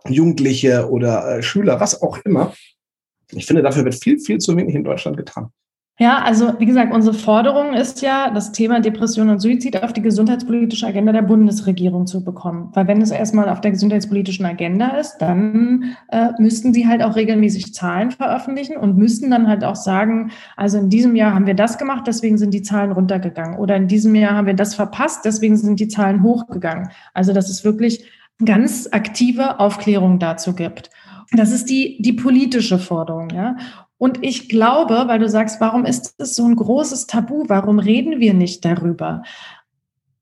Jugendliche 0.07 0.89
oder 0.89 1.37
äh, 1.37 1.43
Schüler, 1.43 1.79
was 1.79 2.01
auch 2.01 2.17
immer. 2.25 2.53
Ich 3.31 3.45
finde, 3.45 3.63
dafür 3.63 3.85
wird 3.85 3.95
viel, 3.95 4.19
viel 4.19 4.37
zu 4.37 4.55
wenig 4.55 4.75
in 4.75 4.83
Deutschland 4.83 5.17
getan. 5.17 5.51
Ja, 5.97 6.21
also 6.23 6.59
wie 6.59 6.65
gesagt, 6.65 6.93
unsere 6.93 7.13
Forderung 7.13 7.73
ist 7.73 8.01
ja, 8.01 8.29
das 8.29 8.51
Thema 8.51 8.81
Depression 8.81 9.29
und 9.29 9.39
Suizid 9.39 9.81
auf 9.81 9.93
die 9.93 10.01
gesundheitspolitische 10.01 10.85
Agenda 10.85 11.13
der 11.13 11.21
Bundesregierung 11.21 12.05
zu 12.05 12.21
bekommen. 12.21 12.69
Weil 12.73 12.87
wenn 12.87 13.01
es 13.01 13.11
erstmal 13.11 13.47
auf 13.47 13.61
der 13.61 13.71
gesundheitspolitischen 13.71 14.45
Agenda 14.45 14.97
ist, 14.97 15.19
dann 15.19 15.95
äh, 16.09 16.31
müssten 16.37 16.73
sie 16.73 16.85
halt 16.85 17.01
auch 17.01 17.15
regelmäßig 17.15 17.73
Zahlen 17.73 18.11
veröffentlichen 18.11 18.75
und 18.75 18.97
müssten 18.97 19.31
dann 19.31 19.47
halt 19.47 19.63
auch 19.63 19.77
sagen, 19.77 20.31
also 20.57 20.77
in 20.77 20.89
diesem 20.89 21.15
Jahr 21.15 21.33
haben 21.33 21.47
wir 21.47 21.53
das 21.53 21.77
gemacht, 21.77 22.03
deswegen 22.07 22.37
sind 22.37 22.53
die 22.53 22.61
Zahlen 22.61 22.91
runtergegangen. 22.91 23.57
Oder 23.57 23.77
in 23.77 23.87
diesem 23.87 24.15
Jahr 24.15 24.35
haben 24.35 24.47
wir 24.47 24.53
das 24.53 24.75
verpasst, 24.75 25.23
deswegen 25.23 25.55
sind 25.55 25.79
die 25.79 25.87
Zahlen 25.87 26.23
hochgegangen. 26.23 26.89
Also 27.13 27.31
das 27.31 27.49
ist 27.49 27.63
wirklich 27.63 28.03
ganz 28.43 28.89
aktive 28.91 29.59
Aufklärung 29.59 30.19
dazu 30.19 30.53
gibt. 30.53 30.89
Das 31.31 31.51
ist 31.51 31.69
die, 31.69 32.01
die 32.01 32.13
politische 32.13 32.79
Forderung, 32.79 33.29
ja. 33.29 33.55
Und 33.97 34.23
ich 34.23 34.49
glaube, 34.49 35.05
weil 35.07 35.19
du 35.19 35.29
sagst, 35.29 35.61
warum 35.61 35.85
ist 35.85 36.15
es 36.17 36.35
so 36.35 36.45
ein 36.45 36.55
großes 36.55 37.07
Tabu? 37.07 37.45
Warum 37.47 37.79
reden 37.79 38.19
wir 38.19 38.33
nicht 38.33 38.65
darüber? 38.65 39.23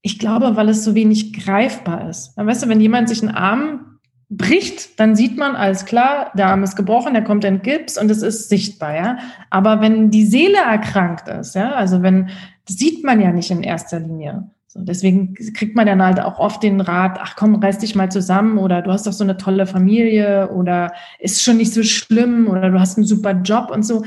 Ich 0.03 0.19
glaube, 0.19 0.55
weil 0.55 0.69
es 0.69 0.83
so 0.83 0.95
wenig 0.95 1.33
greifbar 1.33 2.09
ist. 2.09 2.37
Weißt 2.37 2.63
du, 2.63 2.69
wenn 2.69 2.81
jemand 2.81 3.09
sich 3.09 3.23
einen 3.23 3.35
Arm 3.35 3.93
bricht, 4.29 4.99
dann 4.99 5.15
sieht 5.15 5.37
man 5.37 5.55
alles 5.55 5.85
klar, 5.85 6.31
der 6.35 6.47
Arm 6.47 6.63
ist 6.63 6.75
gebrochen, 6.75 7.15
er 7.15 7.23
kommt 7.23 7.45
in 7.45 7.61
Gips 7.61 7.99
und 7.99 8.09
es 8.09 8.21
ist 8.21 8.49
sichtbar, 8.49 8.95
ja. 8.95 9.17
Aber 9.49 9.81
wenn 9.81 10.11
die 10.11 10.25
Seele 10.25 10.57
erkrankt 10.57 11.27
ist, 11.27 11.55
ja, 11.55 11.71
also 11.73 12.01
wenn, 12.01 12.29
das 12.65 12.77
sieht 12.77 13.03
man 13.03 13.21
ja 13.21 13.31
nicht 13.31 13.51
in 13.51 13.63
erster 13.63 13.99
Linie. 13.99 14.49
So, 14.73 14.81
deswegen 14.81 15.35
kriegt 15.35 15.75
man 15.75 15.85
dann 15.85 16.01
halt 16.01 16.19
auch 16.19 16.39
oft 16.39 16.63
den 16.63 16.81
Rat, 16.81 17.19
ach 17.21 17.35
komm, 17.35 17.53
reiß 17.53 17.77
dich 17.77 17.93
mal 17.93 18.11
zusammen 18.11 18.57
oder 18.57 18.81
du 18.81 18.91
hast 18.91 19.05
doch 19.05 19.13
so 19.13 19.23
eine 19.23 19.37
tolle 19.37 19.67
Familie 19.67 20.49
oder 20.49 20.91
ist 21.19 21.43
schon 21.43 21.57
nicht 21.57 21.71
so 21.71 21.83
schlimm 21.83 22.47
oder 22.47 22.71
du 22.71 22.79
hast 22.79 22.97
einen 22.97 23.05
super 23.05 23.33
Job 23.33 23.69
und 23.69 23.83
so. 23.83 24.03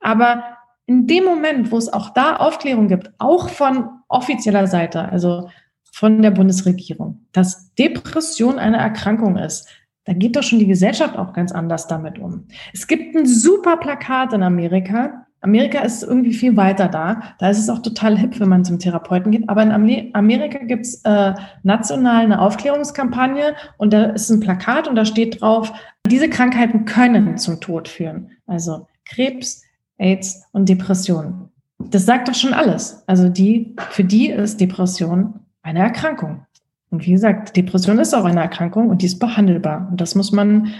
Aber 0.00 0.42
in 0.86 1.06
dem 1.06 1.24
Moment, 1.24 1.70
wo 1.70 1.78
es 1.78 1.92
auch 1.92 2.10
da 2.10 2.34
Aufklärung 2.34 2.88
gibt, 2.88 3.12
auch 3.18 3.48
von 3.48 3.90
offizieller 4.08 4.66
Seite, 4.66 5.08
also 5.08 5.50
von 5.92 6.20
der 6.20 6.32
Bundesregierung, 6.32 7.24
dass 7.30 7.72
Depression 7.76 8.58
eine 8.58 8.78
Erkrankung 8.78 9.36
ist, 9.36 9.68
da 10.02 10.14
geht 10.14 10.34
doch 10.34 10.42
schon 10.42 10.58
die 10.58 10.66
Gesellschaft 10.66 11.16
auch 11.16 11.32
ganz 11.32 11.52
anders 11.52 11.86
damit 11.86 12.18
um. 12.18 12.48
Es 12.72 12.88
gibt 12.88 13.14
ein 13.14 13.24
super 13.24 13.76
Plakat 13.76 14.32
in 14.32 14.42
Amerika, 14.42 15.27
Amerika 15.40 15.80
ist 15.80 16.02
irgendwie 16.02 16.32
viel 16.32 16.56
weiter 16.56 16.88
da. 16.88 17.22
Da 17.38 17.50
ist 17.50 17.58
es 17.58 17.68
auch 17.68 17.78
total 17.80 18.18
hip, 18.18 18.40
wenn 18.40 18.48
man 18.48 18.64
zum 18.64 18.78
Therapeuten 18.78 19.30
geht. 19.30 19.48
Aber 19.48 19.62
in 19.62 19.70
Amerika 20.14 20.58
gibt 20.64 20.86
es 20.86 21.02
äh, 21.04 21.34
national 21.62 22.24
eine 22.24 22.40
Aufklärungskampagne 22.40 23.54
und 23.76 23.92
da 23.92 24.04
ist 24.06 24.30
ein 24.30 24.40
Plakat 24.40 24.88
und 24.88 24.96
da 24.96 25.04
steht 25.04 25.40
drauf, 25.40 25.72
diese 26.06 26.28
Krankheiten 26.28 26.84
können 26.84 27.38
zum 27.38 27.60
Tod 27.60 27.88
führen. 27.88 28.30
Also 28.46 28.86
Krebs, 29.04 29.62
AIDS 29.98 30.44
und 30.52 30.68
Depressionen. 30.68 31.50
Das 31.78 32.06
sagt 32.06 32.28
doch 32.28 32.34
schon 32.34 32.54
alles. 32.54 33.04
Also 33.06 33.28
die, 33.28 33.76
für 33.90 34.04
die 34.04 34.30
ist 34.30 34.60
Depression 34.60 35.40
eine 35.62 35.80
Erkrankung. 35.80 36.44
Und 36.90 37.06
wie 37.06 37.12
gesagt, 37.12 37.56
Depression 37.56 37.98
ist 37.98 38.14
auch 38.14 38.24
eine 38.24 38.40
Erkrankung 38.40 38.88
und 38.88 39.02
die 39.02 39.06
ist 39.06 39.18
behandelbar. 39.18 39.88
Und 39.90 40.00
das 40.00 40.14
muss 40.14 40.32
man 40.32 40.72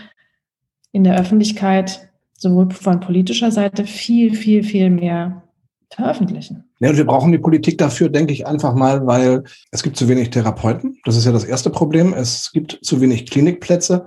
in 0.91 1.05
der 1.05 1.19
Öffentlichkeit 1.19 2.09
sowohl 2.39 2.71
von 2.71 3.01
politischer 3.01 3.51
Seite 3.51 3.85
viel, 3.85 4.35
viel, 4.35 4.63
viel 4.63 4.89
mehr 4.89 5.43
veröffentlichen. 5.91 6.65
Ja, 6.81 6.91
und 6.91 6.97
wir 6.97 7.05
brauchen 7.05 7.33
die 7.33 7.39
Politik 7.39 7.77
dafür, 7.79 8.09
denke 8.09 8.33
ich 8.33 8.47
einfach 8.47 8.75
mal, 8.75 9.07
weil 9.07 9.45
es 9.73 9.83
gibt 9.83 9.97
zu 9.97 10.09
wenig 10.09 10.31
Therapeuten. 10.31 10.99
Das 11.05 11.17
ist 11.17 11.25
ja 11.25 11.33
das 11.33 11.45
erste 11.45 11.71
Problem. 11.71 12.15
Es 12.15 12.53
gibt 12.53 12.79
zu 12.83 13.01
wenig 13.01 13.29
Klinikplätze. 13.29 14.07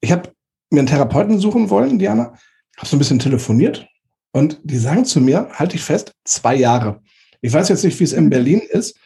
Ich 0.00 0.10
habe 0.10 0.30
mir 0.70 0.80
einen 0.80 0.88
Therapeuten 0.88 1.38
suchen 1.38 1.70
wollen, 1.70 1.98
Diana, 1.98 2.34
habe 2.76 2.86
so 2.86 2.96
ein 2.96 2.98
bisschen 2.98 3.18
telefoniert 3.18 3.86
und 4.32 4.60
die 4.64 4.76
sagen 4.76 5.04
zu 5.04 5.20
mir, 5.20 5.48
halte 5.52 5.76
ich 5.76 5.82
fest, 5.82 6.12
zwei 6.24 6.56
Jahre. 6.56 7.00
Ich 7.40 7.52
weiß 7.52 7.68
jetzt 7.68 7.84
nicht, 7.84 7.98
wie 8.00 8.04
es 8.04 8.12
in 8.12 8.24
mhm. 8.24 8.30
Berlin 8.30 8.60
ist, 8.60 8.98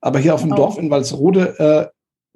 aber 0.00 0.18
hier 0.18 0.34
auf 0.34 0.42
dem. 0.42 0.54
Dorf 0.54 0.78
in 0.78 0.90
Walsrode 0.90 1.58
äh, 1.58 1.86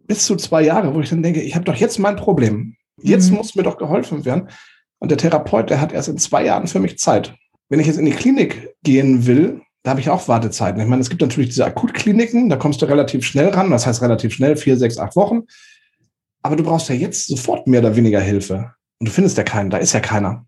bis 0.07 0.27
zu 0.27 0.37
zwei 0.37 0.63
Jahre, 0.63 0.95
wo 0.95 1.01
ich 1.01 1.11
dann 1.11 1.23
denke, 1.23 1.41
ich 1.41 1.55
habe 1.55 1.65
doch 1.65 1.77
jetzt 1.77 1.99
mein 1.99 2.17
Problem. 2.17 2.77
Jetzt 3.01 3.31
mhm. 3.31 3.37
muss 3.37 3.55
mir 3.55 3.63
doch 3.63 3.79
geholfen 3.79 4.25
werden. 4.25 4.49
Und 5.05 5.11
der 5.11 5.19
Therapeut, 5.19 5.69
der 5.69 5.83
hat 5.83 5.93
erst 5.93 6.09
in 6.09 6.17
zwei 6.17 6.47
Jahren 6.47 6.67
für 6.67 6.81
mich 6.81 6.97
Zeit. 6.97 7.35
Wenn 7.69 7.79
ich 7.79 7.87
jetzt 7.87 7.99
in 7.99 8.07
die 8.07 8.13
Klinik 8.13 8.75
gehen 8.85 9.27
will, 9.27 9.61
da 9.83 9.91
habe 9.91 10.01
ich 10.01 10.09
auch 10.09 10.29
Wartezeiten. 10.29 10.81
Ich 10.81 10.89
meine, 10.89 11.03
es 11.03 11.11
gibt 11.11 11.21
natürlich 11.21 11.51
diese 11.51 11.67
Akutkliniken, 11.67 12.49
da 12.49 12.57
kommst 12.57 12.81
du 12.81 12.87
relativ 12.87 13.23
schnell 13.23 13.51
ran. 13.51 13.71
Das 13.71 13.87
heißt 13.87 14.01
relativ 14.01 14.33
schnell, 14.33 14.57
vier, 14.57 14.79
sechs, 14.79 14.97
acht 14.97 15.15
Wochen. 15.15 15.43
Aber 16.43 16.57
du 16.57 16.65
brauchst 16.65 16.89
ja 16.89 16.95
jetzt 16.95 17.27
sofort 17.27 17.67
mehr 17.67 17.81
oder 17.81 17.97
weniger 17.97 18.19
Hilfe. 18.19 18.73
Und 18.99 19.09
du 19.09 19.13
findest 19.13 19.37
ja 19.37 19.45
keinen, 19.45 19.69
da 19.69 19.77
ist 19.77 19.93
ja 19.93 20.01
keiner. 20.01 20.47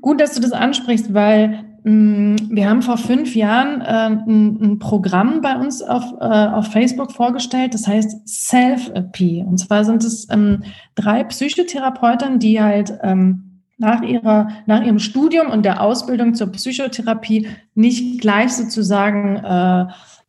Gut, 0.00 0.20
dass 0.20 0.34
du 0.34 0.40
das 0.40 0.50
ansprichst, 0.50 1.14
weil 1.14 1.64
Mm, 1.86 2.36
wir 2.48 2.68
haben 2.68 2.80
vor 2.80 2.96
fünf 2.96 3.34
Jahren 3.36 3.82
äh, 3.82 3.84
ein, 3.84 4.58
ein, 4.60 4.78
Programm 4.78 5.42
bei 5.42 5.54
uns 5.54 5.82
auf, 5.82 6.14
äh, 6.18 6.24
auf 6.24 6.72
Facebook 6.72 7.12
vorgestellt, 7.12 7.74
das 7.74 7.86
heißt 7.86 8.26
Self-AP. 8.26 9.46
Und 9.46 9.58
zwar 9.58 9.84
sind 9.84 10.02
es 10.02 10.26
ähm, 10.30 10.62
drei 10.94 11.24
Psychotherapeuten, 11.24 12.38
die 12.38 12.62
halt 12.62 12.98
ähm, 13.02 13.53
nach, 13.84 14.02
ihrer, 14.02 14.48
nach 14.66 14.82
ihrem 14.82 14.98
Studium 14.98 15.50
und 15.50 15.64
der 15.64 15.80
Ausbildung 15.80 16.34
zur 16.34 16.50
Psychotherapie 16.52 17.48
nicht 17.74 18.20
gleich 18.20 18.52
sozusagen 18.54 19.36
äh, 19.36 19.86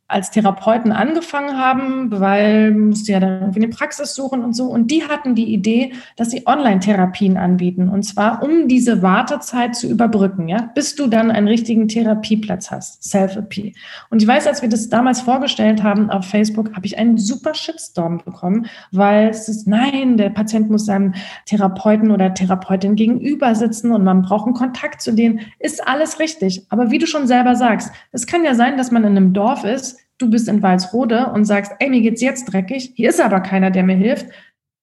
als 0.08 0.30
Therapeuten 0.30 0.91
angefangen 0.91 1.58
haben, 1.58 2.12
weil 2.12 2.72
musste 2.72 3.12
ja 3.12 3.20
dann 3.20 3.41
irgendwie 3.41 3.64
eine 3.64 3.74
Praxis 3.74 4.14
suchen 4.14 4.43
und 4.43 4.53
so. 4.53 4.66
Und 4.66 4.91
die 4.91 5.03
hatten 5.03 5.34
die 5.34 5.51
Idee, 5.51 5.93
dass 6.16 6.30
sie 6.30 6.45
Online-Therapien 6.45 7.38
anbieten. 7.38 7.89
Und 7.89 8.03
zwar, 8.03 8.43
um 8.43 8.68
diese 8.68 9.01
Wartezeit 9.01 9.76
zu 9.76 9.89
überbrücken, 9.89 10.47
ja, 10.47 10.70
bis 10.76 10.95
du 10.95 11.08
dann 11.08 11.32
einen 11.32 11.47
richtigen 11.47 11.88
Therapieplatz 11.88 12.70
hast. 12.70 13.03
Self-AP. 13.03 13.74
Und 14.12 14.22
ich 14.22 14.28
weiß, 14.28 14.45
als 14.45 14.62
wir 14.62 14.70
das 14.70 14.89
damals 14.89 15.22
vorgestellt 15.22 15.82
haben 15.82 16.12
auf 16.12 16.26
Facebook, 16.26 16.76
habe 16.76 16.86
ich 16.86 16.99
einen 16.99 17.18
super 17.18 17.56
Shitstorm 17.56 18.22
bekommen, 18.24 18.68
weil 18.91 19.30
es 19.30 19.49
ist, 19.49 19.68
nein, 19.68 20.18
der 20.18 20.30
Patient 20.30 20.70
muss 20.70 20.86
seinem 20.86 21.16
Therapeuten 21.47 22.12
oder 22.12 22.32
Therapeutin 22.32 22.95
gegenüber 22.95 23.56
sitzen 23.56 23.91
und 23.91 24.03
man 24.03 24.22
braucht 24.22 24.45
einen 24.45 24.53
Kontakt 24.53 25.01
zu 25.01 25.14
denen. 25.14 25.39
Ist 25.58 25.88
alles 25.88 26.20
richtig. 26.20 26.64
Aber 26.70 26.91
wie 26.91 26.99
du 26.99 27.08
schon 27.08 27.26
selber 27.26 27.56
sagst, 27.56 27.91
es 28.12 28.28
kann 28.28 28.45
ja 28.45 28.53
sein, 28.53 28.78
dass 28.78 28.91
man 28.91 29.03
in 29.03 29.18
einem 29.18 29.34
Dorf 29.34 29.64
ist, 29.64 29.95
du 30.18 30.30
bist 30.30 30.47
in 30.47 30.61
Walsrode 30.61 31.32
und 31.34 31.45
sagst, 31.45 31.74
ey, 31.80 31.89
mir 31.89 32.01
geht's 32.01 32.22
jetzt 32.22 32.45
dreckig, 32.45 32.93
hier 32.95 33.09
ist 33.09 33.22
aber 33.22 33.41
keiner, 33.41 33.72
der 33.72 33.84
mir 33.84 33.95
hilft, 33.95 34.28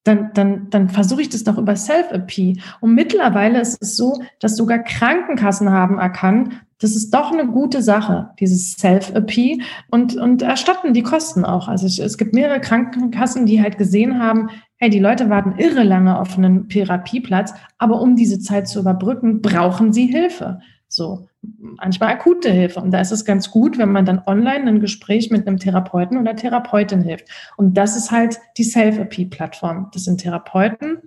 dann, 0.04 0.30
dann, 0.34 0.68
dann 0.70 0.88
versuche 0.88 1.22
ich 1.22 1.28
das 1.28 1.44
doch 1.44 1.58
über 1.58 1.76
Self-AP. 1.76 2.58
Und 2.80 2.94
mittlerweile 2.94 3.60
ist 3.60 3.80
es 3.80 3.96
so, 3.96 4.22
dass 4.40 4.56
sogar 4.56 4.80
Krankenkassen 4.80 5.70
haben 5.70 5.98
erkannt, 5.98 6.54
das 6.80 6.96
ist 6.96 7.14
doch 7.14 7.30
eine 7.30 7.46
gute 7.46 7.80
Sache, 7.80 8.30
dieses 8.40 8.72
Self-AP 8.72 9.62
und, 9.92 10.16
und 10.16 10.42
erstatten 10.42 10.92
die 10.92 11.04
Kosten 11.04 11.44
auch. 11.44 11.68
Also 11.68 11.86
ich, 11.86 12.00
es 12.00 12.18
gibt 12.18 12.34
mehrere 12.34 12.60
Krankenkassen, 12.60 13.46
die 13.46 13.62
halt 13.62 13.78
gesehen 13.78 14.18
haben, 14.18 14.50
hey, 14.78 14.90
die 14.90 14.98
Leute 14.98 15.30
warten 15.30 15.54
irre 15.58 15.84
lange 15.84 16.18
auf 16.18 16.36
einen 16.36 16.68
Therapieplatz, 16.68 17.54
aber 17.78 18.00
um 18.00 18.16
diese 18.16 18.40
Zeit 18.40 18.66
zu 18.66 18.80
überbrücken, 18.80 19.40
brauchen 19.40 19.92
sie 19.92 20.06
Hilfe. 20.06 20.58
So, 20.88 21.28
manchmal 21.42 22.10
akute 22.10 22.50
Hilfe. 22.50 22.80
Und 22.80 22.92
da 22.92 23.00
ist 23.00 23.12
es 23.12 23.24
ganz 23.24 23.50
gut, 23.50 23.78
wenn 23.78 23.92
man 23.92 24.04
dann 24.04 24.22
online 24.26 24.66
ein 24.66 24.80
Gespräch 24.80 25.30
mit 25.30 25.46
einem 25.46 25.58
Therapeuten 25.58 26.18
oder 26.18 26.36
Therapeutin 26.36 27.02
hilft. 27.02 27.28
Und 27.56 27.76
das 27.76 27.96
ist 27.96 28.10
halt 28.10 28.38
die 28.56 28.64
Self-AP-Plattform. 28.64 29.90
Das 29.92 30.04
sind 30.04 30.20
Therapeuten. 30.20 30.98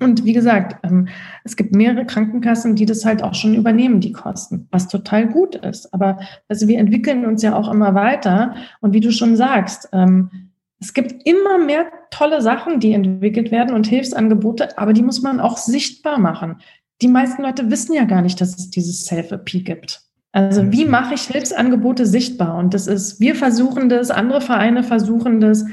Und 0.00 0.24
wie 0.24 0.32
gesagt, 0.32 0.84
ähm, 0.84 1.08
es 1.44 1.56
gibt 1.56 1.74
mehrere 1.74 2.04
Krankenkassen, 2.04 2.74
die 2.74 2.86
das 2.86 3.04
halt 3.04 3.22
auch 3.22 3.34
schon 3.34 3.54
übernehmen, 3.54 4.00
die 4.00 4.12
Kosten, 4.12 4.66
was 4.70 4.88
total 4.88 5.28
gut 5.28 5.54
ist. 5.54 5.92
Aber 5.94 6.18
also 6.48 6.66
wir 6.66 6.78
entwickeln 6.78 7.24
uns 7.24 7.42
ja 7.42 7.54
auch 7.54 7.70
immer 7.70 7.94
weiter. 7.94 8.54
Und 8.80 8.94
wie 8.94 9.00
du 9.00 9.12
schon 9.12 9.36
sagst, 9.36 9.88
ähm, 9.92 10.50
es 10.80 10.94
gibt 10.94 11.24
immer 11.28 11.58
mehr 11.58 11.86
tolle 12.10 12.42
Sachen, 12.42 12.80
die 12.80 12.92
entwickelt 12.92 13.52
werden 13.52 13.74
und 13.74 13.86
Hilfsangebote, 13.86 14.76
aber 14.78 14.92
die 14.92 15.02
muss 15.02 15.22
man 15.22 15.38
auch 15.38 15.56
sichtbar 15.56 16.18
machen 16.18 16.56
die 17.02 17.08
meisten 17.08 17.42
Leute 17.42 17.70
wissen 17.70 17.94
ja 17.94 18.04
gar 18.04 18.22
nicht, 18.22 18.40
dass 18.40 18.56
es 18.56 18.70
dieses 18.70 19.04
Self-AP 19.06 19.64
gibt. 19.64 20.00
Also 20.32 20.72
wie 20.72 20.86
mache 20.86 21.14
ich 21.14 21.22
Hilfsangebote 21.22 22.06
sichtbar? 22.06 22.56
Und 22.56 22.72
das 22.72 22.86
ist, 22.86 23.20
wir 23.20 23.34
versuchen 23.34 23.90
das, 23.90 24.10
andere 24.10 24.40
Vereine 24.40 24.82
versuchen 24.82 25.40
das, 25.40 25.66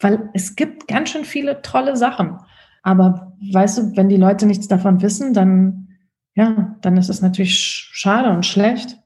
weil 0.00 0.30
es 0.32 0.56
gibt 0.56 0.88
ganz 0.88 1.10
schön 1.10 1.26
viele 1.26 1.60
tolle 1.60 1.96
Sachen. 1.96 2.38
Aber 2.82 3.36
weißt 3.52 3.78
du, 3.78 3.96
wenn 3.96 4.08
die 4.08 4.16
Leute 4.16 4.46
nichts 4.46 4.66
davon 4.66 5.02
wissen, 5.02 5.34
dann, 5.34 5.88
ja, 6.34 6.76
dann 6.80 6.96
ist 6.96 7.10
es 7.10 7.20
natürlich 7.20 7.58
schade 7.92 8.30
und 8.30 8.46
schlecht. 8.46 8.96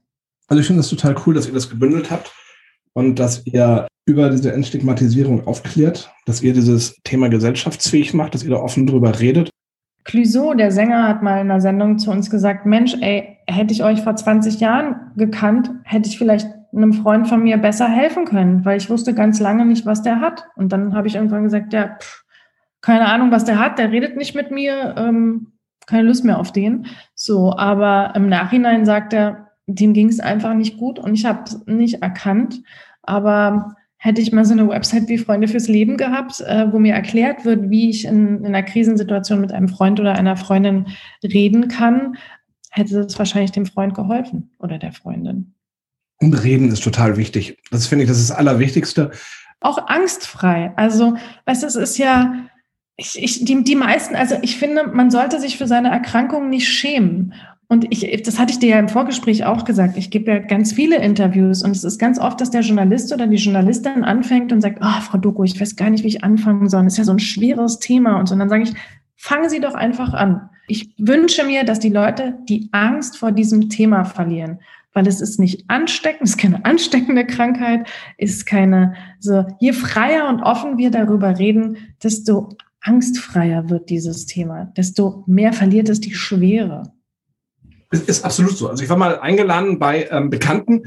Also 0.47 0.61
ich 0.61 0.67
finde 0.67 0.79
es 0.79 0.89
total 0.89 1.15
cool, 1.25 1.33
dass 1.33 1.47
ihr 1.47 1.53
das 1.53 1.69
gebündelt 1.69 2.09
habt 2.09 2.31
und 2.93 3.19
dass 3.19 3.45
ihr 3.45 3.87
über 4.05 4.29
diese 4.29 4.53
Entstigmatisierung 4.53 5.47
aufklärt, 5.47 6.11
dass 6.25 6.41
ihr 6.41 6.53
dieses 6.53 6.95
Thema 7.03 7.29
gesellschaftsfähig 7.29 8.13
macht, 8.13 8.35
dass 8.35 8.43
ihr 8.43 8.51
da 8.51 8.57
offen 8.57 8.87
drüber 8.87 9.19
redet 9.19 9.49
Clouseau, 10.03 10.53
der 10.53 10.71
Sänger, 10.71 11.07
hat 11.07 11.23
mal 11.23 11.41
in 11.41 11.49
einer 11.49 11.61
Sendung 11.61 11.97
zu 11.97 12.11
uns 12.11 12.29
gesagt, 12.29 12.65
Mensch, 12.65 12.95
ey, 12.99 13.37
hätte 13.47 13.73
ich 13.73 13.83
euch 13.83 14.01
vor 14.01 14.15
20 14.15 14.59
Jahren 14.59 15.11
gekannt, 15.15 15.71
hätte 15.83 16.09
ich 16.09 16.17
vielleicht 16.17 16.47
einem 16.75 16.93
Freund 16.93 17.27
von 17.27 17.43
mir 17.43 17.57
besser 17.57 17.87
helfen 17.87 18.25
können, 18.25 18.65
weil 18.65 18.77
ich 18.77 18.89
wusste 18.89 19.13
ganz 19.13 19.39
lange 19.39 19.65
nicht, 19.65 19.85
was 19.85 20.01
der 20.01 20.19
hat. 20.19 20.45
Und 20.55 20.73
dann 20.73 20.95
habe 20.95 21.07
ich 21.07 21.15
irgendwann 21.15 21.43
gesagt, 21.43 21.71
ja, 21.73 21.97
pff, 21.99 22.23
keine 22.81 23.07
Ahnung, 23.07 23.31
was 23.31 23.45
der 23.45 23.59
hat, 23.59 23.79
der 23.79 23.91
redet 23.91 24.17
nicht 24.17 24.35
mit 24.35 24.51
mir, 24.51 24.95
ähm, 24.97 25.53
keine 25.85 26.07
Lust 26.07 26.25
mehr 26.25 26.39
auf 26.39 26.51
den. 26.51 26.87
So, 27.15 27.55
aber 27.55 28.13
im 28.15 28.27
Nachhinein 28.27 28.85
sagt 28.85 29.13
er, 29.13 29.51
dem 29.67 29.93
ging 29.93 30.09
es 30.09 30.19
einfach 30.19 30.53
nicht 30.53 30.77
gut 30.77 30.99
und 30.99 31.13
ich 31.13 31.25
habe 31.25 31.43
es 31.45 31.65
nicht 31.65 32.01
erkannt. 32.01 32.61
Aber 33.01 33.75
hätte 34.03 34.19
ich 34.19 34.33
mal 34.33 34.43
so 34.43 34.51
eine 34.51 34.67
Website 34.67 35.07
wie 35.07 35.17
Freunde 35.17 35.47
fürs 35.47 35.69
Leben 35.69 35.95
gehabt, 35.95 36.41
äh, 36.41 36.69
wo 36.69 36.77
mir 36.77 36.93
erklärt 36.93 37.45
wird, 37.45 37.69
wie 37.69 37.89
ich 37.89 38.03
in, 38.03 38.39
in, 38.39 38.47
einer 38.47 38.61
Krisensituation 38.61 39.39
mit 39.39 39.53
einem 39.53 39.69
Freund 39.69 39.97
oder 39.97 40.15
einer 40.15 40.35
Freundin 40.35 40.87
reden 41.23 41.69
kann, 41.69 42.17
hätte 42.69 42.99
es 42.99 43.17
wahrscheinlich 43.17 43.53
dem 43.53 43.65
Freund 43.65 43.95
geholfen 43.95 44.51
oder 44.59 44.77
der 44.77 44.91
Freundin. 44.91 45.53
Und 46.19 46.33
reden 46.33 46.69
ist 46.69 46.83
total 46.83 47.15
wichtig. 47.15 47.57
Das 47.71 47.87
finde 47.87 48.03
ich, 48.03 48.09
das 48.09 48.19
ist 48.19 48.29
das 48.29 48.37
Allerwichtigste. 48.37 49.11
Auch 49.61 49.87
angstfrei. 49.87 50.73
Also, 50.75 51.15
weißt 51.45 51.63
du, 51.63 51.67
es 51.67 51.75
ist 51.75 51.97
ja, 51.97 52.33
ich, 52.97 53.23
ich, 53.23 53.45
die, 53.45 53.63
die 53.63 53.75
meisten, 53.77 54.17
also 54.17 54.35
ich 54.41 54.57
finde, 54.57 54.85
man 54.87 55.11
sollte 55.11 55.39
sich 55.39 55.57
für 55.57 55.67
seine 55.67 55.89
Erkrankung 55.89 56.49
nicht 56.49 56.67
schämen. 56.67 57.35
Und 57.73 57.87
ich, 57.89 58.21
das 58.21 58.37
hatte 58.37 58.53
ich 58.53 58.59
dir 58.59 58.69
ja 58.69 58.79
im 58.79 58.87
Vorgespräch 58.87 59.45
auch 59.45 59.65
gesagt. 59.65 59.97
Ich 59.97 60.11
gebe 60.11 60.29
ja 60.29 60.37
ganz 60.37 60.73
viele 60.73 60.97
Interviews 60.97 61.63
und 61.63 61.71
es 61.71 61.83
ist 61.83 61.97
ganz 61.97 62.19
oft, 62.19 62.39
dass 62.39 62.51
der 62.51 62.61
Journalist 62.61 63.11
oder 63.11 63.25
die 63.25 63.37
Journalistin 63.37 64.03
anfängt 64.03 64.51
und 64.51 64.61
sagt, 64.61 64.77
ah, 64.81 64.99
oh, 64.99 65.01
Frau 65.01 65.17
Doku, 65.17 65.43
ich 65.43 65.59
weiß 65.59 65.75
gar 65.75 65.89
nicht, 65.89 66.03
wie 66.03 66.09
ich 66.09 66.23
anfangen 66.23 66.69
soll. 66.69 66.83
Das 66.83 66.93
ist 66.93 66.97
ja 66.99 67.03
so 67.03 67.13
ein 67.13 67.17
schweres 67.17 67.79
Thema 67.79 68.19
und 68.19 68.27
so. 68.27 68.33
Und 68.33 68.39
dann 68.41 68.49
sage 68.49 68.61
ich, 68.61 68.73
fangen 69.15 69.49
Sie 69.49 69.59
doch 69.59 69.73
einfach 69.73 70.13
an. 70.13 70.51
Ich 70.67 70.93
wünsche 70.99 71.45
mir, 71.45 71.63
dass 71.63 71.79
die 71.79 71.89
Leute 71.89 72.37
die 72.47 72.69
Angst 72.73 73.17
vor 73.17 73.31
diesem 73.31 73.69
Thema 73.69 74.03
verlieren, 74.03 74.59
weil 74.93 75.07
es 75.07 75.19
ist 75.19 75.39
nicht 75.39 75.67
ansteckend, 75.67 76.21
es 76.25 76.29
ist 76.29 76.37
keine 76.37 76.63
ansteckende 76.65 77.25
Krankheit, 77.25 77.87
ist 78.19 78.45
keine, 78.45 78.93
so, 79.19 79.45
je 79.59 79.73
freier 79.73 80.29
und 80.29 80.43
offen 80.43 80.77
wir 80.77 80.91
darüber 80.91 81.39
reden, 81.39 81.77
desto 82.03 82.49
angstfreier 82.81 83.71
wird 83.71 83.89
dieses 83.89 84.27
Thema, 84.27 84.65
desto 84.77 85.23
mehr 85.25 85.53
verliert 85.53 85.89
es 85.89 86.01
die 86.01 86.13
Schwere. 86.13 86.93
Ist, 87.93 88.09
ist 88.09 88.25
absolut 88.25 88.57
so. 88.57 88.69
Also 88.69 88.83
ich 88.83 88.89
war 88.89 88.97
mal 88.97 89.19
eingeladen 89.19 89.77
bei 89.77 90.07
ähm, 90.09 90.29
Bekannten 90.29 90.83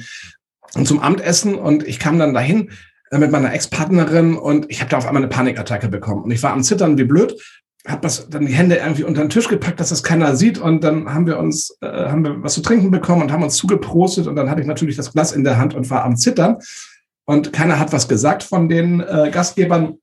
zum 0.84 0.98
Abendessen 0.98 1.54
und 1.54 1.86
ich 1.86 2.00
kam 2.00 2.18
dann 2.18 2.34
dahin 2.34 2.70
äh, 3.10 3.18
mit 3.18 3.30
meiner 3.30 3.54
Ex-Partnerin 3.54 4.36
und 4.36 4.66
ich 4.68 4.80
habe 4.80 4.90
da 4.90 4.98
auf 4.98 5.06
einmal 5.06 5.22
eine 5.22 5.30
Panikattacke 5.30 5.88
bekommen. 5.88 6.24
Und 6.24 6.32
ich 6.32 6.42
war 6.42 6.52
am 6.52 6.64
Zittern 6.64 6.98
wie 6.98 7.04
blöd, 7.04 7.40
habe 7.86 8.00
das 8.00 8.28
dann 8.28 8.44
die 8.44 8.52
Hände 8.52 8.74
irgendwie 8.76 9.04
unter 9.04 9.20
den 9.20 9.30
Tisch 9.30 9.48
gepackt, 9.48 9.78
dass 9.78 9.90
das 9.90 10.02
keiner 10.02 10.34
sieht 10.34 10.58
und 10.58 10.82
dann 10.82 11.14
haben 11.14 11.28
wir 11.28 11.38
uns 11.38 11.78
äh, 11.80 11.86
haben 11.86 12.24
wir 12.24 12.42
was 12.42 12.54
zu 12.54 12.62
trinken 12.62 12.90
bekommen 12.90 13.22
und 13.22 13.30
haben 13.30 13.44
uns 13.44 13.56
zugeprostet 13.56 14.26
und 14.26 14.34
dann 14.34 14.50
hatte 14.50 14.60
ich 14.60 14.66
natürlich 14.66 14.96
das 14.96 15.12
Glas 15.12 15.30
in 15.30 15.44
der 15.44 15.58
Hand 15.58 15.74
und 15.74 15.88
war 15.88 16.04
am 16.04 16.16
Zittern 16.16 16.56
und 17.24 17.52
keiner 17.52 17.78
hat 17.78 17.92
was 17.92 18.08
gesagt 18.08 18.42
von 18.42 18.68
den 18.68 19.00
äh, 19.00 19.30
Gastgebern 19.30 19.98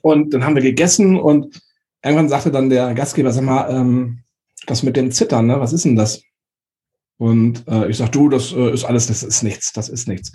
und 0.00 0.32
dann 0.32 0.46
haben 0.46 0.54
wir 0.54 0.62
gegessen 0.62 1.20
und 1.20 1.60
irgendwann 2.02 2.30
sagte 2.30 2.50
dann 2.50 2.70
der 2.70 2.94
Gastgeber, 2.94 3.32
sag 3.32 3.44
mal, 3.44 3.68
ähm, 3.70 4.23
das 4.66 4.82
mit 4.82 4.96
dem 4.96 5.10
Zittern, 5.10 5.46
ne? 5.46 5.60
Was 5.60 5.72
ist 5.72 5.84
denn 5.84 5.96
das? 5.96 6.22
Und 7.18 7.66
äh, 7.68 7.88
ich 7.88 7.96
sag, 7.96 8.12
du, 8.12 8.28
das 8.28 8.52
äh, 8.52 8.72
ist 8.72 8.84
alles, 8.84 9.06
das 9.06 9.22
ist 9.22 9.42
nichts, 9.42 9.72
das 9.72 9.88
ist 9.88 10.08
nichts. 10.08 10.32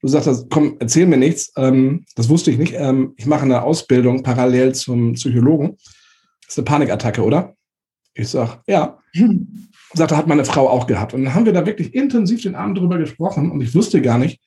Du 0.00 0.08
sagst, 0.08 0.46
komm, 0.50 0.76
erzähl 0.78 1.06
mir 1.06 1.16
nichts. 1.16 1.52
Ähm, 1.56 2.04
das 2.16 2.28
wusste 2.28 2.50
ich 2.50 2.58
nicht. 2.58 2.74
Ähm, 2.76 3.14
ich 3.16 3.26
mache 3.26 3.42
eine 3.42 3.62
Ausbildung 3.62 4.22
parallel 4.22 4.74
zum 4.74 5.14
Psychologen. 5.14 5.76
Das 6.42 6.50
ist 6.50 6.58
eine 6.58 6.64
Panikattacke, 6.64 7.22
oder? 7.22 7.54
Ich 8.14 8.28
sag, 8.28 8.62
ja. 8.66 8.98
Hm. 9.12 9.68
Sagte, 9.94 10.16
hat 10.16 10.26
meine 10.26 10.44
Frau 10.44 10.68
auch 10.68 10.86
gehabt. 10.86 11.14
Und 11.14 11.24
dann 11.24 11.34
haben 11.34 11.46
wir 11.46 11.52
da 11.52 11.64
wirklich 11.64 11.94
intensiv 11.94 12.42
den 12.42 12.54
Abend 12.54 12.78
drüber 12.78 12.98
gesprochen 12.98 13.50
und 13.50 13.60
ich 13.62 13.74
wusste 13.74 14.02
gar 14.02 14.18
nicht, 14.18 14.40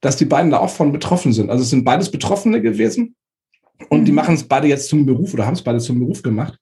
dass 0.00 0.16
die 0.16 0.24
beiden 0.24 0.50
da 0.50 0.58
auch 0.58 0.70
von 0.70 0.92
betroffen 0.92 1.32
sind. 1.32 1.50
Also 1.50 1.62
es 1.62 1.70
sind 1.70 1.84
beides 1.84 2.10
Betroffene 2.10 2.60
gewesen 2.60 3.16
und 3.88 4.04
die 4.04 4.10
hm. 4.10 4.16
machen 4.16 4.34
es 4.34 4.44
beide 4.44 4.68
jetzt 4.68 4.88
zum 4.88 5.06
Beruf 5.06 5.34
oder 5.34 5.46
haben 5.46 5.54
es 5.54 5.62
beide 5.62 5.78
zum 5.78 5.98
Beruf 5.98 6.22
gemacht. 6.22 6.58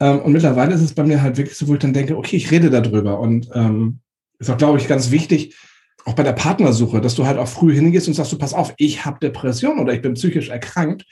Ähm, 0.00 0.20
und 0.20 0.32
mittlerweile 0.32 0.74
ist 0.74 0.82
es 0.82 0.94
bei 0.94 1.04
mir 1.04 1.22
halt 1.22 1.36
wirklich 1.36 1.56
so, 1.56 1.68
wo 1.68 1.74
ich 1.74 1.80
dann 1.80 1.92
denke, 1.92 2.16
okay, 2.16 2.36
ich 2.36 2.50
rede 2.50 2.70
darüber. 2.70 3.20
Und 3.20 3.50
ähm, 3.54 4.00
ist 4.38 4.50
auch, 4.50 4.56
glaube 4.56 4.78
ich, 4.78 4.88
ganz 4.88 5.10
wichtig, 5.10 5.56
auch 6.04 6.14
bei 6.14 6.22
der 6.22 6.32
Partnersuche, 6.32 7.00
dass 7.00 7.14
du 7.14 7.26
halt 7.26 7.38
auch 7.38 7.48
früh 7.48 7.74
hingehst 7.74 8.08
und 8.08 8.14
sagst, 8.14 8.32
du 8.32 8.38
pass 8.38 8.54
auf, 8.54 8.72
ich 8.78 9.04
habe 9.04 9.18
Depression 9.20 9.78
oder 9.78 9.92
ich 9.92 10.00
bin 10.00 10.14
psychisch 10.14 10.48
erkrankt, 10.48 11.04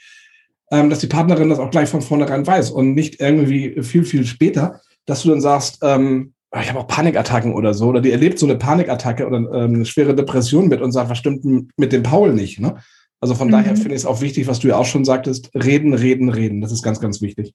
ähm, 0.71 0.89
dass 0.89 0.99
die 0.99 1.07
Partnerin 1.07 1.49
das 1.49 1.59
auch 1.59 1.69
gleich 1.69 1.89
von 1.89 2.01
vornherein 2.01 2.47
weiß 2.47 2.71
und 2.71 2.93
nicht 2.93 3.19
irgendwie 3.19 3.81
viel, 3.83 4.03
viel 4.03 4.25
später, 4.25 4.81
dass 5.05 5.23
du 5.23 5.29
dann 5.29 5.41
sagst, 5.41 5.79
ähm, 5.81 6.33
ah, 6.51 6.61
ich 6.61 6.69
habe 6.69 6.79
auch 6.79 6.87
Panikattacken 6.87 7.53
oder 7.53 7.73
so, 7.73 7.87
oder 7.87 8.01
die 8.01 8.11
erlebt 8.11 8.39
so 8.39 8.45
eine 8.45 8.55
Panikattacke 8.55 9.27
oder 9.27 9.37
ähm, 9.37 9.75
eine 9.75 9.85
schwere 9.85 10.15
Depression 10.15 10.67
mit 10.67 10.81
und 10.81 10.91
sagt, 10.91 11.09
was 11.09 11.17
stimmt 11.17 11.45
mit 11.77 11.91
dem 11.91 12.03
Paul 12.03 12.33
nicht? 12.33 12.59
Ne? 12.59 12.77
Also 13.19 13.35
von 13.35 13.47
mhm. 13.47 13.51
daher 13.51 13.75
finde 13.75 13.95
ich 13.95 14.01
es 14.01 14.05
auch 14.05 14.21
wichtig, 14.21 14.47
was 14.47 14.59
du 14.59 14.69
ja 14.69 14.77
auch 14.77 14.85
schon 14.85 15.05
sagtest, 15.05 15.51
reden, 15.53 15.93
reden, 15.93 16.29
reden. 16.29 16.61
Das 16.61 16.71
ist 16.71 16.83
ganz, 16.83 16.99
ganz 16.99 17.21
wichtig. 17.21 17.53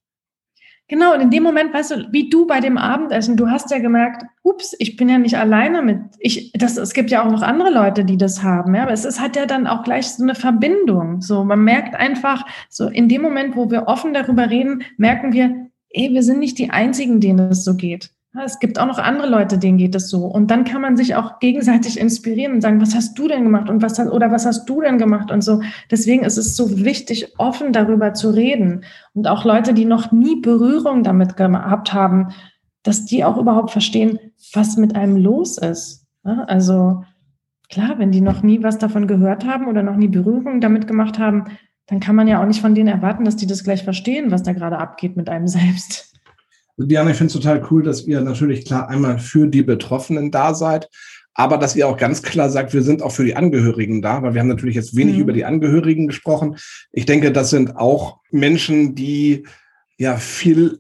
Genau, 0.89 1.15
und 1.15 1.21
in 1.21 1.31
dem 1.31 1.43
Moment, 1.43 1.73
weißt 1.73 1.91
du, 1.93 2.09
wie 2.11 2.29
du 2.29 2.47
bei 2.47 2.61
dem 2.61 2.77
Abendessen, 2.77 3.37
du 3.37 3.49
hast 3.49 3.71
ja 3.71 3.79
gemerkt, 3.79 4.25
ups, 4.43 4.75
ich 4.79 4.97
bin 4.97 5.09
ja 5.09 5.17
nicht 5.17 5.39
alleine 5.39 5.81
mit, 5.81 5.99
ich, 6.19 6.53
das, 6.53 6.77
es 6.77 6.93
gibt 6.93 7.11
ja 7.11 7.25
auch 7.25 7.31
noch 7.31 7.43
andere 7.43 7.71
Leute, 7.71 8.05
die 8.05 8.19
das 8.19 8.43
haben, 8.43 8.75
ja, 8.75 8.83
aber 8.83 8.93
es 8.93 9.05
ist, 9.05 9.21
hat 9.21 9.37
ja 9.37 9.47
dann 9.47 9.67
auch 9.67 9.85
gleich 9.85 10.09
so 10.09 10.23
eine 10.23 10.35
Verbindung. 10.35 11.23
So, 11.23 11.45
man 11.45 11.65
merkt 11.65 11.95
einfach, 11.95 12.45
so 12.69 12.89
in 12.89 13.09
dem 13.09 13.23
Moment, 13.23 13.57
wo 13.57 13.71
wir 13.71 13.89
offen 13.89 14.13
darüber 14.13 14.51
reden, 14.51 14.83
merken 14.99 15.33
wir, 15.33 15.71
ey, 15.91 16.11
wir 16.13 16.23
sind 16.23 16.41
nicht 16.41 16.59
die 16.59 16.71
Einzigen, 16.71 17.21
denen 17.21 17.51
es 17.51 17.65
so 17.65 17.75
geht. 17.75 18.11
Es 18.35 18.61
gibt 18.61 18.79
auch 18.79 18.87
noch 18.87 18.99
andere 18.99 19.29
Leute, 19.29 19.59
denen 19.59 19.77
geht 19.77 19.95
es 19.95 20.09
so. 20.09 20.25
Und 20.25 20.51
dann 20.51 20.65
kann 20.65 20.81
man 20.81 20.97
sich 20.97 21.15
auch 21.17 21.39
gegenseitig 21.39 22.01
inspirieren 22.01 22.55
und 22.55 22.61
sagen, 22.63 22.81
was 22.81 22.95
hast 22.95 23.19
du 23.19 23.29
denn 23.29 23.45
gemacht 23.45 23.69
und 23.69 23.83
was 23.83 23.99
oder 24.01 24.33
was 24.33 24.47
hast 24.47 24.67
du 24.67 24.81
denn 24.81 24.97
gemacht 24.97 25.31
und 25.31 25.43
so. 25.43 25.61
Deswegen 25.91 26.25
ist 26.25 26.39
es 26.39 26.57
so 26.57 26.83
wichtig, 26.83 27.35
offen 27.39 27.75
darüber 27.75 28.15
zu 28.15 28.31
reden 28.31 28.85
und 29.13 29.29
auch 29.29 29.45
Leute, 29.45 29.75
die 29.75 29.85
noch 29.85 30.13
nie 30.13 30.41
Berührung 30.41 31.03
damit 31.03 31.37
gehabt 31.37 31.93
haben, 31.93 32.29
dass 32.83 33.05
die 33.05 33.23
auch 33.23 33.37
überhaupt 33.37 33.71
verstehen, 33.71 34.19
was 34.55 34.79
mit 34.79 34.97
einem 34.97 35.17
los 35.17 35.59
ist. 35.59 36.07
Also 36.25 37.05
klar, 37.69 37.99
wenn 37.99 38.13
die 38.13 38.23
noch 38.23 38.43
nie 38.43 38.63
was 38.63 38.79
davon 38.79 39.07
gehört 39.07 39.47
haben 39.47 39.67
oder 39.67 39.83
noch 39.83 39.97
nie 39.97 40.09
Berührung 40.09 40.63
damit 40.63 40.87
gemacht 40.87 41.19
haben, 41.19 41.45
dann 41.87 42.01
kann 42.01 42.17
man 42.17 42.29
ja 42.29 42.41
auch 42.41 42.47
nicht 42.47 42.63
von 42.63 42.75
denen 42.75 42.89
erwarten, 42.89 43.27
dass 43.27 43.37
die 43.37 43.47
das 43.47 43.63
gleich 43.63 43.85
verstehen, 43.85 44.31
was 44.31 44.43
da 44.43 44.55
gerade 44.55 44.79
abgeht 44.79 45.17
mit 45.19 45.29
einem 45.29 45.49
selbst. 45.49 46.12
Diana, 46.77 47.11
ich 47.11 47.17
finde 47.17 47.29
es 47.29 47.41
total 47.41 47.67
cool, 47.71 47.83
dass 47.83 48.07
ihr 48.07 48.21
natürlich 48.21 48.65
klar 48.65 48.89
einmal 48.89 49.19
für 49.19 49.47
die 49.47 49.63
Betroffenen 49.63 50.31
da 50.31 50.55
seid, 50.55 50.89
aber 51.35 51.59
dass 51.59 51.77
ihr 51.77 51.89
auch 51.89 51.97
ganz 51.97 52.23
klar 52.23 52.51
sagt, 52.51 52.75
wir 52.75 52.83
sind 52.83 53.03
auch 53.03 53.13
für 53.13 53.25
die 53.25 53.37
Angehörigen 53.37 54.03
da, 54.03 54.23
weil 54.23 54.35
wir 54.35 54.41
haben 54.41 54.49
natürlich 54.49 54.77
jetzt 54.77 54.97
wenig 54.97 55.17
mhm. 55.17 55.23
über 55.23 55.33
die 55.33 55.45
Angehörigen 55.45 56.07
gesprochen. 56.07 56.57
Ich 56.93 57.07
denke, 57.07 57.33
das 57.33 57.51
sind 57.51 57.77
auch 57.77 58.21
Menschen, 58.31 58.95
die 58.95 59.45
ja 59.99 60.17
viel 60.17 60.79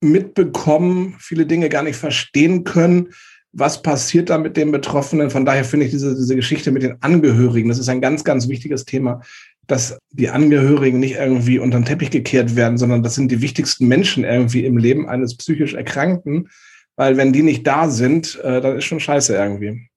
mitbekommen, 0.00 1.16
viele 1.18 1.46
Dinge 1.46 1.68
gar 1.68 1.82
nicht 1.82 1.96
verstehen 1.96 2.64
können. 2.64 3.08
Was 3.52 3.82
passiert 3.82 4.30
da 4.30 4.38
mit 4.38 4.56
den 4.56 4.70
Betroffenen? 4.70 5.30
Von 5.30 5.44
daher 5.44 5.64
finde 5.64 5.86
ich 5.86 5.92
diese, 5.92 6.14
diese 6.14 6.36
Geschichte 6.36 6.70
mit 6.70 6.82
den 6.82 7.00
Angehörigen, 7.00 7.68
das 7.68 7.78
ist 7.78 7.88
ein 7.88 8.00
ganz, 8.00 8.22
ganz 8.22 8.48
wichtiges 8.48 8.84
Thema, 8.84 9.22
dass 9.68 9.98
die 10.10 10.30
Angehörigen 10.30 10.98
nicht 10.98 11.16
irgendwie 11.16 11.58
unter 11.58 11.78
den 11.78 11.84
Teppich 11.84 12.10
gekehrt 12.10 12.56
werden, 12.56 12.78
sondern 12.78 13.02
das 13.02 13.14
sind 13.14 13.30
die 13.30 13.42
wichtigsten 13.42 13.86
Menschen 13.86 14.24
irgendwie 14.24 14.64
im 14.64 14.78
Leben 14.78 15.08
eines 15.08 15.36
psychisch 15.36 15.74
Erkrankten. 15.74 16.48
Weil 16.96 17.16
wenn 17.16 17.32
die 17.32 17.44
nicht 17.44 17.64
da 17.66 17.88
sind, 17.88 18.40
äh, 18.42 18.60
dann 18.60 18.78
ist 18.78 18.84
schon 18.84 18.98
scheiße 18.98 19.36
irgendwie. 19.36 19.88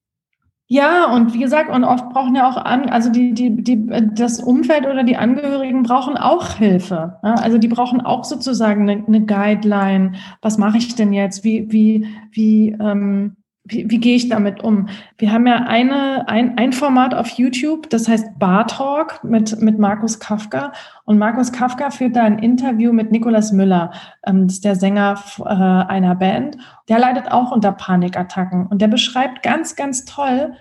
Ja, 0.68 1.14
und 1.14 1.34
wie 1.34 1.40
gesagt, 1.40 1.70
und 1.70 1.84
oft 1.84 2.10
brauchen 2.12 2.36
ja 2.36 2.50
auch 2.50 2.56
an, 2.56 2.88
also 2.90 3.10
die, 3.10 3.34
die, 3.34 3.62
die, 3.62 3.90
das 4.14 4.40
Umfeld 4.40 4.86
oder 4.86 5.04
die 5.04 5.18
Angehörigen 5.18 5.84
brauchen 5.84 6.16
auch 6.16 6.54
Hilfe. 6.54 7.18
Ja? 7.24 7.34
Also 7.36 7.58
die 7.58 7.68
brauchen 7.68 8.00
auch 8.00 8.24
sozusagen 8.24 8.90
eine, 8.90 9.04
eine 9.06 9.26
Guideline. 9.26 10.14
Was 10.42 10.58
mache 10.58 10.78
ich 10.78 10.96
denn 10.96 11.12
jetzt? 11.12 11.44
Wie, 11.44 11.70
wie, 11.72 12.08
wie, 12.32 12.78
ähm, 12.80 13.36
wie, 13.64 13.90
wie 13.90 14.00
gehe 14.00 14.16
ich 14.16 14.28
damit 14.28 14.64
um? 14.64 14.90
Wir 15.18 15.32
haben 15.32 15.46
ja 15.46 15.58
eine, 15.68 16.28
ein, 16.28 16.58
ein 16.58 16.74
Format 16.74 17.14
auf 17.14 17.30
YouTube, 17.30 17.90
das 17.90 18.08
heißt 18.08 18.40
Bar 18.40 18.68
Talk 18.68 19.24
mit, 19.24 19.62
mit 19.62 19.78
Markus 19.78 20.20
Kafka. 20.20 20.74
Und 21.06 21.20
Markus 21.20 21.52
Kafka 21.52 21.92
führt 21.92 22.16
da 22.16 22.24
ein 22.24 22.40
Interview 22.40 22.92
mit 22.92 23.12
Nikolas 23.12 23.52
Müller, 23.52 23.92
ähm, 24.26 24.48
das 24.48 24.56
ist 24.56 24.66
der 24.66 24.76
Sänger 24.76 25.22
äh, 25.40 25.44
einer 25.44 26.16
Band. 26.16 26.58
Der 26.90 27.00
leidet 27.00 27.32
auch 27.32 27.52
unter 27.52 27.72
Panikattacken. 27.72 28.66
Und 28.66 28.82
der 28.82 28.88
beschreibt 28.88 29.44
ganz, 29.44 29.76
ganz 29.76 30.06
toll, 30.06 30.54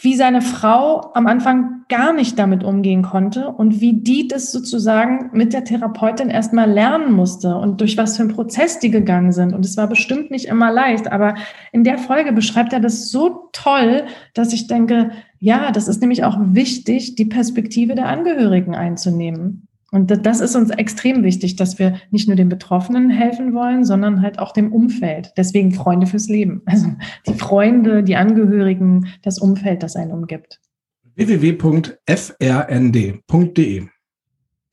wie 0.00 0.14
seine 0.14 0.42
Frau 0.42 1.12
am 1.14 1.26
Anfang 1.26 1.82
gar 1.88 2.12
nicht 2.12 2.38
damit 2.38 2.62
umgehen 2.62 3.02
konnte 3.02 3.48
und 3.48 3.80
wie 3.80 3.94
die 3.94 4.28
das 4.28 4.52
sozusagen 4.52 5.30
mit 5.32 5.52
der 5.52 5.64
Therapeutin 5.64 6.30
erstmal 6.30 6.70
lernen 6.70 7.12
musste 7.12 7.56
und 7.56 7.80
durch 7.80 7.96
was 7.96 8.16
für 8.16 8.22
einen 8.22 8.34
Prozess 8.34 8.78
die 8.78 8.90
gegangen 8.90 9.32
sind. 9.32 9.54
Und 9.54 9.64
es 9.64 9.76
war 9.76 9.88
bestimmt 9.88 10.30
nicht 10.30 10.46
immer 10.46 10.70
leicht, 10.70 11.10
aber 11.10 11.34
in 11.72 11.82
der 11.82 11.98
Folge 11.98 12.32
beschreibt 12.32 12.72
er 12.72 12.80
das 12.80 13.10
so 13.10 13.48
toll, 13.52 14.04
dass 14.34 14.52
ich 14.52 14.68
denke, 14.68 15.10
ja, 15.40 15.72
das 15.72 15.88
ist 15.88 16.00
nämlich 16.00 16.24
auch 16.24 16.36
wichtig, 16.40 17.16
die 17.16 17.24
Perspektive 17.24 17.94
der 17.94 18.06
Angehörigen 18.06 18.74
einzunehmen. 18.74 19.67
Und 19.90 20.26
das 20.26 20.40
ist 20.40 20.54
uns 20.54 20.68
extrem 20.70 21.22
wichtig, 21.22 21.56
dass 21.56 21.78
wir 21.78 21.94
nicht 22.10 22.28
nur 22.28 22.36
den 22.36 22.50
Betroffenen 22.50 23.08
helfen 23.08 23.54
wollen, 23.54 23.84
sondern 23.84 24.20
halt 24.20 24.38
auch 24.38 24.52
dem 24.52 24.70
Umfeld. 24.72 25.32
Deswegen 25.36 25.72
Freunde 25.72 26.06
fürs 26.06 26.28
Leben. 26.28 26.62
Also 26.70 26.88
die 27.26 27.34
Freunde, 27.34 28.02
die 28.02 28.16
Angehörigen, 28.16 29.08
das 29.22 29.38
Umfeld, 29.38 29.82
das 29.82 29.96
einen 29.96 30.12
umgibt. 30.12 30.60
www.frnd.de 31.14 31.98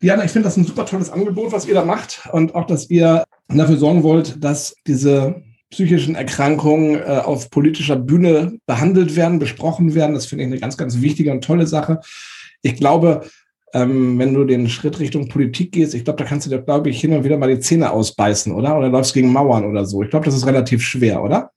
Diana, 0.01 0.25
ich 0.25 0.31
finde 0.31 0.47
das 0.47 0.57
ein 0.57 0.65
super 0.65 0.85
tolles 0.85 1.09
Angebot, 1.09 1.53
was 1.53 1.65
ihr 1.65 1.73
da 1.73 1.85
macht 1.85 2.27
und 2.33 2.53
auch, 2.53 2.67
dass 2.67 2.89
ihr 2.89 3.23
dafür 3.47 3.77
sorgen 3.77 4.03
wollt, 4.03 4.43
dass 4.43 4.75
diese 4.85 5.41
psychischen 5.71 6.15
Erkrankungen 6.15 6.95
äh, 6.95 7.21
auf 7.23 7.49
politischer 7.49 7.95
Bühne 7.95 8.59
behandelt 8.65 9.15
werden, 9.15 9.39
besprochen 9.39 9.95
werden. 9.95 10.13
Das 10.13 10.25
finde 10.25 10.43
ich 10.43 10.51
eine 10.51 10.59
ganz, 10.59 10.77
ganz 10.77 11.01
wichtige 11.01 11.31
und 11.31 11.43
tolle 11.43 11.65
Sache. 11.65 12.01
Ich 12.61 12.75
glaube, 12.75 13.25
ähm, 13.75 14.17
wenn 14.17 14.33
du 14.33 14.45
den 14.45 14.69
Schritt 14.69 14.99
Richtung 14.99 15.27
Politik 15.27 15.73
gehst, 15.73 15.93
ich 15.93 16.05
glaube, 16.05 16.17
da 16.17 16.23
kannst 16.23 16.45
du 16.45 16.49
dir, 16.49 16.61
glaube 16.61 16.89
ich, 16.89 17.01
hin 17.01 17.11
und 17.11 17.25
wieder 17.25 17.37
mal 17.37 17.53
die 17.53 17.59
Zähne 17.59 17.91
ausbeißen, 17.91 18.53
oder? 18.53 18.77
Oder 18.77 18.87
läufst 18.87 19.13
gegen 19.13 19.33
Mauern 19.33 19.65
oder 19.65 19.85
so. 19.85 20.01
Ich 20.01 20.09
glaube, 20.09 20.23
das 20.23 20.33
ist 20.33 20.47
relativ 20.47 20.81
schwer, 20.81 21.21
oder? 21.21 21.51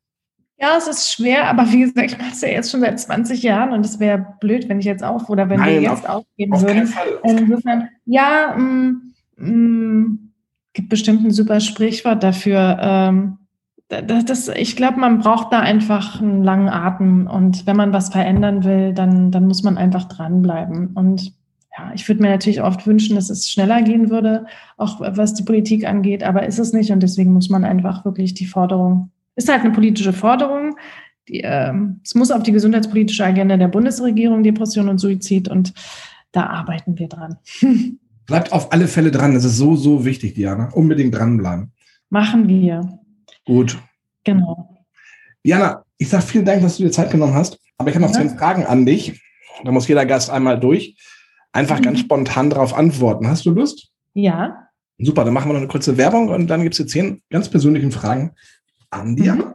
Ja, 0.60 0.76
es 0.76 0.88
ist 0.88 1.12
schwer, 1.12 1.48
aber 1.48 1.70
wie 1.70 1.78
gesagt, 1.78 2.10
ich 2.10 2.18
mache 2.18 2.32
es 2.32 2.40
ja 2.40 2.48
jetzt 2.48 2.72
schon 2.72 2.80
seit 2.80 2.98
20 2.98 3.44
Jahren 3.44 3.72
und 3.72 3.86
es 3.86 4.00
wäre 4.00 4.34
blöd, 4.40 4.68
wenn 4.68 4.80
ich 4.80 4.86
jetzt 4.86 5.04
auf 5.04 5.30
oder 5.30 5.48
wenn 5.48 5.60
Nein, 5.60 5.74
wir 5.74 5.82
jetzt 5.82 6.08
auf, 6.08 6.26
aufgeben 6.26 6.54
auf 6.54 6.62
würden. 6.62 6.92
Insofern, 7.22 7.88
ja, 8.04 8.56
mm, 8.56 9.14
mm, 9.36 10.32
gibt 10.72 10.88
bestimmt 10.88 11.24
ein 11.24 11.30
super 11.30 11.60
Sprichwort 11.60 12.24
dafür. 12.24 12.78
Ähm, 12.80 13.38
das, 13.86 14.24
das, 14.24 14.48
ich 14.48 14.74
glaube, 14.74 14.98
man 14.98 15.20
braucht 15.20 15.52
da 15.52 15.60
einfach 15.60 16.20
einen 16.20 16.42
langen 16.42 16.68
Atem 16.68 17.28
und 17.28 17.64
wenn 17.68 17.76
man 17.76 17.92
was 17.92 18.08
verändern 18.08 18.64
will, 18.64 18.92
dann, 18.92 19.30
dann 19.30 19.46
muss 19.46 19.62
man 19.62 19.78
einfach 19.78 20.08
dranbleiben. 20.08 20.88
Und 20.94 21.37
ja, 21.78 21.92
ich 21.94 22.08
würde 22.08 22.22
mir 22.22 22.30
natürlich 22.30 22.62
oft 22.62 22.86
wünschen, 22.86 23.14
dass 23.14 23.30
es 23.30 23.50
schneller 23.50 23.82
gehen 23.82 24.10
würde, 24.10 24.46
auch 24.76 25.00
was 25.00 25.34
die 25.34 25.44
Politik 25.44 25.86
angeht, 25.86 26.22
aber 26.24 26.46
ist 26.46 26.58
es 26.58 26.72
nicht 26.72 26.90
und 26.90 27.02
deswegen 27.02 27.32
muss 27.32 27.48
man 27.48 27.64
einfach 27.64 28.04
wirklich 28.04 28.34
die 28.34 28.46
Forderung, 28.46 29.10
ist 29.36 29.48
halt 29.48 29.60
eine 29.60 29.72
politische 29.72 30.12
Forderung, 30.12 30.76
die, 31.28 31.40
äh, 31.40 31.72
es 32.02 32.14
muss 32.14 32.30
auf 32.30 32.42
die 32.42 32.52
gesundheitspolitische 32.52 33.24
Agenda 33.24 33.56
der 33.56 33.68
Bundesregierung, 33.68 34.42
Depression 34.42 34.88
und 34.88 34.98
Suizid 34.98 35.48
und 35.48 35.72
da 36.32 36.46
arbeiten 36.46 36.98
wir 36.98 37.08
dran. 37.08 37.36
Bleibt 38.26 38.52
auf 38.52 38.72
alle 38.72 38.88
Fälle 38.88 39.10
dran, 39.10 39.34
das 39.34 39.44
ist 39.44 39.56
so, 39.56 39.76
so 39.76 40.04
wichtig, 40.04 40.34
Diana, 40.34 40.70
unbedingt 40.72 41.14
dranbleiben. 41.14 41.72
Machen 42.10 42.48
wir. 42.48 42.98
Gut. 43.46 43.78
Genau. 44.24 44.84
Diana, 45.44 45.84
ich 45.96 46.08
sage 46.08 46.24
vielen 46.24 46.44
Dank, 46.44 46.60
dass 46.62 46.76
du 46.76 46.82
dir 46.82 46.90
Zeit 46.90 47.10
genommen 47.10 47.34
hast, 47.34 47.58
aber 47.78 47.90
ich 47.90 47.96
habe 47.96 48.04
noch 48.04 48.12
ja. 48.12 48.20
zehn 48.20 48.36
Fragen 48.36 48.66
an 48.66 48.84
dich. 48.84 49.22
Da 49.64 49.72
muss 49.72 49.88
jeder 49.88 50.04
Gast 50.04 50.30
einmal 50.30 50.60
durch 50.60 50.96
einfach 51.52 51.78
mhm. 51.78 51.82
ganz 51.82 52.00
spontan 52.00 52.50
darauf 52.50 52.74
antworten. 52.74 53.28
Hast 53.28 53.46
du 53.46 53.50
Lust? 53.50 53.90
Ja. 54.14 54.68
Super, 54.98 55.24
dann 55.24 55.34
machen 55.34 55.48
wir 55.48 55.52
noch 55.54 55.60
eine 55.60 55.68
kurze 55.68 55.96
Werbung 55.96 56.28
und 56.28 56.48
dann 56.48 56.62
gibt 56.62 56.74
es 56.74 56.78
hier 56.78 56.86
zehn 56.86 57.22
ganz 57.30 57.48
persönlichen 57.48 57.92
Fragen 57.92 58.32
an 58.90 59.16
Diana. 59.16 59.44
Mhm. 59.44 59.54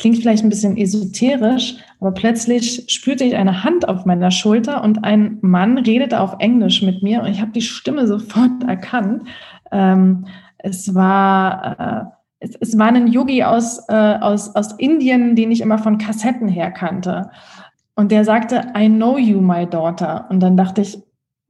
Klingt 0.00 0.16
vielleicht 0.16 0.42
ein 0.42 0.48
bisschen 0.48 0.78
esoterisch, 0.78 1.76
aber 2.00 2.12
plötzlich 2.12 2.84
spürte 2.88 3.24
ich 3.24 3.36
eine 3.36 3.62
Hand 3.64 3.86
auf 3.86 4.06
meiner 4.06 4.30
Schulter 4.30 4.82
und 4.82 5.04
ein 5.04 5.36
Mann 5.42 5.76
redete 5.76 6.18
auf 6.18 6.36
Englisch 6.38 6.80
mit 6.80 7.02
mir 7.02 7.20
und 7.20 7.28
ich 7.28 7.40
habe 7.40 7.52
die 7.52 7.60
Stimme 7.60 8.06
sofort 8.08 8.64
erkannt. 8.66 9.28
Ähm, 9.70 10.24
es 10.56 10.94
war 10.94 11.76
äh, 11.78 12.20
es, 12.40 12.56
es, 12.58 12.78
war 12.78 12.86
ein 12.86 13.08
Yogi 13.08 13.44
aus, 13.44 13.86
äh, 13.88 13.92
aus, 13.94 14.56
aus 14.56 14.72
Indien, 14.78 15.36
den 15.36 15.52
ich 15.52 15.60
immer 15.60 15.76
von 15.76 15.98
Kassetten 15.98 16.48
her 16.48 16.70
kannte. 16.70 17.30
Und 17.94 18.10
der 18.10 18.24
sagte, 18.24 18.72
I 18.74 18.88
know 18.88 19.18
you, 19.18 19.42
my 19.42 19.66
daughter. 19.66 20.26
Und 20.30 20.40
dann 20.40 20.56
dachte 20.56 20.80
ich, 20.80 20.98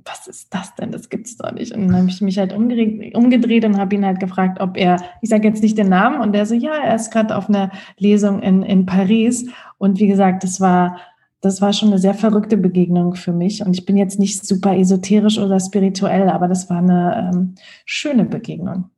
was 0.05 0.27
ist 0.27 0.53
das 0.55 0.75
denn? 0.75 0.93
Das 0.93 1.09
gibt's 1.09 1.37
doch 1.37 1.53
nicht. 1.53 1.73
Und 1.73 1.89
dann 1.89 1.97
habe 1.97 2.09
ich 2.09 2.21
mich 2.21 2.39
halt 2.39 2.53
umgedreht 2.53 3.65
und 3.65 3.79
habe 3.79 3.95
ihn 3.95 4.05
halt 4.05 4.21
gefragt, 4.21 4.61
ob 4.61 4.77
er, 4.77 5.03
ich 5.21 5.31
sage 5.31 5.49
jetzt 5.49 5.63
nicht 5.63 5.79
den 5.79 5.89
Namen, 5.89 6.21
und 6.21 6.33
der 6.33 6.47
so, 6.47 6.55
ja, 6.55 6.75
er 6.75 6.95
ist 6.95 7.11
gerade 7.11 7.37
auf 7.37 7.49
einer 7.49 7.71
Lesung 7.99 8.41
in, 8.43 8.63
in 8.63 8.87
Paris. 8.87 9.47
Und 9.79 9.99
wie 9.99 10.07
gesagt, 10.07 10.45
das 10.45 10.61
war, 10.61 10.99
das 11.41 11.61
war 11.61 11.73
schon 11.73 11.89
eine 11.89 11.99
sehr 11.99 12.15
verrückte 12.15 12.57
Begegnung 12.57 13.15
für 13.15 13.33
mich. 13.33 13.65
Und 13.65 13.75
ich 13.75 13.87
bin 13.87 13.97
jetzt 13.97 14.19
nicht 14.19 14.47
super 14.47 14.77
esoterisch 14.77 15.39
oder 15.39 15.59
spirituell, 15.61 16.29
aber 16.29 16.49
das 16.49 16.69
war 16.71 16.79
eine 16.79 17.33
ähm, 17.33 17.55
schöne 17.85 18.25
Begegnung. 18.25 18.91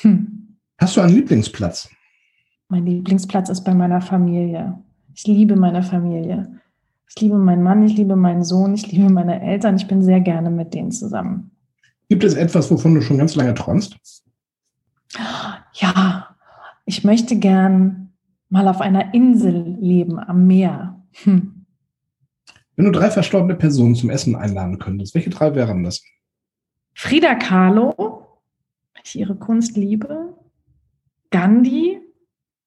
Hm. 0.00 0.56
Hast 0.78 0.96
du 0.96 1.00
einen 1.00 1.14
Lieblingsplatz? 1.14 1.90
Mein 2.68 2.86
Lieblingsplatz 2.86 3.48
ist 3.48 3.64
bei 3.64 3.74
meiner 3.74 4.00
Familie. 4.00 4.78
Ich 5.14 5.26
liebe 5.26 5.56
meine 5.56 5.82
Familie. 5.82 6.60
Ich 7.08 7.20
liebe 7.20 7.38
meinen 7.38 7.62
Mann, 7.62 7.82
ich 7.82 7.96
liebe 7.96 8.16
meinen 8.16 8.44
Sohn, 8.44 8.74
ich 8.74 8.90
liebe 8.90 9.10
meine 9.10 9.40
Eltern. 9.42 9.76
Ich 9.76 9.88
bin 9.88 10.02
sehr 10.02 10.20
gerne 10.20 10.50
mit 10.50 10.74
denen 10.74 10.92
zusammen. 10.92 11.52
Gibt 12.08 12.24
es 12.24 12.34
etwas, 12.34 12.70
wovon 12.70 12.94
du 12.94 13.00
schon 13.00 13.18
ganz 13.18 13.34
lange 13.34 13.54
träumst? 13.54 13.96
Ja, 15.74 16.36
ich 16.84 17.04
möchte 17.04 17.36
gern 17.38 18.12
mal 18.48 18.68
auf 18.68 18.80
einer 18.80 19.14
Insel 19.14 19.76
leben 19.80 20.18
am 20.18 20.46
Meer. 20.46 21.02
Hm. 21.24 21.66
Wenn 22.76 22.84
du 22.84 22.92
drei 22.92 23.10
verstorbene 23.10 23.56
Personen 23.56 23.94
zum 23.94 24.10
Essen 24.10 24.36
einladen 24.36 24.78
könntest, 24.78 25.14
welche 25.14 25.30
drei 25.30 25.54
wären 25.54 25.82
das? 25.82 26.02
Frida 26.94 27.34
Kahlo, 27.34 27.94
weil 28.94 29.02
ich 29.04 29.18
ihre 29.18 29.36
Kunst 29.36 29.76
liebe. 29.76 30.34
Gandhi, 31.30 32.00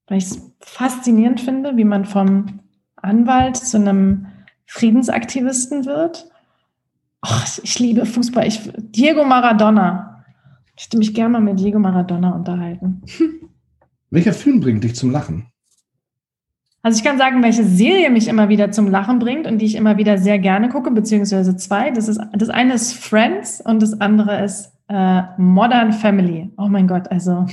weil 0.08 0.18
ich 0.18 0.26
es 0.26 0.54
faszinierend 0.60 1.42
finde, 1.42 1.78
wie 1.78 1.84
man 1.84 2.06
vom 2.06 2.60
Anwalt 2.96 3.58
zu 3.58 3.78
einem 3.78 4.28
Friedensaktivisten 4.72 5.86
wird. 5.86 6.32
Och, 7.26 7.59
ich 7.61 7.78
liebe 7.78 8.05
Fußball. 8.05 8.47
Ich, 8.47 8.72
Diego 8.78 9.26
Maradona. 9.26 10.24
Ich 10.78 10.84
möchte 10.84 10.97
mich 10.97 11.13
gerne 11.13 11.34
mal 11.34 11.41
mit 11.41 11.59
Diego 11.59 11.78
Maradona 11.78 12.32
unterhalten. 12.32 13.01
Welcher 14.11 14.32
Film 14.32 14.61
bringt 14.61 14.86
dich 14.86 14.95
zum 14.95 15.11
Lachen? 15.11 15.47
Also 16.84 16.97
ich 16.97 17.03
kann 17.03 17.17
sagen, 17.17 17.43
welche 17.43 17.65
Serie 17.65 18.09
mich 18.09 18.30
immer 18.30 18.47
wieder 18.47 18.72
zum 18.72 18.88
Lachen 18.88 19.19
bringt 19.19 19.45
und 19.45 19.59
die 19.59 19.65
ich 19.65 19.76
immer 19.76 19.97
wieder 19.97 20.17
sehr 20.17 20.39
gerne 20.39 20.69
gucke, 20.69 20.89
beziehungsweise 20.89 21.57
zwei. 21.57 21.91
Das, 21.91 22.07
ist, 22.07 22.22
das 22.32 22.49
eine 22.49 22.74
ist 22.74 22.93
Friends 22.93 23.59
und 23.59 23.82
das 23.82 23.99
andere 23.99 24.41
ist 24.41 24.72
äh, 24.88 25.24
Modern 25.38 25.91
Family. 25.91 26.49
Oh 26.57 26.69
mein 26.69 26.88
Gott, 26.88 27.11
also 27.11 27.45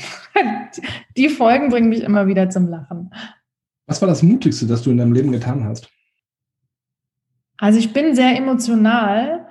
die 1.16 1.28
Folgen 1.28 1.68
bringen 1.68 1.88
mich 1.88 2.04
immer 2.04 2.28
wieder 2.28 2.48
zum 2.48 2.68
Lachen. 2.68 3.12
Was 3.88 4.00
war 4.00 4.08
das 4.08 4.22
Mutigste, 4.22 4.66
das 4.66 4.82
du 4.82 4.92
in 4.92 4.98
deinem 4.98 5.12
Leben 5.12 5.32
getan 5.32 5.64
hast? 5.64 5.90
Also 7.58 7.78
ich 7.78 7.92
bin 7.92 8.14
sehr 8.14 8.36
emotional 8.36 9.46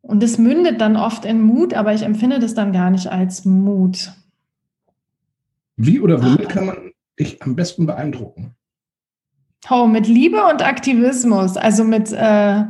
und 0.00 0.22
es 0.22 0.38
mündet 0.38 0.80
dann 0.80 0.96
oft 0.96 1.24
in 1.24 1.42
Mut, 1.42 1.74
aber 1.74 1.92
ich 1.92 2.02
empfinde 2.02 2.38
das 2.38 2.54
dann 2.54 2.72
gar 2.72 2.90
nicht 2.90 3.08
als 3.08 3.44
Mut. 3.44 4.12
Wie 5.76 6.00
oder 6.00 6.22
womit 6.22 6.48
kann 6.48 6.66
man 6.66 6.92
dich 7.18 7.42
am 7.42 7.56
besten 7.56 7.86
beeindrucken? 7.86 8.54
Oh, 9.68 9.86
mit 9.86 10.06
Liebe 10.06 10.44
und 10.46 10.62
Aktivismus, 10.64 11.56
also 11.56 11.82
mit 11.82 12.12
äh, 12.12 12.64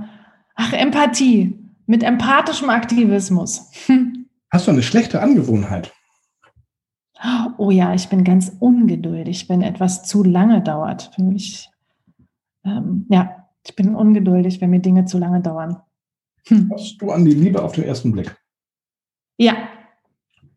ach, 0.55 0.72
Empathie, 0.72 1.59
mit 1.85 2.03
empathischem 2.03 2.70
Aktivismus. 2.70 3.70
Hast 4.51 4.66
du 4.66 4.70
eine 4.70 4.83
schlechte 4.83 5.20
Angewohnheit? 5.20 5.93
Oh 7.59 7.70
ja, 7.70 7.95
ich 7.95 8.09
bin 8.09 8.24
ganz 8.24 8.53
ungeduldig, 8.61 9.49
wenn 9.49 9.62
etwas 9.62 10.05
zu 10.05 10.22
lange 10.22 10.62
dauert 10.62 11.11
für 11.14 11.22
mich. 11.22 11.70
Ähm, 12.64 13.07
ja, 13.09 13.36
ich 13.67 13.77
bin 13.77 13.95
ungeduldig, 13.95 14.61
wenn 14.61 14.71
mir 14.71 14.81
Dinge 14.81 15.05
zu 15.05 15.19
lange 15.19 15.41
dauern. 15.41 15.79
Hm. 16.49 16.71
Hast 16.73 16.99
du 17.01 17.11
an 17.11 17.25
die 17.25 17.35
Liebe 17.35 17.62
auf 17.62 17.73
den 17.73 17.85
ersten 17.85 18.12
Blick? 18.12 18.37
Ja. 19.37 19.55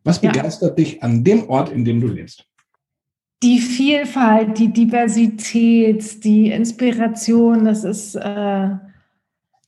Was 0.04 0.20
begeistert 0.20 0.78
ja. 0.78 0.84
dich 0.84 1.02
an 1.02 1.24
dem 1.24 1.48
Ort, 1.48 1.70
in 1.70 1.84
dem 1.84 2.00
du 2.00 2.06
lebst? 2.06 2.46
Die 3.42 3.58
Vielfalt, 3.58 4.58
die 4.58 4.72
Diversität, 4.72 6.24
die 6.24 6.50
Inspiration, 6.50 7.64
das 7.64 7.84
ist, 7.84 8.14
äh, 8.14 8.70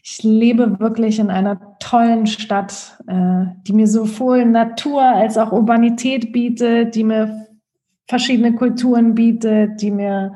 ich 0.03 0.23
lebe 0.23 0.79
wirklich 0.79 1.19
in 1.19 1.31
einer 1.31 1.79
tollen 1.79 2.27
Stadt, 2.27 2.99
äh, 3.07 3.47
die 3.67 3.73
mir 3.73 3.89
sowohl 3.89 4.45
Natur 4.45 5.03
als 5.03 5.39
auch 5.39 5.53
Urbanität 5.53 6.33
bietet, 6.33 6.95
die 6.95 7.05
mir 7.05 7.47
verschiedene 8.09 8.55
Kulturen 8.55 9.15
bietet, 9.15 9.81
die 9.81 9.91
mir, 9.91 10.35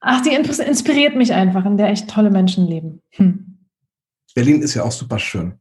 ach, 0.00 0.22
die 0.22 0.30
inspiriert 0.30 1.16
mich 1.16 1.32
einfach, 1.32 1.64
in 1.64 1.76
der 1.76 1.88
echt 1.88 2.08
tolle 2.08 2.30
Menschen 2.30 2.66
leben. 2.66 3.02
Hm. 3.10 3.58
Berlin 4.34 4.62
ist 4.62 4.74
ja 4.74 4.84
auch 4.84 4.92
super 4.92 5.18
schön. 5.18 5.54